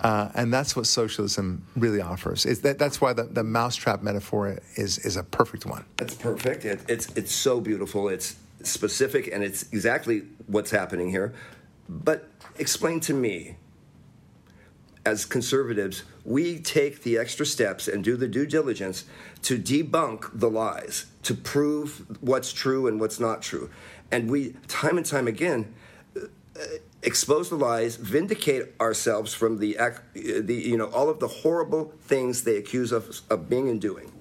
uh, 0.01 0.31
and 0.35 0.53
that's 0.53 0.75
what 0.75 0.87
socialism 0.87 1.65
really 1.77 2.01
offers. 2.01 2.47
Is 2.47 2.63
that, 2.63 2.79
that's 2.79 3.01
why 3.01 3.13
the, 3.13 3.25
the 3.25 3.45
mousetrap 3.45 4.03
metaphor 4.03 4.59
is, 4.77 4.99
is 4.99 5.17
a 5.17 5.23
perfect 5.23 5.67
one. 5.67 5.85
That's 5.97 6.15
perfect. 6.15 6.65
It, 6.65 6.81
it's 6.89 7.09
it's 7.17 7.33
so 7.33 7.61
beautiful. 7.61 8.09
It's 8.09 8.37
specific, 8.63 9.29
and 9.33 9.45
it's 9.45 9.65
exactly 9.73 10.23
what's 10.47 10.71
happening 10.71 11.11
here. 11.11 11.35
But 11.89 12.29
explain 12.59 13.01
to 13.01 13.15
me, 13.15 13.57
as 15.05 15.25
conservatives, 15.25 16.03
we 16.25 16.59
take 16.59 17.03
the 17.03 17.17
extra 17.19 17.47
steps 17.47 17.87
and 17.87 18.03
do 18.03 18.17
the 18.17 18.27
due 18.27 18.47
diligence 18.47 19.05
to 19.43 19.59
debunk 19.59 20.29
the 20.33 20.51
lies, 20.51 21.07
to 21.23 21.35
prove 21.35 22.05
what's 22.21 22.53
true 22.53 22.89
and 22.89 22.99
what's 22.99 23.21
not 23.21 23.43
true, 23.43 23.71
and 24.11 24.31
we 24.31 24.55
time 24.67 24.97
and 24.97 25.07
time 25.07 25.29
again 25.29 25.75
expose 27.07 27.49
the 27.49 27.57
lies, 27.57 27.97
vindicate 27.97 28.75
ourselves 28.81 29.33
from 29.33 29.59
the, 29.59 29.79
the 30.13 30.55
you 30.55 30.77
know 30.77 30.87
all 30.87 31.09
of 31.09 31.21
the 31.21 31.29
horrible 31.29 31.95
things 32.03 32.43
they 32.43 32.57
accuse 32.57 32.93
us 32.93 33.23
of 33.31 33.49
being 33.49 33.71
and 33.71 33.81
doing, 33.81 34.13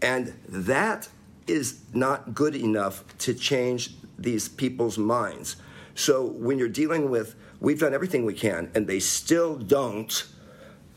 and 0.00 0.32
that 0.48 1.08
is 1.46 1.80
not 1.92 2.32
good 2.32 2.54
enough 2.54 3.04
to 3.18 3.34
change 3.34 3.90
these 4.16 4.48
people's 4.48 4.96
minds. 4.96 5.56
So 5.94 6.24
when 6.24 6.58
you're 6.58 6.68
dealing 6.68 7.10
with, 7.10 7.34
we've 7.60 7.80
done 7.80 7.92
everything 7.92 8.24
we 8.24 8.34
can, 8.34 8.70
and 8.74 8.86
they 8.86 9.00
still 9.00 9.56
don't. 9.56 10.24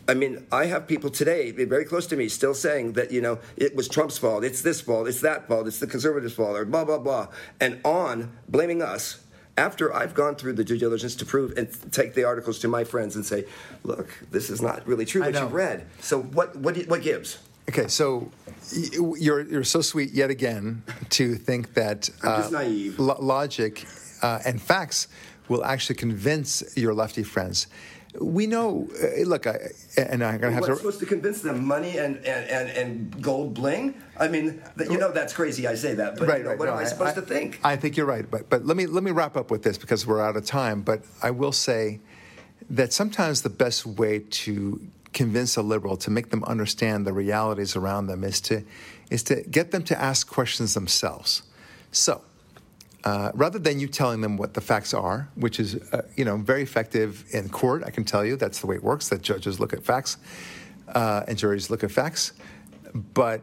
I 0.07 0.13
mean, 0.13 0.45
I 0.51 0.65
have 0.65 0.87
people 0.87 1.09
today, 1.09 1.49
very 1.49 1.83
close 1.83 2.05
to 2.07 2.15
me, 2.15 2.29
still 2.29 2.53
saying 2.53 2.93
that, 2.93 3.11
you 3.11 3.21
know, 3.21 3.39
it 3.57 3.75
was 3.75 3.87
Trump's 3.87 4.19
fault, 4.19 4.43
it's 4.43 4.61
this 4.61 4.79
fault, 4.79 5.07
it's 5.07 5.21
that 5.21 5.47
fault, 5.47 5.65
it's 5.65 5.79
the 5.79 5.87
conservatives' 5.87 6.35
fault, 6.35 6.55
or 6.55 6.63
blah, 6.63 6.85
blah, 6.85 6.99
blah, 6.99 7.29
and 7.59 7.81
on, 7.83 8.37
blaming 8.47 8.83
us. 8.83 9.25
After 9.57 9.93
I've 9.93 10.13
gone 10.13 10.35
through 10.35 10.53
the 10.53 10.63
due 10.63 10.77
diligence 10.77 11.15
to 11.15 11.25
prove 11.25 11.57
and 11.57 11.69
take 11.91 12.13
the 12.13 12.25
articles 12.25 12.59
to 12.59 12.67
my 12.67 12.83
friends 12.83 13.15
and 13.15 13.25
say, 13.25 13.45
look, 13.83 14.09
this 14.29 14.49
is 14.49 14.61
not 14.61 14.85
really 14.85 15.05
true 15.05 15.23
I 15.23 15.27
what 15.27 15.35
you've 15.41 15.53
read. 15.53 15.85
So 16.01 16.21
what, 16.21 16.55
what, 16.57 16.77
what 16.87 17.01
gives? 17.01 17.39
Okay, 17.69 17.87
so 17.87 18.31
you're 19.17 19.41
you're 19.41 19.63
so 19.63 19.81
sweet 19.81 20.11
yet 20.11 20.29
again 20.29 20.83
to 21.09 21.33
think 21.35 21.73
that 21.73 22.09
uh, 22.23 22.29
I'm 22.29 22.41
just 22.41 22.51
naive. 22.51 22.99
lo- 22.99 23.17
logic 23.19 23.87
uh, 24.21 24.39
and 24.45 24.61
facts 24.61 25.07
will 25.47 25.63
actually 25.65 25.95
convince 25.95 26.77
your 26.77 26.93
lefty 26.93 27.23
friends. 27.23 27.67
We 28.19 28.47
know. 28.47 28.87
Uh, 29.01 29.23
look, 29.23 29.47
I, 29.47 29.57
and 29.97 30.23
I'm 30.23 30.39
gonna 30.39 30.53
have 30.53 30.61
What's 30.61 30.73
to. 30.73 30.77
supposed 30.77 30.99
to 30.99 31.05
convince 31.05 31.41
them? 31.41 31.65
Money 31.65 31.97
and, 31.97 32.17
and, 32.17 32.49
and, 32.49 32.69
and 32.69 33.21
gold 33.21 33.53
bling? 33.53 33.95
I 34.17 34.27
mean, 34.27 34.61
th- 34.77 34.89
you 34.89 34.97
know, 34.97 35.11
that's 35.11 35.33
crazy. 35.33 35.67
I 35.67 35.75
say 35.75 35.95
that, 35.95 36.17
but 36.17 36.37
you 36.37 36.43
know, 36.43 36.55
what 36.55 36.65
no, 36.65 36.73
am 36.73 36.77
I 36.77 36.85
supposed 36.85 37.15
to 37.15 37.21
think? 37.21 37.59
I 37.63 37.75
think 37.75 37.97
you're 37.97 38.05
right, 38.05 38.29
but 38.29 38.49
but 38.49 38.65
let 38.65 38.77
me 38.77 38.85
let 38.85 39.03
me 39.03 39.11
wrap 39.11 39.35
up 39.35 39.51
with 39.51 39.63
this 39.63 39.77
because 39.77 40.07
we're 40.07 40.21
out 40.21 40.37
of 40.37 40.45
time. 40.45 40.81
But 40.81 41.03
I 41.21 41.31
will 41.31 41.51
say 41.51 41.99
that 42.69 42.93
sometimes 42.93 43.41
the 43.41 43.49
best 43.49 43.85
way 43.85 44.19
to 44.19 44.79
convince 45.15 45.55
a 45.55 45.61
liberal, 45.61 45.97
to 45.97 46.11
make 46.11 46.29
them 46.29 46.43
understand 46.43 47.07
the 47.07 47.13
realities 47.13 47.75
around 47.75 48.07
them, 48.07 48.23
is 48.23 48.41
to, 48.41 48.63
is 49.09 49.23
to 49.23 49.41
get 49.43 49.71
them 49.71 49.81
to 49.83 49.99
ask 49.99 50.27
questions 50.29 50.73
themselves. 50.73 51.43
So, 51.91 52.21
uh, 53.05 53.31
rather 53.35 53.59
than 53.59 53.79
you 53.79 53.87
telling 53.87 54.21
them 54.21 54.35
what 54.35 54.55
the 54.55 54.61
facts 54.61 54.93
are, 54.93 55.29
which 55.35 55.59
is 55.59 55.75
uh, 55.93 56.01
you 56.17 56.25
know 56.25 56.37
very 56.37 56.63
effective 56.63 57.23
in 57.31 57.47
court, 57.49 57.83
I 57.85 57.91
can 57.91 58.03
tell 58.03 58.25
you 58.25 58.35
that's 58.35 58.59
the 58.59 58.67
way 58.67 58.75
it 58.75 58.83
works. 58.83 59.09
That 59.09 59.21
judges 59.21 59.59
look 59.59 59.73
at 59.73 59.83
facts 59.83 60.17
uh, 60.89 61.23
and 61.27 61.37
juries 61.37 61.69
look 61.69 61.83
at 61.83 61.91
facts, 61.91 62.33
but 63.13 63.41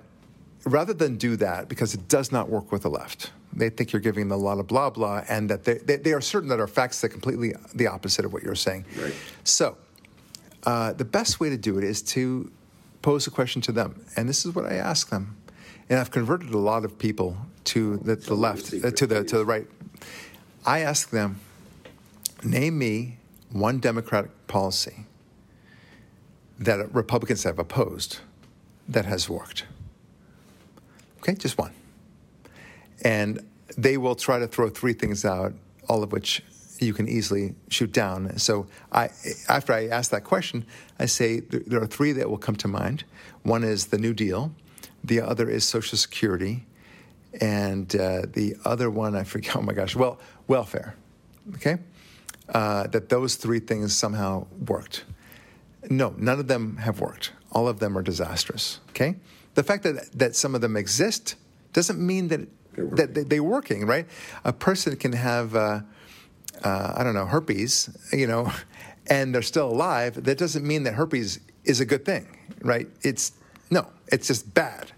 rather 0.65 0.93
than 0.93 1.17
do 1.17 1.37
that, 1.37 1.69
because 1.69 1.95
it 1.95 2.09
does 2.09 2.33
not 2.33 2.49
work 2.49 2.73
with 2.73 2.83
the 2.83 2.91
left, 2.91 3.31
they 3.53 3.71
think 3.71 3.93
you're 3.93 4.01
giving 4.03 4.29
them 4.29 4.39
a 4.39 4.43
lot 4.43 4.59
of 4.59 4.67
blah 4.67 4.91
blah, 4.91 5.23
and 5.29 5.49
that 5.49 5.63
they, 5.63 5.75
they, 5.75 5.97
they 5.97 6.13
are 6.13 6.21
certain 6.21 6.49
that 6.49 6.59
are 6.59 6.67
facts 6.67 7.01
that 7.01 7.07
are 7.07 7.11
completely 7.11 7.55
the 7.73 7.87
opposite 7.87 8.25
of 8.25 8.33
what 8.33 8.43
you're 8.43 8.57
saying. 8.57 8.85
Right. 9.01 9.15
So, 9.45 9.77
uh, 10.65 10.93
the 10.93 11.05
best 11.05 11.39
way 11.39 11.51
to 11.51 11.57
do 11.57 11.79
it 11.79 11.85
is 11.85 12.03
to 12.03 12.51
pose 13.01 13.29
a 13.29 13.31
question 13.31 13.63
to 13.63 13.73
them, 13.73 14.05
and 14.17 14.29
this 14.29 14.45
is 14.45 14.57
what 14.57 14.67
I 14.67 14.75
ask 14.75 15.09
them. 15.11 15.37
And 15.89 16.01
I've 16.01 16.11
converted 16.11 16.51
a 16.51 16.59
lot 16.59 16.85
of 16.85 16.99
people 16.99 17.37
to 17.65 17.99
the, 17.99 18.17
the 18.17 18.35
left, 18.35 18.73
uh, 18.73 18.91
to 18.91 19.07
the 19.07 19.25
to 19.25 19.39
the 19.39 19.45
right. 19.45 19.67
I 20.65 20.81
ask 20.81 21.11
them, 21.11 21.41
name 22.45 22.79
me 22.79 23.19
one 23.51 23.79
Democratic 23.81 24.31
policy 24.47 25.07
that 26.59 26.95
Republicans 26.95 27.43
have 27.45 27.59
opposed 27.59 28.19
that 28.89 29.05
has 29.05 29.29
worked. 29.29 29.65
Okay, 31.19 31.35
just 31.35 31.59
one. 31.59 31.73
And 33.05 33.45
they 33.77 33.97
will 33.97 34.15
try 34.15 34.39
to 34.39 34.47
throw 34.47 34.69
three 34.69 34.93
things 34.93 35.25
out, 35.25 35.55
all 35.89 36.03
of 36.03 36.13
which 36.13 36.43
you 36.79 36.93
can 36.93 37.09
easily 37.09 37.55
shoot 37.69 37.93
down. 37.93 38.39
So 38.39 38.67
I, 38.91 39.11
after 39.49 39.73
I 39.73 39.87
ask 39.87 40.11
that 40.11 40.25
question, 40.25 40.65
I 40.99 41.07
say 41.07 41.41
there 41.41 41.81
are 41.81 41.87
three 41.87 42.13
that 42.13 42.29
will 42.29 42.39
come 42.39 42.57
to 42.57 42.69
mind. 42.69 43.05
One 43.43 43.65
is 43.65 43.87
the 43.87 43.99
New 43.99 44.15
Deal, 44.15 44.53
the 45.03 45.21
other 45.21 45.49
is 45.49 45.65
Social 45.65 45.99
Security, 45.99 46.65
and 47.41 47.95
uh, 47.97 48.23
the 48.33 48.57
other 48.65 48.91
one 48.91 49.17
I 49.17 49.25
forget. 49.25 49.57
Oh 49.57 49.63
my 49.63 49.73
gosh, 49.73 49.97
well, 49.97 50.19
welfare. 50.49 50.95
Okay, 51.55 51.79
uh, 52.49 52.87
that 52.89 53.09
those 53.09 53.37
three 53.37 53.61
things 53.61 53.95
somehow 53.95 54.47
worked. 54.67 55.05
No, 55.91 56.15
none 56.17 56.39
of 56.39 56.49
them 56.49 56.77
have 56.77 57.01
worked. 57.01 57.33
All 57.51 57.69
of 57.69 57.81
them 57.81 57.99
are 57.99 58.03
disastrous. 58.03 58.81
Okay, 58.91 59.17
the 59.55 59.63
fact 59.63 59.83
that 59.85 60.13
that 60.19 60.37
some 60.37 60.55
of 60.55 60.61
them 60.61 60.77
exist 60.77 61.37
doesn't 61.73 61.99
mean 61.99 62.29
that 62.29 62.49
that 62.97 63.15
they, 63.15 63.25
they're 63.25 63.43
working. 63.43 63.87
Right? 63.87 64.07
A 64.45 64.53
person 64.53 64.97
can 64.97 65.13
have. 65.13 65.55
Uh, 65.55 65.81
uh, 66.65 66.95
I 66.97 67.03
don't 67.03 67.15
know, 67.15 67.27
herpes, 67.27 67.91
you 68.13 68.27
know, 68.27 68.53
and 69.09 69.35
they're 69.35 69.43
still 69.43 69.69
alive, 69.69 70.23
that 70.25 70.39
doesn't 70.39 70.67
mean 70.67 70.85
that 70.85 70.95
herpes 70.95 71.41
is 71.65 71.81
a 71.81 71.85
good 71.85 72.05
thing, 72.05 72.37
right? 72.61 72.89
It's 73.03 73.33
no, 73.71 73.87
it's 74.09 74.27
just 74.27 74.53
bad, 74.55 74.92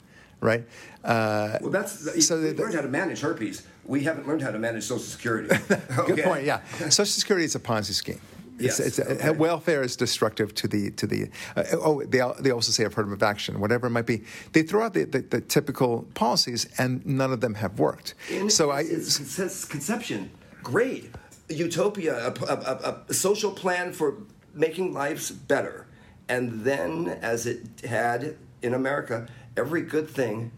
right? 0.45 0.65
Uh, 1.03 1.59
well, 1.61 1.71
that's 1.71 2.27
so 2.27 2.41
we've 2.41 2.59
learned 2.59 2.75
how 2.75 2.83
to 2.83 2.89
manage 2.89 3.21
herpes. 3.21 3.67
We 3.85 4.05
haven't 4.05 4.29
learned 4.29 4.43
how 4.43 4.51
to 4.51 4.59
manage 4.59 4.85
Social 4.85 5.05
Security. 5.05 5.49
good 6.07 6.23
point. 6.23 6.45
Yeah, 6.45 6.63
Social 6.91 7.07
Security 7.07 7.45
is 7.45 7.55
a 7.55 7.61
Ponzi 7.61 7.93
scheme. 7.93 8.21
Yes. 8.57 8.79
It's, 8.79 9.01
it's, 9.01 9.25
okay. 9.25 9.31
Welfare 9.31 9.83
is 9.83 9.97
destructive 9.97 10.55
to 10.55 10.69
the 10.69 10.91
to 10.93 11.07
the. 11.07 11.29
Uh, 11.57 11.65
oh, 11.73 12.03
they 12.05 12.23
they 12.41 12.51
also 12.53 12.71
say 12.71 12.85
affirmative 12.85 13.23
action, 13.23 13.59
whatever 13.59 13.89
it 13.89 13.91
might 13.91 14.07
be. 14.07 14.23
They 14.53 14.63
throw 14.63 14.85
out 14.85 14.95
the, 14.95 15.05
the, 15.05 15.23
the 15.23 15.41
typical 15.41 16.07
policies, 16.15 16.69
and 16.79 17.05
none 17.05 17.33
of 17.33 17.41
them 17.41 17.55
have 17.55 17.79
worked. 17.81 18.15
And 18.31 18.53
so 18.53 18.71
it's, 18.71 19.19
I 19.19 19.45
it's 19.45 19.65
conception, 19.65 20.31
great 20.63 21.11
utopia, 21.49 22.29
a, 22.29 22.33
a, 22.47 23.03
a, 23.09 23.15
social 23.15 23.51
plan 23.51 23.93
for 23.93 24.15
making 24.55 24.95
lives 24.95 25.31
better. 25.31 25.87
And 26.29 26.65
then, 26.65 27.09
as 27.21 27.47
it 27.47 27.67
had 27.85 28.37
in 28.63 28.73
America, 28.73 29.27
every 29.57 29.83
good 29.83 30.09
thing 30.09 30.51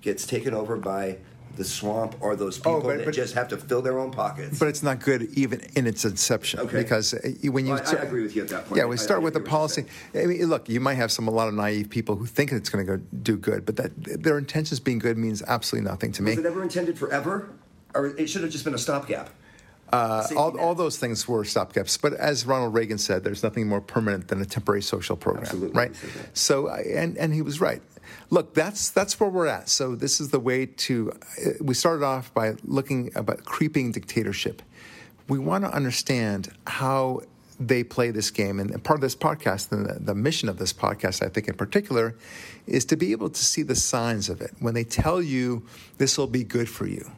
gets 0.00 0.26
taken 0.26 0.54
over 0.54 0.76
by 0.76 1.18
the 1.56 1.64
swamp 1.64 2.16
or 2.20 2.36
those 2.36 2.58
oh, 2.58 2.62
people 2.62 2.76
oh, 2.76 2.80
but, 2.82 2.98
that 2.98 3.04
but, 3.06 3.14
just 3.14 3.34
have 3.34 3.48
to 3.48 3.56
fill 3.56 3.82
their 3.82 3.98
own 3.98 4.10
pockets. 4.10 4.58
But 4.58 4.68
it's 4.68 4.82
not 4.82 5.00
good 5.00 5.22
even 5.32 5.60
in 5.74 5.86
its 5.86 6.04
inception 6.04 6.60
okay. 6.60 6.82
because 6.82 7.14
uh, 7.14 7.30
when 7.50 7.66
you 7.66 7.72
well, 7.72 7.82
I, 7.86 7.96
I, 7.96 8.02
agree 8.02 8.22
with 8.22 8.36
you 8.36 8.42
at 8.42 8.48
that 8.50 8.66
point. 8.66 8.78
Yeah, 8.78 8.86
we 8.86 8.96
start 8.96 9.18
I, 9.18 9.22
I 9.22 9.24
with 9.24 9.34
the 9.34 9.40
policy. 9.40 9.86
I 10.14 10.26
mean, 10.26 10.44
look, 10.46 10.68
you 10.68 10.80
might 10.80 10.94
have 10.94 11.10
some 11.10 11.26
a 11.28 11.30
lot 11.30 11.48
of 11.48 11.54
naive 11.54 11.90
people 11.90 12.16
who 12.16 12.26
think 12.26 12.52
it's 12.52 12.68
going 12.68 12.86
to 12.86 12.98
go 12.98 13.02
do 13.22 13.36
good, 13.36 13.64
but 13.64 13.76
that 13.76 13.92
their 14.22 14.38
intentions 14.38 14.80
being 14.80 14.98
good 14.98 15.16
means 15.16 15.42
absolutely 15.46 15.90
nothing 15.90 16.12
to 16.12 16.22
me. 16.22 16.32
Was 16.32 16.38
it 16.38 16.46
ever 16.46 16.62
intended 16.62 16.98
forever, 16.98 17.50
or 17.94 18.06
it 18.06 18.28
should 18.28 18.42
have 18.42 18.52
just 18.52 18.64
been 18.64 18.74
a 18.74 18.78
stopgap? 18.78 19.30
Uh, 19.92 20.26
all, 20.36 20.58
all, 20.58 20.74
those 20.74 20.98
things 20.98 21.28
were 21.28 21.44
stopgaps. 21.44 22.00
But 22.00 22.12
as 22.14 22.44
Ronald 22.44 22.74
Reagan 22.74 22.98
said, 22.98 23.22
there's 23.22 23.44
nothing 23.44 23.68
more 23.68 23.80
permanent 23.80 24.26
than 24.26 24.42
a 24.42 24.44
temporary 24.44 24.82
social 24.82 25.16
program, 25.16 25.44
Absolutely. 25.44 25.78
right? 25.78 25.92
So, 26.34 26.68
and 26.68 27.16
and 27.16 27.32
he 27.32 27.40
was 27.40 27.60
right. 27.60 27.80
Look, 28.30 28.54
that's 28.54 28.90
that's 28.90 29.18
where 29.20 29.30
we're 29.30 29.46
at. 29.46 29.68
So 29.68 29.94
this 29.94 30.20
is 30.20 30.30
the 30.30 30.40
way 30.40 30.66
to. 30.66 31.12
We 31.60 31.74
started 31.74 32.04
off 32.04 32.32
by 32.34 32.54
looking 32.64 33.10
about 33.14 33.44
creeping 33.44 33.92
dictatorship. 33.92 34.62
We 35.28 35.38
want 35.38 35.64
to 35.64 35.70
understand 35.72 36.52
how 36.66 37.22
they 37.58 37.82
play 37.82 38.10
this 38.10 38.30
game, 38.30 38.60
and 38.60 38.70
part 38.84 38.98
of 38.98 39.00
this 39.00 39.16
podcast, 39.16 39.72
and 39.72 39.86
the, 39.86 39.94
the 39.98 40.14
mission 40.14 40.48
of 40.48 40.58
this 40.58 40.72
podcast, 40.72 41.24
I 41.24 41.28
think 41.28 41.48
in 41.48 41.54
particular, 41.54 42.14
is 42.66 42.84
to 42.86 42.96
be 42.96 43.12
able 43.12 43.30
to 43.30 43.44
see 43.44 43.62
the 43.62 43.74
signs 43.74 44.28
of 44.28 44.40
it 44.40 44.52
when 44.60 44.74
they 44.74 44.84
tell 44.84 45.22
you 45.22 45.64
this 45.98 46.18
will 46.18 46.26
be 46.26 46.44
good 46.44 46.68
for 46.68 46.86
you. 46.86 47.10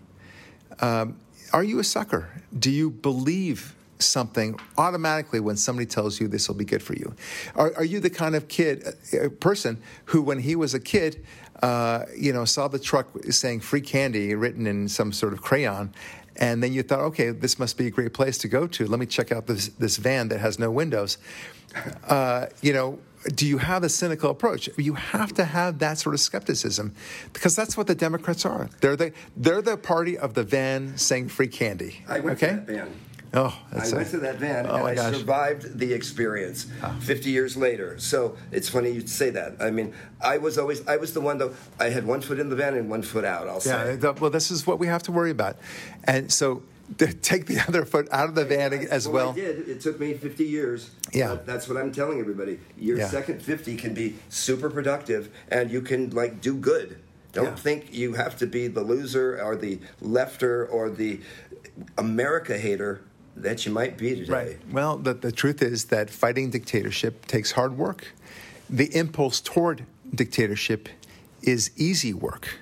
Um, 0.80 1.18
are 1.52 1.64
you 1.64 1.78
a 1.78 1.84
sucker? 1.84 2.42
Do 2.56 2.70
you 2.70 2.90
believe 2.90 3.74
something 3.98 4.58
automatically 4.76 5.40
when 5.40 5.56
somebody 5.56 5.86
tells 5.86 6.20
you 6.20 6.28
this 6.28 6.48
will 6.48 6.56
be 6.56 6.64
good 6.64 6.82
for 6.82 6.94
you? 6.94 7.14
Are, 7.54 7.72
are 7.76 7.84
you 7.84 8.00
the 8.00 8.10
kind 8.10 8.34
of 8.34 8.48
kid, 8.48 8.84
uh, 9.12 9.28
person 9.40 9.80
who, 10.06 10.22
when 10.22 10.40
he 10.40 10.56
was 10.56 10.74
a 10.74 10.80
kid, 10.80 11.24
uh, 11.62 12.04
you 12.16 12.32
know, 12.32 12.44
saw 12.44 12.68
the 12.68 12.78
truck 12.78 13.08
saying 13.30 13.60
"free 13.60 13.80
candy" 13.80 14.34
written 14.34 14.66
in 14.66 14.88
some 14.88 15.12
sort 15.12 15.32
of 15.32 15.42
crayon, 15.42 15.92
and 16.36 16.62
then 16.62 16.72
you 16.72 16.82
thought, 16.82 17.00
okay, 17.00 17.30
this 17.30 17.58
must 17.58 17.76
be 17.76 17.88
a 17.88 17.90
great 17.90 18.14
place 18.14 18.38
to 18.38 18.48
go 18.48 18.66
to. 18.68 18.86
Let 18.86 19.00
me 19.00 19.06
check 19.06 19.32
out 19.32 19.46
this 19.46 19.68
this 19.68 19.96
van 19.96 20.28
that 20.28 20.38
has 20.38 20.58
no 20.58 20.70
windows. 20.70 21.18
Uh, 22.06 22.46
you 22.62 22.72
know, 22.72 22.98
do 23.34 23.46
you 23.46 23.58
have 23.58 23.82
a 23.82 23.88
cynical 23.88 24.30
approach? 24.30 24.70
You 24.76 24.94
have 24.94 25.34
to 25.34 25.44
have 25.44 25.80
that 25.80 25.98
sort 25.98 26.14
of 26.14 26.20
skepticism 26.20 26.94
because 27.32 27.56
that's 27.56 27.76
what 27.76 27.86
the 27.86 27.94
Democrats 27.94 28.46
are. 28.46 28.68
They're 28.80 28.96
the 28.96 29.12
they're 29.36 29.62
the 29.62 29.76
party 29.76 30.16
of 30.16 30.34
the 30.34 30.44
van 30.44 30.96
saying 30.96 31.28
free 31.28 31.48
candy. 31.48 32.04
I 32.08 32.20
went 32.20 32.42
okay? 32.42 32.54
to 32.54 32.60
that 32.60 32.66
van. 32.66 32.94
Oh, 33.34 33.58
I 33.72 33.90
went 33.92 34.08
to 34.10 34.18
that 34.18 34.36
van 34.36 34.66
oh 34.66 34.76
and 34.76 34.86
I 34.86 34.94
gosh. 34.94 35.14
survived 35.14 35.78
the 35.78 35.92
experience. 35.92 36.66
Oh. 36.82 36.96
Fifty 37.00 37.30
years 37.30 37.56
later, 37.56 37.98
so 37.98 38.36
it's 38.50 38.68
funny 38.68 38.90
you 38.90 39.06
say 39.06 39.30
that. 39.30 39.56
I 39.60 39.70
mean, 39.70 39.92
I 40.20 40.38
was 40.38 40.56
always 40.56 40.86
I 40.88 40.96
was 40.96 41.12
the 41.12 41.20
one 41.20 41.38
though. 41.38 41.54
I 41.78 41.90
had 41.90 42.06
one 42.06 42.20
foot 42.20 42.38
in 42.38 42.48
the 42.48 42.56
van 42.56 42.74
and 42.74 42.88
one 42.88 43.02
foot 43.02 43.24
out. 43.24 43.46
I'll 43.48 43.54
yeah, 43.56 43.60
say. 43.60 43.98
Yeah. 44.02 44.10
Well, 44.12 44.30
this 44.30 44.50
is 44.50 44.66
what 44.66 44.78
we 44.78 44.86
have 44.86 45.02
to 45.04 45.12
worry 45.12 45.30
about, 45.30 45.56
and 46.04 46.32
so 46.32 46.62
take 47.22 47.46
the 47.46 47.60
other 47.68 47.84
foot 47.84 48.08
out 48.10 48.28
of 48.28 48.34
the 48.34 48.44
van 48.44 48.72
as 48.72 49.06
well. 49.06 49.30
I 49.30 49.34
did. 49.34 49.68
It 49.68 49.80
took 49.80 50.00
me 50.00 50.14
50 50.14 50.44
years. 50.44 50.90
Yeah. 51.12 51.36
That's 51.44 51.68
what 51.68 51.76
I'm 51.76 51.92
telling 51.92 52.18
everybody. 52.18 52.60
Your 52.78 52.98
yeah. 52.98 53.08
second 53.08 53.42
50 53.42 53.76
can 53.76 53.94
be 53.94 54.16
super 54.28 54.70
productive 54.70 55.30
and 55.50 55.70
you 55.70 55.82
can 55.82 56.10
like 56.10 56.40
do 56.40 56.56
good. 56.56 56.98
Don't 57.32 57.44
yeah. 57.44 57.54
think 57.56 57.92
you 57.92 58.14
have 58.14 58.38
to 58.38 58.46
be 58.46 58.68
the 58.68 58.80
loser 58.80 59.40
or 59.42 59.54
the 59.54 59.80
lefter 60.02 60.70
or 60.72 60.88
the 60.88 61.20
America 61.98 62.56
hater 62.56 63.02
that 63.42 63.66
you 63.66 63.72
might 63.72 63.96
be 63.96 64.14
today. 64.14 64.32
Right. 64.32 64.58
Well, 64.70 64.96
the, 64.96 65.14
the 65.14 65.32
truth 65.32 65.62
is 65.62 65.86
that 65.86 66.10
fighting 66.10 66.50
dictatorship 66.50 67.26
takes 67.26 67.52
hard 67.52 67.76
work. 67.76 68.08
The 68.70 68.94
impulse 68.94 69.40
toward 69.40 69.84
dictatorship 70.14 70.88
is 71.42 71.70
easy 71.76 72.12
work. 72.12 72.58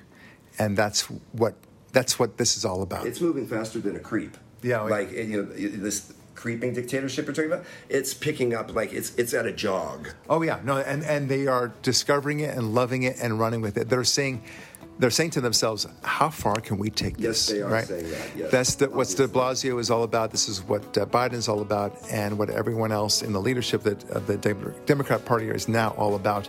And 0.58 0.76
that's 0.76 1.02
what 1.32 1.54
that's 1.92 2.18
what 2.18 2.36
this 2.36 2.56
is 2.56 2.64
all 2.64 2.82
about. 2.82 3.06
It's 3.06 3.20
moving 3.20 3.46
faster 3.46 3.78
than 3.78 3.96
a 3.96 4.00
creep. 4.00 4.36
Yeah, 4.62 4.82
oh, 4.82 4.86
like 4.86 5.12
you 5.12 5.42
know 5.42 5.42
this 5.44 6.12
creeping 6.34 6.74
dictatorship 6.74 7.26
you're 7.26 7.34
talking 7.34 7.50
about. 7.50 7.64
It's 7.88 8.14
picking 8.14 8.54
up 8.54 8.74
like 8.74 8.92
it's 8.92 9.14
it's 9.16 9.34
at 9.34 9.46
a 9.46 9.52
jog. 9.52 10.10
Oh 10.28 10.42
yeah, 10.42 10.60
no, 10.64 10.78
and 10.78 11.02
and 11.04 11.28
they 11.28 11.46
are 11.46 11.72
discovering 11.82 12.40
it 12.40 12.56
and 12.56 12.74
loving 12.74 13.02
it 13.02 13.16
and 13.20 13.38
running 13.38 13.60
with 13.60 13.76
it. 13.76 13.88
They're 13.88 14.04
saying. 14.04 14.42
They're 14.98 15.10
saying 15.10 15.30
to 15.30 15.40
themselves, 15.40 15.86
"How 16.02 16.30
far 16.30 16.54
can 16.56 16.78
we 16.78 16.90
take 16.90 17.18
this?" 17.18 17.48
Yes, 17.48 17.56
they 17.56 17.62
are 17.62 17.68
right? 17.68 17.86
saying 17.86 18.10
that. 18.10 18.36
Yes, 18.36 18.50
That's 18.50 18.74
the, 18.76 18.88
what 18.88 19.08
De 19.08 19.28
Blasio 19.28 19.78
is 19.78 19.90
all 19.90 20.04
about. 20.04 20.30
This 20.30 20.48
is 20.48 20.62
what 20.62 20.96
uh, 20.96 21.28
is 21.32 21.48
all 21.48 21.60
about, 21.60 21.96
and 22.10 22.38
what 22.38 22.50
everyone 22.50 22.92
else 22.92 23.22
in 23.22 23.32
the 23.32 23.40
leadership 23.40 23.82
that, 23.82 24.02
of 24.10 24.26
the 24.26 24.36
Democrat 24.86 25.24
Party 25.24 25.48
is 25.48 25.68
now 25.68 25.90
all 25.98 26.14
about 26.14 26.48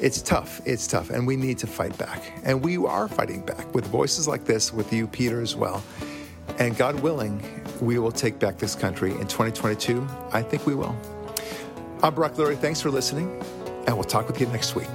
it's 0.00 0.20
tough. 0.20 0.60
It's 0.64 0.86
tough. 0.86 1.10
And 1.10 1.26
we 1.26 1.36
need 1.36 1.58
to 1.58 1.66
fight 1.66 1.96
back. 1.96 2.22
And 2.44 2.62
we 2.62 2.76
are 2.76 3.08
fighting 3.08 3.40
back 3.40 3.72
with 3.74 3.86
voices 3.86 4.28
like 4.28 4.44
this, 4.44 4.72
with 4.72 4.92
you, 4.92 5.06
Peter, 5.06 5.40
as 5.40 5.56
well. 5.56 5.82
And 6.58 6.76
God 6.76 7.00
willing, 7.00 7.42
we 7.80 7.98
will 7.98 8.12
take 8.12 8.38
back 8.38 8.58
this 8.58 8.74
country 8.74 9.12
in 9.12 9.26
2022. 9.26 10.06
I 10.32 10.42
think 10.42 10.66
we 10.66 10.74
will. 10.74 10.96
I'm 12.02 12.14
Barak 12.14 12.34
Lurie. 12.34 12.58
Thanks 12.58 12.80
for 12.80 12.90
listening, 12.90 13.42
and 13.86 13.96
we'll 13.96 14.04
talk 14.04 14.26
with 14.28 14.40
you 14.40 14.46
next 14.48 14.74
week. 14.74 14.88